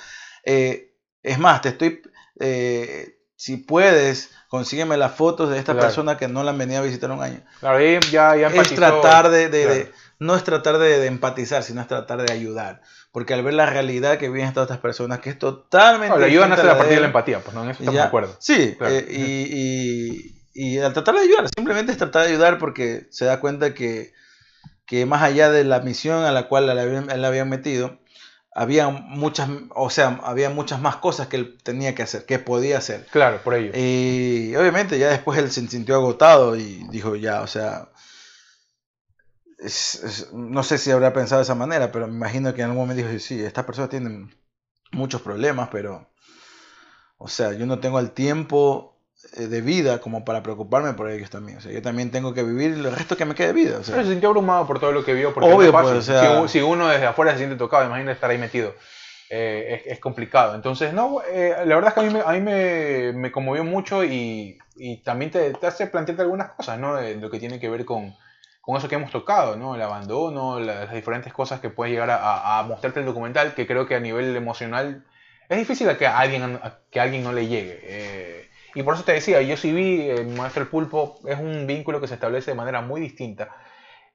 Eh, 0.45 0.93
es 1.23 1.39
más, 1.39 1.61
te 1.63 1.71
estoy... 1.71 2.01
eh, 2.41 3.18
si 3.39 3.57
puedes, 3.57 4.31
consígueme 4.49 4.97
las 4.97 5.13
fotos 5.15 5.49
de 5.49 5.59
esta 5.61 5.73
Claro. 5.73 5.87
persona 5.87 6.17
que 6.17 6.27
no 6.27 6.43
la 6.43 6.51
han 6.51 6.59
venido 6.59 6.81
a 6.81 6.83
visitar 6.83 7.09
un 7.13 7.23
año. 7.23 7.41
Claro, 7.61 7.79
ya, 8.11 8.35
es 8.49 8.75
tratar 8.75 9.31
de, 9.31 9.49
de- 9.49 9.63
Claro. 9.63 9.75
de- 9.77 9.93
no 10.19 10.35
es 10.35 10.43
tratar 10.43 10.79
de, 10.79 10.99
de 10.99 11.07
empatizar, 11.07 11.63
sino 11.63 11.81
es 11.81 11.87
tratar 11.87 12.21
de 12.21 12.33
ayudar. 12.33 12.83
Porque 13.13 13.35
al 13.35 13.45
ver 13.45 13.55
la 13.55 13.67
realidad 13.67 14.19
que 14.19 14.29
viven 14.29 14.53
todas 14.53 14.67
estas 14.69 14.81
personas, 14.83 15.21
que 15.21 15.31
es 15.31 15.39
totalmente... 15.39 16.09
No, 16.17 16.19
le 16.19 16.27
ayudan 16.27 16.51
a 16.53 16.57
distinta 16.57 16.63
hacer 16.63 16.65
la 16.67 16.73
de 16.73 16.79
partida 16.79 16.91
de 16.91 16.97
él, 16.97 17.01
la 17.03 17.07
empatía, 17.07 17.39
pues 17.41 17.55
no, 17.55 17.63
en 17.63 17.71
eso 17.71 17.79
estamos 17.79 17.95
ya- 17.95 18.01
de 18.03 18.07
acuerdo. 18.09 18.37
Sí, 18.41 18.75
Claro. 18.77 18.95
eh, 18.95 19.07
y, 19.09 20.35
y, 20.55 20.73
y 20.75 20.79
al 20.81 20.93
tratar 20.93 21.15
de 21.15 21.21
ayudar, 21.21 21.49
simplemente 21.57 21.93
es 21.93 21.99
tratar 21.99 22.23
de 22.25 22.31
ayudar 22.33 22.59
porque 22.59 23.07
se 23.11 23.25
da 23.25 23.39
cuenta 23.39 23.73
que, 23.73 24.13
que 24.85 25.07
más 25.07 25.23
allá 25.23 25.49
de 25.53 25.63
la 25.63 25.79
misión 25.79 26.25
a 26.25 26.33
la 26.33 26.49
cual 26.49 26.69
él 26.69 26.79
había, 26.81 26.99
él 27.15 27.25
había 27.25 27.45
metido, 27.45 27.99
había 28.59 28.89
muchas, 28.89 29.49
o 29.75 29.89
sea, 29.89 30.21
había 30.25 30.51
muchas 30.51 30.81
más 30.81 30.97
cosas 30.97 31.29
que 31.29 31.37
él 31.37 31.59
tenía 31.63 31.95
que 31.95 32.03
hacer, 32.03 32.27
que 32.27 32.39
podía 32.41 32.79
hacer. 32.79 33.07
Claro, 33.13 33.41
por 33.45 33.55
ello. 33.55 33.71
Y 33.75 34.55
obviamente 34.57 34.99
ya 34.99 35.11
después 35.11 35.39
él 35.39 35.51
se 35.51 35.67
sintió 35.69 35.95
agotado 35.95 36.57
y 36.57 36.85
dijo 36.89 37.15
ya, 37.17 37.43
o 37.43 37.47
sea, 37.47 37.89
es- 39.59 40.03
es- 40.05 40.33
no 40.33 40.63
sé 40.63 40.79
si 40.79 40.91
habrá 40.91 41.13
pensado 41.13 41.41
de 41.41 41.45
esa 41.45 41.55
manera, 41.55 41.91
pero 41.93 42.07
me 42.07 42.15
imagino 42.15 42.53
que 42.55 42.61
en 42.63 42.71
algún 42.71 42.83
momento 42.87 43.07
dijo, 43.07 43.19
sí, 43.21 43.41
estas 43.43 43.65
personas 43.65 43.91
tienen 43.91 44.35
muchos 44.93 45.23
problemas, 45.23 45.69
pero, 45.71 46.09
o 47.19 47.29
sea, 47.29 47.53
yo 47.53 47.67
no 47.67 47.79
tengo 47.81 47.99
el 48.01 48.13
tiempo 48.13 48.98
de 49.37 49.61
vida 49.61 50.01
como 50.01 50.25
para 50.25 50.43
preocuparme 50.43 50.93
por 50.95 51.11
ellos 51.11 51.29
también. 51.31 51.59
O 51.59 51.61
sea, 51.61 51.73
yo 51.73 51.83
también 51.83 52.11
tengo 52.11 52.35
que 52.35 52.43
vivir 52.43 52.73
el 52.73 52.93
resto 52.95 53.17
que 53.17 53.25
me 53.25 53.35
quede 53.35 53.49
de 53.49 53.53
vida. 53.53 53.79
O 53.81 53.85
sea, 53.85 53.95
Pero 53.97 54.07
se 54.07 54.13
sintió 54.13 54.29
abrumado 54.29 54.67
por 54.67 54.79
todo 54.79 54.93
lo 54.93 55.05
que 55.05 55.15
vio. 55.15 55.35
Porque 55.35 55.51
Obvio, 55.51 55.73
no 55.73 55.81
pues, 55.81 55.93
o 55.95 56.03
sea- 56.03 56.43
si, 56.43 56.49
si 56.59 56.61
uno 56.61 56.89
desde 56.89 57.07
afuera 57.07 57.33
se 57.33 57.39
siente 57.39 57.57
tocado, 57.57 57.85
imagina 57.87 58.13
estar 58.13 58.31
ahí 58.31 58.39
metido. 58.39 58.75
Eh, 59.31 59.83
es, 59.87 59.93
es 59.95 60.01
complicado. 60.01 60.55
Entonces, 60.55 60.93
no, 60.95 61.21
eh, 61.31 61.55
la 61.67 61.75
verdad 61.75 61.89
es 61.89 61.95
que 61.95 62.01
a 62.01 62.03
mí 62.05 62.11
me, 62.11 62.21
a 62.21 62.33
mí 62.33 62.41
me, 62.41 63.13
me 63.13 63.31
conmovió 63.33 63.63
mucho 63.65 64.03
y, 64.05 64.57
y 64.77 65.03
también 65.03 65.31
te, 65.31 65.53
te 65.53 65.67
hace 65.67 65.87
plantearte 65.89 66.23
algunas 66.23 66.53
cosas, 66.53 66.79
¿no? 66.79 66.95
De 66.97 67.17
lo 67.17 67.29
que 67.31 67.39
tiene 67.39 67.59
que 67.61 67.69
ver 67.69 67.85
con, 67.85 68.15
con 68.63 68.77
eso 68.77 68.89
que 68.89 68.95
hemos 68.95 69.11
tocado, 69.11 69.57
¿no? 69.57 69.75
El 69.75 69.83
abandono, 69.83 70.61
la- 70.61 70.85
las 70.87 70.95
diferentes 70.95 71.33
cosas 71.33 71.61
que 71.61 71.69
puede 71.71 71.91
llegar 71.91 72.09
a, 72.11 72.17
a- 72.17 72.59
a 72.61 72.63
mostrarte 72.63 73.01
el 73.01 73.07
documental, 73.07 73.55
que 73.55 73.67
creo 73.67 73.87
que 73.87 73.97
a 73.97 74.01
nivel 74.01 74.35
emocional 74.35 75.05
es 75.51 75.59
difícil 75.59 75.89
a 75.91 75.99
que 75.99 76.07
a 76.07 76.19
alguien, 76.19 76.59
que 76.91 77.01
alguien 77.01 77.23
no 77.25 77.33
le 77.33 77.49
llegue. 77.49 77.81
Eh, 77.83 78.48
y 78.75 78.83
por 78.83 78.95
eso 78.95 79.05
te 79.05 79.13
decía, 79.13 79.41
yo 79.43 79.57
sí 79.57 79.73
vi 79.73 80.11
eh, 80.11 80.25
Maestro 80.25 80.63
el 80.63 80.69
Pulpo, 80.69 81.21
es 81.27 81.39
un 81.39 81.67
vínculo 81.67 82.01
que 82.01 82.09
se 82.09 82.15
establece 82.15 82.51
de 82.53 82.57
manera 82.57 82.81
muy 82.81 83.01
distinta 83.01 83.55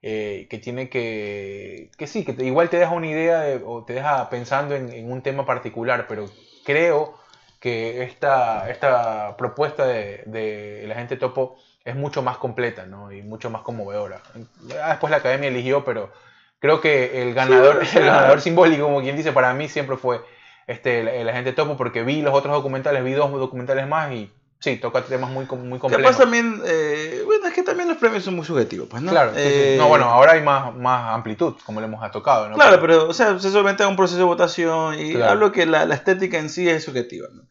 eh, 0.02 0.48
que 0.50 0.58
tiene 0.60 0.90
que, 0.90 1.90
que 1.98 2.08
sí, 2.08 2.26
que 2.26 2.34
te- 2.34 2.46
igual 2.46 2.70
te 2.70 2.78
deja 2.78 2.92
una 2.92 3.08
idea 3.08 3.40
de- 3.42 3.62
o 3.66 3.84
te 3.86 3.94
deja 3.94 4.30
pensando 4.30 4.76
en, 4.76 4.92
en 4.92 5.12
un 5.12 5.22
tema 5.22 5.46
particular, 5.46 6.06
pero 6.08 6.26
creo 6.66 7.18
que 7.60 8.04
esta, 8.04 8.70
esta 8.70 9.38
propuesta 9.38 9.86
de, 9.88 10.24
de 10.26 10.84
la 10.88 10.96
gente 10.96 11.16
topo 11.16 11.56
es 11.86 11.96
mucho 11.96 12.22
más 12.22 12.38
completa 12.38 12.86
¿no? 12.86 13.12
y 13.12 13.22
mucho 13.22 13.50
más 13.50 13.62
conmovedora. 13.62 14.22
Ya 14.68 14.90
después 14.90 15.12
la 15.12 15.18
academia 15.18 15.48
eligió, 15.50 15.86
pero 15.86 16.12
creo 16.60 16.82
que 16.82 17.22
el 17.22 17.34
ganador, 17.34 17.86
sea- 17.86 18.02
el 18.02 18.08
ganador 18.08 18.42
simbólico, 18.42 18.84
como 18.84 19.02
quien 19.02 19.16
dice, 19.16 19.32
para 19.32 19.54
mí 19.54 19.70
siempre 19.70 19.96
fue 19.96 20.22
este, 20.68 21.22
el 21.22 21.30
agente 21.30 21.54
topo, 21.54 21.78
porque 21.78 22.04
vi 22.04 22.22
los 22.22 22.34
otros 22.34 22.54
documentales, 22.54 23.04
vi 23.04 23.14
dos 23.14 23.32
documentales 23.32 23.88
más 23.88 24.12
y 24.12 24.30
sí, 24.64 24.78
toca 24.78 25.02
temas 25.04 25.30
muy, 25.30 25.46
muy 25.46 25.78
complejos. 25.78 26.06
Capaz 26.06 26.18
también, 26.18 26.62
eh, 26.66 27.22
bueno, 27.26 27.48
es 27.48 27.54
que 27.54 27.64
también 27.64 27.90
los 27.90 27.98
premios 27.98 28.24
son 28.24 28.36
muy 28.36 28.46
subjetivos, 28.46 28.88
pues, 28.90 29.04
¿no? 29.04 29.12
Claro, 29.12 29.32
sí, 29.32 29.42
sí. 29.42 29.42
Eh, 29.46 29.76
no, 29.78 29.90
bueno, 29.90 30.06
ahora 30.06 30.32
hay 30.34 30.42
más, 30.42 30.74
más 30.76 31.14
amplitud, 31.14 31.56
como 31.66 31.82
le 31.82 31.88
hemos 31.88 32.10
tocado, 32.12 32.48
¿no? 32.48 32.56
Claro, 32.56 32.80
pero, 32.80 33.10
o 33.10 33.14
sea, 33.14 33.38
se 33.40 33.52
somete 33.52 33.84
a 33.84 33.88
un 33.90 33.98
proceso 33.98 34.18
de 34.20 34.24
votación 34.24 34.98
y 34.98 35.14
Claro. 35.16 35.32
hablo 35.32 35.52
que 35.52 35.66
la, 35.66 35.86
la 35.86 35.96
estética 35.96 36.40
en 36.40 36.50
sí 36.50 36.70
es 36.70 36.86
subjetiva. 36.86 37.28
¿no? 37.34 37.44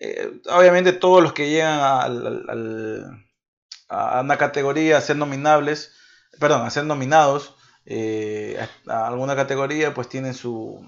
Eh, 0.00 0.40
obviamente 0.50 0.92
todos 0.92 1.22
los 1.22 1.32
que 1.32 1.48
llegan 1.48 1.80
al- 1.80 2.26
al- 2.26 2.44
al- 2.50 3.24
a 3.88 4.20
una 4.20 4.36
categoría 4.36 4.98
a 4.98 5.00
ser 5.00 5.16
nominables, 5.16 5.92
perdón, 6.38 6.66
a 6.66 6.70
ser 6.70 6.84
nominados 6.84 7.54
a 8.86 9.06
alguna 9.06 9.34
categoría, 9.34 9.94
pues 9.94 10.08
tienen 10.10 10.34
su, 10.34 10.84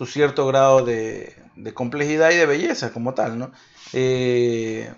su 0.00 0.06
cierto 0.06 0.46
grado 0.46 0.82
de, 0.82 1.36
de 1.56 1.74
complejidad 1.74 2.30
y 2.30 2.36
de 2.36 2.46
belleza 2.46 2.90
como 2.90 3.12
tal, 3.12 3.38
¿no? 3.38 3.52
Eh, 3.92 4.90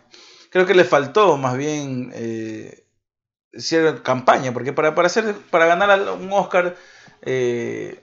creo 0.49 0.65
que 0.65 0.77
le 0.77 0.85
faltó 0.85 1.37
más 1.37 1.57
bien 1.57 2.13
eh, 2.15 2.87
cierta 3.53 4.01
campaña, 4.05 4.53
porque 4.53 4.73
para, 4.73 4.95
para, 4.95 5.07
hacer, 5.07 5.35
para 5.51 5.67
ganar 5.67 6.09
un 6.13 6.33
Oscar 6.33 6.77
eh, 7.23 8.01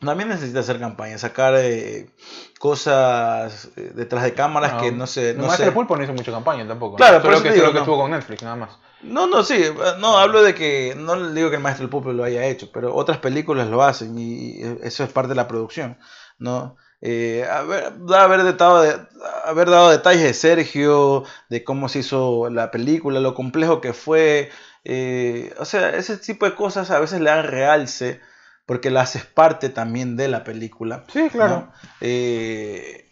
también 0.00 0.28
necesita 0.28 0.58
hacer 0.58 0.80
campaña, 0.80 1.18
sacar 1.18 1.54
eh, 1.56 2.10
cosas 2.58 3.70
eh, 3.76 3.92
detrás 3.94 4.24
de 4.24 4.34
cámaras 4.34 4.82
que 4.82 4.90
no 4.90 5.06
sé, 5.06 5.34
no 5.34 5.48
sé. 5.52 5.70
Pulpo 5.70 5.96
no 5.96 6.02
hizo 6.02 6.14
mucha 6.14 6.32
campaña 6.32 6.66
tampoco. 6.66 6.94
¿no? 6.94 6.96
Claro, 6.96 7.22
solo 7.22 7.34
eso 7.34 7.44
que, 7.44 7.52
digo, 7.52 7.66
solo 7.66 7.68
que 7.70 7.74
no. 7.74 7.80
estuvo 7.82 7.98
con 7.98 8.10
Netflix, 8.10 8.42
nada 8.42 8.56
más. 8.56 8.70
No, 9.00 9.26
no, 9.28 9.44
sí, 9.44 9.62
no, 10.00 10.18
hablo 10.18 10.42
de 10.42 10.54
que, 10.54 10.94
no 10.96 11.14
le 11.14 11.32
digo 11.32 11.50
que 11.50 11.56
el 11.56 11.62
maestro 11.62 11.84
del 11.84 11.90
Pulpo 11.90 12.12
lo 12.12 12.24
haya 12.24 12.44
hecho, 12.46 12.70
pero 12.72 12.94
otras 12.94 13.18
películas 13.18 13.68
lo 13.68 13.82
hacen 13.82 14.18
y 14.18 14.60
eso 14.82 15.04
es 15.04 15.12
parte 15.12 15.28
de 15.30 15.34
la 15.36 15.46
producción, 15.46 15.98
¿no? 16.38 16.76
Eh, 17.00 17.46
haber, 17.48 17.92
haber, 18.12 18.56
dado 18.56 18.82
de- 18.82 18.98
haber 19.44 19.70
dado 19.70 19.90
detalles 19.90 20.24
de 20.24 20.34
Sergio, 20.34 21.22
de 21.48 21.62
cómo 21.62 21.88
se 21.88 22.00
hizo 22.00 22.50
la 22.50 22.72
película, 22.72 23.20
lo 23.20 23.34
complejo 23.34 23.80
que 23.80 23.92
fue, 23.92 24.50
eh, 24.84 25.54
o 25.60 25.64
sea, 25.64 25.90
ese 25.90 26.16
tipo 26.16 26.44
de 26.46 26.56
cosas 26.56 26.90
a 26.90 26.98
veces 26.98 27.20
le 27.20 27.30
dan 27.30 27.46
realce 27.46 28.20
porque 28.66 28.90
la 28.90 29.02
haces 29.02 29.24
parte 29.24 29.68
también 29.68 30.16
de 30.16 30.26
la 30.26 30.42
película. 30.42 31.04
Sí, 31.12 31.28
claro. 31.30 31.70
Eh, 32.00 33.08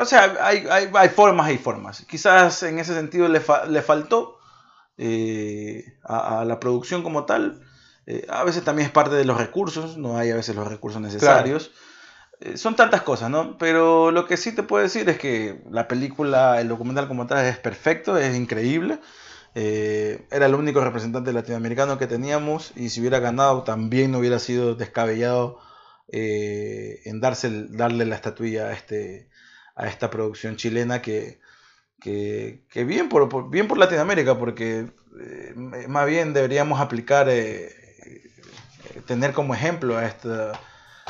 o 0.00 0.04
sea, 0.04 0.36
hay, 0.40 0.66
hay, 0.70 0.90
hay 0.94 1.08
formas 1.08 1.50
y 1.50 1.58
formas. 1.58 2.04
Quizás 2.08 2.62
en 2.62 2.78
ese 2.78 2.94
sentido 2.94 3.28
le, 3.28 3.40
fa- 3.40 3.66
le 3.66 3.82
faltó 3.82 4.38
eh, 4.96 5.96
a, 6.02 6.40
a 6.40 6.44
la 6.44 6.60
producción 6.60 7.02
como 7.02 7.24
tal. 7.24 7.60
Eh, 8.06 8.26
a 8.28 8.44
veces 8.44 8.64
también 8.64 8.86
es 8.86 8.92
parte 8.92 9.14
de 9.14 9.24
los 9.24 9.38
recursos, 9.38 9.96
no 9.96 10.18
hay 10.18 10.30
a 10.30 10.36
veces 10.36 10.54
los 10.54 10.68
recursos 10.68 11.00
necesarios. 11.00 11.72
Eh, 12.40 12.56
son 12.56 12.76
tantas 12.76 13.02
cosas, 13.02 13.30
¿no? 13.30 13.56
Pero 13.58 14.10
lo 14.10 14.26
que 14.26 14.36
sí 14.36 14.52
te 14.52 14.62
puedo 14.62 14.82
decir 14.82 15.08
es 15.08 15.18
que 15.18 15.62
la 15.70 15.88
película, 15.88 16.60
el 16.60 16.68
documental 16.68 17.08
como 17.08 17.26
tal 17.26 17.44
es 17.46 17.58
perfecto, 17.58 18.16
es 18.18 18.36
increíble. 18.36 18.98
Era 19.56 20.46
el 20.46 20.54
único 20.56 20.80
representante 20.82 21.32
latinoamericano 21.32 21.96
que 21.96 22.08
teníamos 22.08 22.72
y 22.74 22.88
si 22.88 23.00
hubiera 23.00 23.20
ganado 23.20 23.62
también 23.62 24.10
no 24.10 24.18
hubiera 24.18 24.40
sido 24.40 24.74
descabellado 24.74 25.60
en 26.08 27.20
darse 27.20 27.66
darle 27.68 28.04
la 28.04 28.16
estatuilla 28.16 28.66
a, 28.66 28.72
este, 28.72 29.28
a 29.76 29.86
esta 29.86 30.10
producción 30.10 30.56
chilena 30.56 31.02
que, 31.02 31.38
que, 32.04 32.84
bien, 32.84 33.08
por, 33.08 33.48
bien 33.48 33.66
por 33.66 33.78
Latinoamérica, 33.78 34.38
porque 34.38 34.86
eh, 35.18 35.54
más 35.88 36.06
bien 36.06 36.34
deberíamos 36.34 36.78
aplicar, 36.78 37.30
eh, 37.30 37.68
eh, 38.04 39.00
tener 39.06 39.32
como 39.32 39.54
ejemplo 39.54 39.96
a 39.96 40.04
esta 40.06 40.52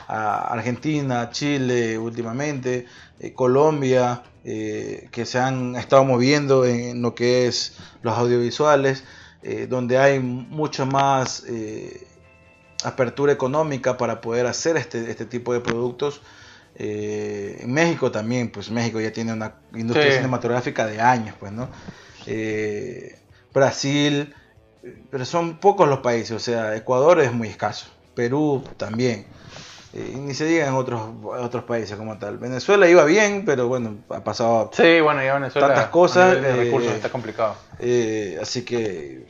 a 0.07 0.53
Argentina, 0.53 1.31
Chile 1.31 1.97
últimamente, 1.97 2.87
Colombia, 3.35 4.23
que 4.43 5.25
se 5.25 5.39
han 5.39 5.77
estado 5.77 6.05
moviendo 6.05 6.67
en 6.67 7.01
lo 7.01 7.15
que 7.15 7.47
es 7.47 7.79
los 8.03 8.19
audiovisuales, 8.19 9.05
donde 9.69 9.97
hay 9.97 10.19
mucho 10.19 10.85
más 10.85 11.45
apertura 12.85 13.33
económica 13.33 13.97
para 13.97 14.21
poder 14.21 14.47
hacer 14.47 14.77
este, 14.77 15.11
este 15.11 15.25
tipo 15.25 15.55
de 15.55 15.61
productos. 15.61 16.21
Eh, 16.77 17.59
en 17.61 17.73
México 17.73 18.11
también, 18.11 18.51
pues 18.51 18.71
México 18.71 19.01
ya 19.01 19.13
tiene 19.13 19.33
una 19.33 19.55
industria 19.75 20.11
Sí. 20.11 20.17
cinematográfica 20.17 20.87
de 20.87 21.01
años, 21.01 21.37
pues, 21.39 21.53
¿no? 21.53 21.69
Eh, 22.27 23.19
Brasil, 23.53 24.35
pero 25.11 25.25
son 25.25 25.59
pocos 25.59 25.89
los 25.89 26.01
países, 26.01 26.33
o 26.33 26.39
sea, 26.41 26.75
Ecuador 26.77 27.21
es 27.21 27.33
muy 27.33 27.49
escaso, 27.49 27.87
Perú 28.15 28.65
también. 28.77 29.27
Eh, 29.93 30.13
y 30.15 30.17
ni 30.19 30.35
se 30.35 30.45
diga 30.47 30.67
en 30.67 30.75
otros, 30.75 31.01
otros 31.25 31.63
países 31.63 31.97
como 31.97 32.19
tal. 32.19 32.39
Venezuela 32.39 32.89
iba 32.89 33.05
bien, 33.05 33.45
pero 33.45 33.69
bueno, 33.69 33.99
ha 34.09 34.25
pasado 34.25 34.71
Sí, 34.75 35.01
bueno, 35.01 35.23
ya 35.23 35.35
Venezuela. 35.35 35.69
Tantas 35.69 35.89
cosas, 35.91 36.37
eh, 36.37 36.57
recursos 36.57 36.93
está 36.93 37.11
complicado. 37.11 37.55
así 38.43 38.63
que, 38.65 39.29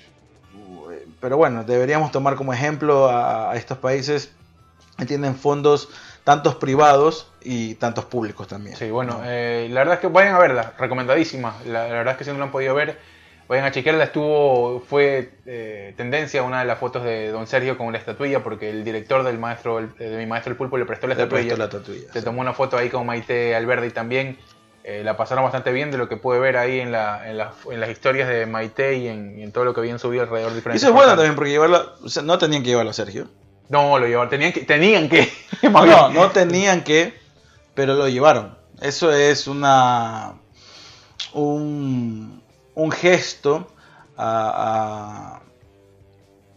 pero 1.20 1.36
bueno, 1.36 1.64
deberíamos 1.64 2.10
tomar 2.10 2.36
como 2.36 2.54
ejemplo 2.54 3.10
a, 3.10 3.50
a 3.52 3.56
estos 3.56 3.76
países 3.76 4.30
tienen 5.06 5.34
fondos 5.34 5.88
tantos 6.22 6.54
privados 6.54 7.26
y 7.44 7.74
tantos 7.76 8.06
públicos 8.06 8.48
también. 8.48 8.76
Sí, 8.76 8.90
bueno, 8.90 9.20
eh, 9.24 9.68
la 9.70 9.80
verdad 9.80 9.94
es 9.94 10.00
que 10.00 10.06
vayan 10.08 10.34
a 10.34 10.38
verla, 10.38 10.72
recomendadísima. 10.78 11.56
La, 11.66 11.86
la 11.88 11.94
verdad 11.94 12.12
es 12.12 12.18
que 12.18 12.24
si 12.24 12.30
no 12.32 12.38
la 12.38 12.44
han 12.44 12.50
podido 12.50 12.74
ver, 12.74 12.98
vayan 13.48 13.66
a 13.66 13.70
chequearla. 13.72 14.04
Estuvo, 14.04 14.80
fue 14.88 15.30
eh, 15.46 15.94
tendencia 15.96 16.42
una 16.42 16.60
de 16.60 16.64
las 16.66 16.78
fotos 16.78 17.04
de 17.04 17.28
Don 17.30 17.46
Sergio 17.46 17.76
con 17.76 17.92
la 17.92 17.98
estatuilla, 17.98 18.42
porque 18.42 18.70
el 18.70 18.84
director 18.84 19.22
del 19.24 19.38
maestro, 19.38 19.78
el- 19.78 19.94
de 19.96 20.16
mi 20.16 20.26
maestro 20.26 20.52
el 20.52 20.56
pulpo 20.58 20.78
le 20.78 20.86
prestó 20.86 21.06
la 21.06 21.14
Le 21.14 21.22
estatuilla. 21.22 21.54
prestó 21.56 21.58
la 21.58 21.64
estatuilla, 21.80 22.12
Se 22.12 22.18
sí. 22.20 22.24
tomó 22.24 22.40
una 22.40 22.54
foto 22.54 22.76
ahí 22.78 22.88
con 22.88 23.04
Maite 23.06 23.54
Alberdi 23.54 23.90
también. 23.90 24.38
Eh, 24.86 25.02
la 25.02 25.16
pasaron 25.16 25.44
bastante 25.44 25.72
bien 25.72 25.90
de 25.90 25.96
lo 25.96 26.10
que 26.10 26.18
pude 26.18 26.38
ver 26.38 26.58
ahí 26.58 26.78
en, 26.80 26.92
la, 26.92 27.28
en, 27.30 27.38
las- 27.38 27.54
en 27.70 27.80
las 27.80 27.88
historias 27.90 28.28
de 28.28 28.44
Maite 28.46 28.96
y 28.96 29.08
en, 29.08 29.38
y 29.38 29.42
en 29.42 29.50
todo 29.50 29.64
lo 29.64 29.72
que 29.72 29.80
habían 29.80 29.98
subido 29.98 30.22
alrededor 30.24 30.50
de 30.50 30.56
Y 30.56 30.58
diferentes 30.58 30.82
eso 30.82 30.90
es 30.90 30.94
bueno 30.94 31.12
también 31.12 31.34
porque 31.34 31.50
llevarla, 31.52 31.86
o 32.02 32.08
sea, 32.08 32.22
no 32.22 32.36
tenían 32.38 32.62
que 32.62 32.68
llevarlo 32.68 32.90
a 32.90 32.94
Sergio. 32.94 33.28
No, 33.70 33.98
lo 33.98 34.06
llevaron, 34.06 34.28
tenían 34.28 34.52
que, 34.52 34.60
tenían 34.60 35.08
que. 35.08 35.26
No, 35.72 36.10
no 36.10 36.30
tenían 36.32 36.84
que, 36.84 37.14
pero 37.74 37.94
lo 37.94 38.08
llevaron. 38.08 38.56
Eso 38.80 39.12
es 39.12 39.46
una 39.46 40.34
un, 41.32 42.42
un 42.74 42.90
gesto 42.92 43.68
a, 44.16 45.40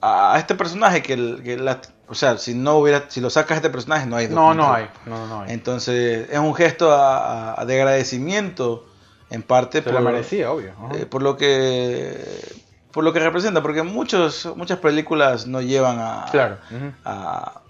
a, 0.01 0.33
a 0.33 0.39
este 0.39 0.55
personaje 0.55 1.01
que, 1.01 1.13
el- 1.13 1.41
que 1.43 1.57
la- 1.57 1.81
o 2.07 2.15
sea, 2.15 2.37
si 2.37 2.53
no 2.53 2.77
hubiera, 2.77 3.09
si 3.09 3.19
lo 3.21 3.29
sacas 3.29 3.51
a 3.51 3.55
este 3.57 3.69
personaje 3.69 4.05
no 4.05 4.15
hay 4.15 4.27
No, 4.29 4.53
no 4.53 4.71
hay. 4.73 4.87
No, 5.05 5.27
no 5.27 5.41
hay. 5.41 5.51
Entonces 5.51 6.29
es 6.31 6.39
un 6.39 6.53
gesto 6.55 6.91
a- 6.93 7.63
de 7.65 7.75
agradecimiento 7.81 8.85
en 9.29 9.43
parte 9.43 9.81
Se 9.83 9.91
lo 9.91 9.99
merecía, 10.01 10.51
obvio. 10.51 10.73
eh, 10.93 11.05
por 11.05 11.21
lo 11.21 11.35
que 11.37 12.65
por 12.91 13.03
lo 13.03 13.13
que 13.13 13.19
representa, 13.19 13.61
porque 13.61 13.83
muchos 13.83 14.47
muchas 14.55 14.79
películas 14.79 15.45
no 15.45 15.61
llevan 15.61 15.99
a, 15.99 16.25
claro. 16.31 16.57
a- 17.05 17.61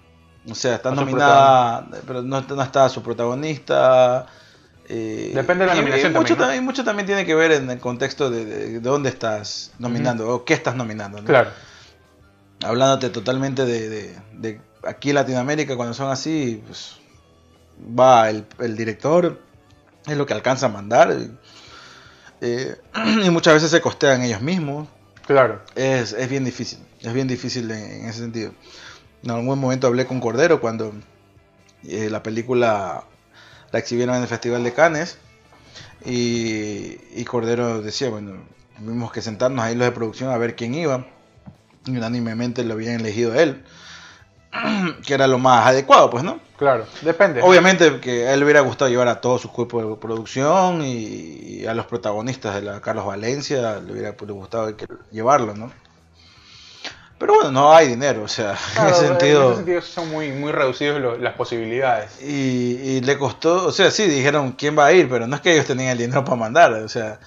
o 0.50 0.54
sea, 0.54 0.76
está 0.76 0.90
nominada, 0.90 1.86
pero 2.06 2.22
no, 2.22 2.40
no 2.40 2.62
está 2.62 2.88
su 2.88 3.02
protagonista. 3.02 4.26
eh, 4.88 5.32
Depende 5.34 5.64
de 5.64 5.68
la 5.70 5.74
y- 5.76 5.78
nominación 5.80 6.12
y 6.12 6.14
mucho, 6.14 6.28
también, 6.28 6.38
¿no? 6.38 6.44
también, 6.44 6.64
mucho 6.64 6.84
también 6.84 7.06
tiene 7.06 7.26
que 7.26 7.34
ver 7.34 7.52
en 7.52 7.70
el 7.70 7.78
contexto 7.78 8.30
de, 8.30 8.44
de- 8.44 8.68
de 8.70 8.80
dónde 8.80 9.08
estás 9.10 9.72
nominando 9.78 10.28
o 10.34 10.44
qué 10.44 10.54
estás 10.54 10.74
nominando. 10.76 11.18
¿no? 11.20 11.26
Claro. 11.26 11.50
Hablándote 12.64 13.10
totalmente 13.10 13.64
de, 13.64 13.88
de- 13.88 14.18
de 14.32 14.60
aquí 14.84 15.10
en 15.10 15.16
Latinoamérica, 15.16 15.76
cuando 15.76 15.94
son 15.94 16.10
así, 16.10 16.62
pues 16.66 16.96
va 17.98 18.30
el, 18.30 18.44
el 18.58 18.76
director, 18.76 19.38
es 20.06 20.16
lo 20.16 20.24
que 20.26 20.32
alcanza 20.34 20.66
a 20.66 20.68
mandar. 20.70 21.14
eh, 22.40 22.76
y 23.24 23.30
muchas 23.30 23.54
veces 23.54 23.70
se 23.70 23.80
costean 23.80 24.22
ellos 24.22 24.40
mismos. 24.40 24.88
Claro. 25.26 25.60
Es, 25.74 26.12
es 26.14 26.28
bien 26.30 26.44
difícil, 26.44 26.78
es 27.00 27.12
bien 27.12 27.28
difícil 27.28 27.70
en, 27.70 27.78
en 27.82 28.06
ese 28.08 28.20
sentido. 28.20 28.52
En 29.22 29.30
algún 29.30 29.58
momento 29.58 29.86
hablé 29.86 30.06
con 30.06 30.20
Cordero 30.20 30.60
cuando 30.60 30.92
eh, 31.84 32.08
la 32.10 32.22
película 32.22 33.04
la 33.72 33.78
exhibieron 33.78 34.14
en 34.16 34.22
el 34.22 34.28
Festival 34.28 34.62
de 34.64 34.72
Cannes 34.72 35.18
y, 36.04 36.98
y 37.14 37.24
Cordero 37.24 37.82
decía, 37.82 38.08
bueno, 38.10 38.34
tuvimos 38.78 39.12
que 39.12 39.22
sentarnos 39.22 39.64
ahí 39.64 39.74
los 39.74 39.86
de 39.86 39.92
producción 39.92 40.30
a 40.30 40.38
ver 40.38 40.54
quién 40.56 40.74
iba 40.74 41.06
y 41.86 41.90
unánimemente 41.96 42.64
lo 42.64 42.74
habían 42.74 43.00
elegido 43.00 43.34
él, 43.34 43.64
que 45.06 45.14
era 45.14 45.26
lo 45.26 45.38
más 45.38 45.66
adecuado, 45.66 46.10
pues, 46.10 46.22
¿no? 46.24 46.40
Claro. 46.56 46.86
Depende. 47.02 47.40
Obviamente 47.42 48.00
que 48.00 48.26
a 48.26 48.32
él 48.34 48.40
le 48.40 48.44
hubiera 48.44 48.60
gustado 48.60 48.90
llevar 48.90 49.08
a 49.08 49.20
todo 49.20 49.38
su 49.38 49.50
cuerpo 49.52 49.80
de 49.84 49.96
producción 49.96 50.82
y, 50.82 50.92
y 51.60 51.66
a 51.66 51.74
los 51.74 51.86
protagonistas 51.86 52.54
de 52.56 52.62
la 52.62 52.80
Carlos 52.80 53.06
Valencia 53.06 53.78
le 53.80 53.92
hubiera 53.92 54.10
gustado 54.12 54.76
que- 54.76 54.86
llevarlo, 55.12 55.54
¿no? 55.54 55.70
Pero 57.18 57.34
bueno, 57.34 57.50
no 57.50 57.72
hay 57.74 57.88
dinero, 57.88 58.22
o 58.22 58.28
sea, 58.28 58.56
Claro, 58.74 58.88
en 58.88 58.94
ese 58.94 59.06
sentido... 59.08 59.42
en 59.42 59.46
ese 59.48 59.56
sentido 59.56 59.82
son 59.82 60.10
muy, 60.10 60.30
muy 60.32 60.52
reducidos 60.52 61.00
lo- 61.00 61.18
las 61.18 61.34
posibilidades. 61.34 62.22
Y, 62.22 62.96
y 62.96 63.00
le 63.00 63.18
costó, 63.18 63.66
o 63.66 63.72
sea, 63.72 63.90
sí, 63.90 64.06
dijeron 64.06 64.52
quién 64.52 64.78
va 64.78 64.86
a 64.86 64.92
ir, 64.92 65.08
pero 65.08 65.26
no 65.26 65.34
es 65.36 65.42
que 65.42 65.52
ellos 65.52 65.66
tenían 65.66 65.90
el 65.90 65.98
dinero 65.98 66.24
para 66.24 66.36
mandar, 66.36 66.72
o 66.72 66.88
sea, 66.88 67.18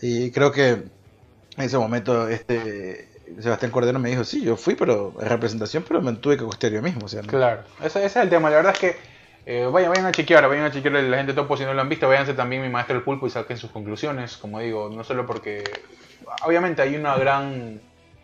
y 0.00 0.30
creo 0.32 0.50
que 0.52 0.70
en 0.70 1.64
ese 1.64 1.78
momento 1.78 2.28
este 2.28 3.08
Sebastián 3.40 3.72
Cordero 3.72 3.98
me 3.98 4.10
dijo, 4.10 4.24
sí, 4.24 4.42
yo 4.42 4.56
fui, 4.56 4.74
pero 4.74 5.14
en 5.20 5.28
representación, 5.28 5.84
pero 5.86 6.00
me 6.00 6.12
tuve 6.14 6.36
que 6.36 6.44
costear 6.44 6.72
yo 6.72 6.82
mismo, 6.82 7.06
o 7.06 7.08
sea, 7.08 7.22
¿no? 7.22 7.28
Claro, 7.28 7.64
ese, 7.80 7.98
ese 8.04 8.06
es 8.06 8.16
el 8.16 8.30
tema. 8.30 8.50
La 8.50 8.56
verdad 8.56 8.72
es 8.74 8.78
que 8.78 8.96
eh, 9.46 9.66
vayan, 9.70 9.90
vayan 9.90 10.06
a 10.06 10.12
chequear, 10.12 10.48
vayan 10.48 10.64
a 10.64 10.70
chequear 10.70 10.94
la 10.94 11.16
gente 11.16 11.32
topo 11.34 11.56
si 11.56 11.64
no 11.64 11.74
lo 11.74 11.80
han 11.80 11.88
visto. 11.88 12.08
Váyanse 12.08 12.34
también 12.34 12.62
mi 12.62 12.68
maestro 12.68 12.96
el 12.96 13.02
pulpo 13.02 13.26
y 13.26 13.30
saquen 13.30 13.56
sus 13.58 13.70
conclusiones. 13.70 14.36
Como 14.36 14.60
digo, 14.60 14.90
no 14.90 15.02
solo 15.04 15.26
porque 15.26 15.64
obviamente 16.44 16.82
hay 16.82 16.96
una 16.96 17.16
gran 17.16 17.80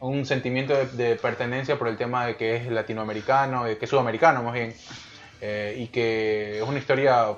un 0.08 0.26
sentimiento 0.26 0.74
de, 0.74 0.86
de 0.86 1.16
pertenencia 1.16 1.78
por 1.78 1.88
el 1.88 1.96
tema 1.96 2.26
de 2.26 2.36
que 2.36 2.56
es 2.56 2.66
latinoamericano, 2.66 3.64
de 3.64 3.78
que 3.78 3.84
es 3.84 3.90
sudamericano 3.90 4.42
más 4.42 4.52
bien, 4.52 4.74
eh, 5.40 5.76
y 5.78 5.86
que 5.88 6.58
es 6.58 6.62
una 6.62 6.78
historia 6.78 7.28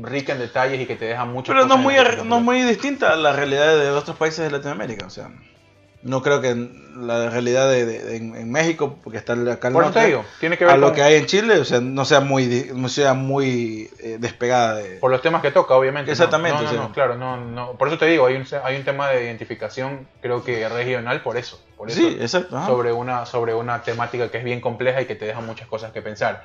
rica 0.00 0.32
en 0.32 0.40
detalles 0.40 0.80
y 0.80 0.86
que 0.86 0.96
te 0.96 1.04
deja 1.04 1.24
mucho. 1.24 1.52
Pero 1.52 1.66
no 1.66 1.74
es 1.76 1.80
muy, 1.80 1.94
no 2.24 2.38
es 2.38 2.42
muy 2.42 2.62
distinta 2.62 3.12
a 3.12 3.16
la 3.16 3.32
realidad 3.32 3.78
de 3.78 3.90
otros 3.90 4.16
países 4.16 4.44
de 4.44 4.50
Latinoamérica, 4.50 5.06
o 5.06 5.10
sea, 5.10 5.30
no 6.02 6.22
creo 6.22 6.40
que 6.40 6.50
en 6.50 7.06
la 7.06 7.28
realidad 7.30 7.68
de, 7.70 7.84
de- 7.84 8.02
de- 8.04 8.16
en, 8.16 8.50
México, 8.50 8.98
porque 9.02 9.18
está 9.18 9.34
acá 9.34 9.68
al 9.68 9.74
Por 9.74 9.84
norte, 9.84 10.00
te 10.00 10.06
digo, 10.06 10.24
tiene 10.40 10.56
que 10.56 10.64
ver 10.64 10.74
a 10.74 10.76
lo 10.76 10.92
que 10.92 11.02
hay 11.02 11.16
en 11.16 11.26
Chile, 11.26 11.58
o 11.58 11.64
sea, 11.64 11.80
no 11.80 12.04
sea 12.04 12.20
muy, 12.20 12.70
no 12.74 12.88
sea 12.88 13.14
muy 13.14 13.90
eh, 14.00 14.16
despegada 14.18 14.76
de... 14.76 14.96
Por 14.96 15.10
los 15.10 15.20
temas 15.22 15.42
que 15.42 15.50
toca, 15.50 15.74
obviamente. 15.74 16.10
Exactamente, 16.10 16.62
No, 16.64 16.72
no, 16.72 16.92
claro, 16.92 17.16
no, 17.16 17.36
no. 17.36 17.72
Por 17.72 17.88
eso 17.88 17.98
te 17.98 18.06
digo, 18.06 18.26
hay 18.26 18.36
un, 18.36 18.46
hay 18.64 18.76
un 18.76 18.84
tema 18.84 19.10
de 19.10 19.24
identificación, 19.24 20.08
creo 20.20 20.42
que 20.42 20.68
regional, 20.68 21.22
por 21.22 21.36
eso. 21.36 21.62
Por 21.76 21.90
eso 21.90 21.98
sí, 22.00 22.16
exacto. 22.20 22.56
ajá. 22.56 22.66
sobre 22.66 22.92
una, 22.92 23.24
sobre 23.26 23.54
una 23.54 23.82
temática 23.82 24.30
que 24.30 24.38
es 24.38 24.44
bien 24.44 24.60
compleja 24.60 25.00
y 25.02 25.06
que 25.06 25.14
te 25.14 25.24
deja 25.26 25.40
muchas 25.40 25.68
cosas 25.68 25.92
que 25.92 26.02
pensar. 26.02 26.44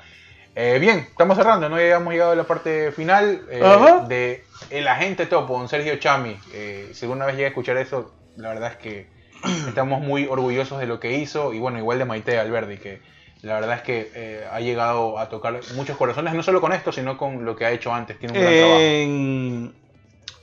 Eh, 0.54 0.78
bien, 0.80 1.00
estamos 1.10 1.36
cerrando, 1.36 1.68
¿no? 1.68 1.78
Ya 1.78 1.96
hemos 1.96 2.12
llegado 2.14 2.32
a 2.32 2.36
la 2.36 2.44
parte 2.44 2.90
final 2.92 3.42
eh, 3.50 3.62
de 4.08 4.44
El 4.70 4.88
Agente 4.88 5.26
Topo, 5.26 5.58
don 5.58 5.68
Sergio 5.68 5.96
Chami. 5.98 6.38
Eh, 6.54 6.90
si 6.94 7.04
alguna 7.04 7.26
vez 7.26 7.36
llega 7.36 7.48
a 7.48 7.50
escuchar 7.50 7.76
eso, 7.76 8.14
la 8.36 8.48
verdad 8.48 8.72
es 8.72 8.76
que 8.78 9.15
estamos 9.68 10.00
muy 10.00 10.26
orgullosos 10.26 10.78
de 10.80 10.86
lo 10.86 11.00
que 11.00 11.18
hizo 11.18 11.52
y 11.52 11.58
bueno, 11.58 11.78
igual 11.78 11.98
de 11.98 12.04
Maite 12.04 12.38
Alberdi, 12.38 12.78
que 12.78 13.00
la 13.42 13.54
verdad 13.54 13.76
es 13.76 13.82
que 13.82 14.10
eh, 14.14 14.46
ha 14.50 14.60
llegado 14.60 15.18
a 15.18 15.28
tocar 15.28 15.60
muchos 15.74 15.96
corazones, 15.96 16.34
no 16.34 16.42
solo 16.42 16.60
con 16.60 16.72
esto, 16.72 16.90
sino 16.92 17.16
con 17.16 17.44
lo 17.44 17.54
que 17.56 17.64
ha 17.66 17.70
hecho 17.70 17.92
antes. 17.94 18.18
Tiene 18.18 18.34
un 18.38 18.40
gran 18.44 18.56
trabajo. 18.56 18.80
En, 18.80 19.74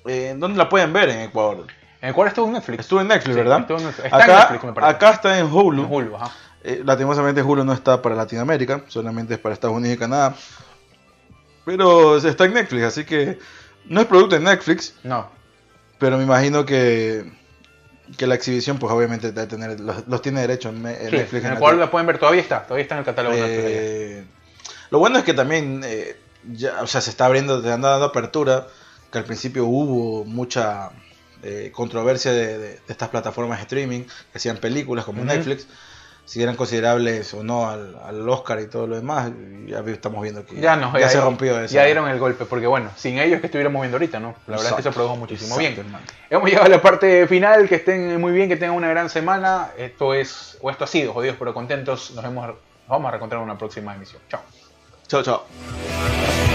en- 0.05 0.39
¿Dónde 0.39 0.57
la 0.57 0.69
pueden 0.69 0.93
ver 0.93 1.09
en 1.09 1.19
Ecuador? 1.21 1.65
En 2.01 2.13
cual 2.13 2.27
estuvo 2.27 2.47
en 2.47 2.53
Netflix. 2.53 2.79
Estuvo 2.81 3.01
en 3.01 3.07
Netflix, 3.07 3.33
Sí, 3.35 3.41
¿verdad? 3.41 3.59
estuvo 3.61 3.77
en 3.77 3.85
Netflix. 3.85 4.05
Está 4.05 4.17
en 4.17 4.23
acá, 4.23 4.39
Netflix, 4.39 4.63
me 4.65 4.73
parece. 4.73 4.95
acá 4.95 5.09
está 5.11 5.39
en 5.39 5.45
Hulu. 5.51 5.83
En 5.85 5.91
Hulu, 5.93 6.15
ajá. 6.17 6.31
Eh, 6.65 6.81
lastimosamente 6.85 7.41
Hulu 7.41 7.63
no 7.65 7.73
está 7.73 8.01
para 8.01 8.15
Latinoamérica, 8.15 8.83
solamente 8.87 9.33
es 9.33 9.39
para 9.39 9.53
Estados 9.53 9.75
Unidos 9.75 9.95
y 9.97 9.99
Canadá. 9.99 10.33
Pero 11.65 12.17
está 12.17 12.45
en 12.45 12.53
Netflix, 12.53 12.83
así 12.83 13.05
que 13.05 13.39
no 13.85 14.01
es 14.01 14.07
producto 14.07 14.35
de 14.35 14.41
Netflix, 14.41 14.95
No, 15.03 15.29
pero 15.97 16.17
me 16.17 16.23
imagino 16.23 16.65
que, 16.65 17.31
que 18.17 18.27
la 18.27 18.35
exhibición, 18.35 18.77
pues 18.79 18.91
obviamente 18.93 19.31
debe 19.31 19.47
tener, 19.47 19.79
los, 19.79 20.07
los 20.07 20.21
tiene 20.21 20.41
derecho 20.41 20.69
en, 20.69 20.81
Me- 20.81 21.01
en 21.03 21.09
Sí, 21.09 21.15
Netflix. 21.17 21.45
en 21.45 21.51
el 21.53 21.59
cual 21.59 21.79
la 21.79 21.89
pueden 21.89 22.05
ver, 22.07 22.17
todavía 22.19 22.41
está, 22.41 22.63
todavía 22.63 22.83
está 22.83 22.95
en 22.95 22.99
el 22.99 23.05
catálogo. 23.05 23.35
Eh, 23.37 24.23
lo 24.91 24.99
bueno 24.99 25.17
es 25.17 25.23
que 25.23 25.33
también 25.33 25.81
eh, 25.85 26.17
ya, 26.51 26.81
o 26.81 26.87
sea, 26.87 27.01
se 27.01 27.09
está 27.09 27.25
abriendo, 27.25 27.61
se 27.61 27.71
anda 27.71 27.89
dando 27.91 28.05
apertura, 28.07 28.67
que 29.11 29.17
al 29.19 29.23
principio 29.25 29.65
hubo 29.65 30.25
mucha 30.25 30.89
eh, 31.43 31.71
controversia 31.73 32.31
de, 32.31 32.57
de- 32.57 32.69
de 32.69 32.79
estas 32.87 33.09
plataformas 33.09 33.57
de 33.59 33.63
streaming 33.63 34.01
que 34.01 34.37
hacían 34.37 34.57
películas 34.57 35.05
como. 35.05 35.23
Netflix, 35.23 35.67
si 36.25 36.41
eran 36.41 36.55
considerables 36.55 37.33
o 37.33 37.43
no 37.43 37.69
al, 37.69 37.97
al 38.03 38.27
Oscar 38.29 38.59
y 38.61 38.67
todo 38.67 38.87
lo 38.87 38.95
demás, 38.95 39.31
ya 39.67 39.79
estamos 39.79 40.21
viendo 40.21 40.45
que 40.45 40.59
Ya 40.59 40.75
no, 40.75 40.97
ya 40.97 41.09
se 41.09 41.19
rompió 41.19 41.59
eso. 41.59 41.73
Ya 41.73 41.83
dieron 41.85 42.09
el 42.09 42.17
golpe, 42.19 42.45
porque 42.45 42.65
bueno, 42.67 42.91
sin 42.95 43.17
ellos 43.19 43.41
que 43.41 43.47
estuviéramos 43.47 43.81
viendo 43.81 43.97
ahorita, 43.97 44.19
¿no? 44.19 44.35
La 44.47 44.57
verdad 44.57 44.71
es 44.71 44.75
que 44.77 44.83
se 44.83 44.91
produjo 44.91 45.15
muchísimo 45.17 45.55
Exacto, 45.55 45.81
bien. 45.81 45.87
hermano. 45.87 46.05
Hemos 46.29 46.49
llegado 46.49 46.65
a 46.65 46.69
la 46.69 46.81
parte 46.81 47.27
final, 47.27 47.67
que 47.67 47.75
estén 47.75 48.19
muy 48.21 48.31
bien, 48.31 48.47
que 48.47 48.55
tengan 48.55 48.75
una 48.75 48.87
gran 48.87 49.09
semana. 49.09 49.71
Esto 49.77 50.13
es, 50.13 50.57
o 50.61 50.69
esto 50.69 50.85
ha 50.85 50.87
sido, 50.87 51.13
jodidos 51.13 51.35
pero 51.37 51.53
contentos. 51.53 52.11
Nos 52.11 52.23
vemos, 52.23 52.47
nos 52.47 52.55
vamos 52.87 53.07
a 53.07 53.11
reencontrar 53.11 53.41
en 53.41 53.49
una 53.49 53.57
próxima 53.57 53.93
emisión. 53.93 54.21
Chao. 54.29 54.41
Chao, 55.07 55.23
chao. 55.23 56.52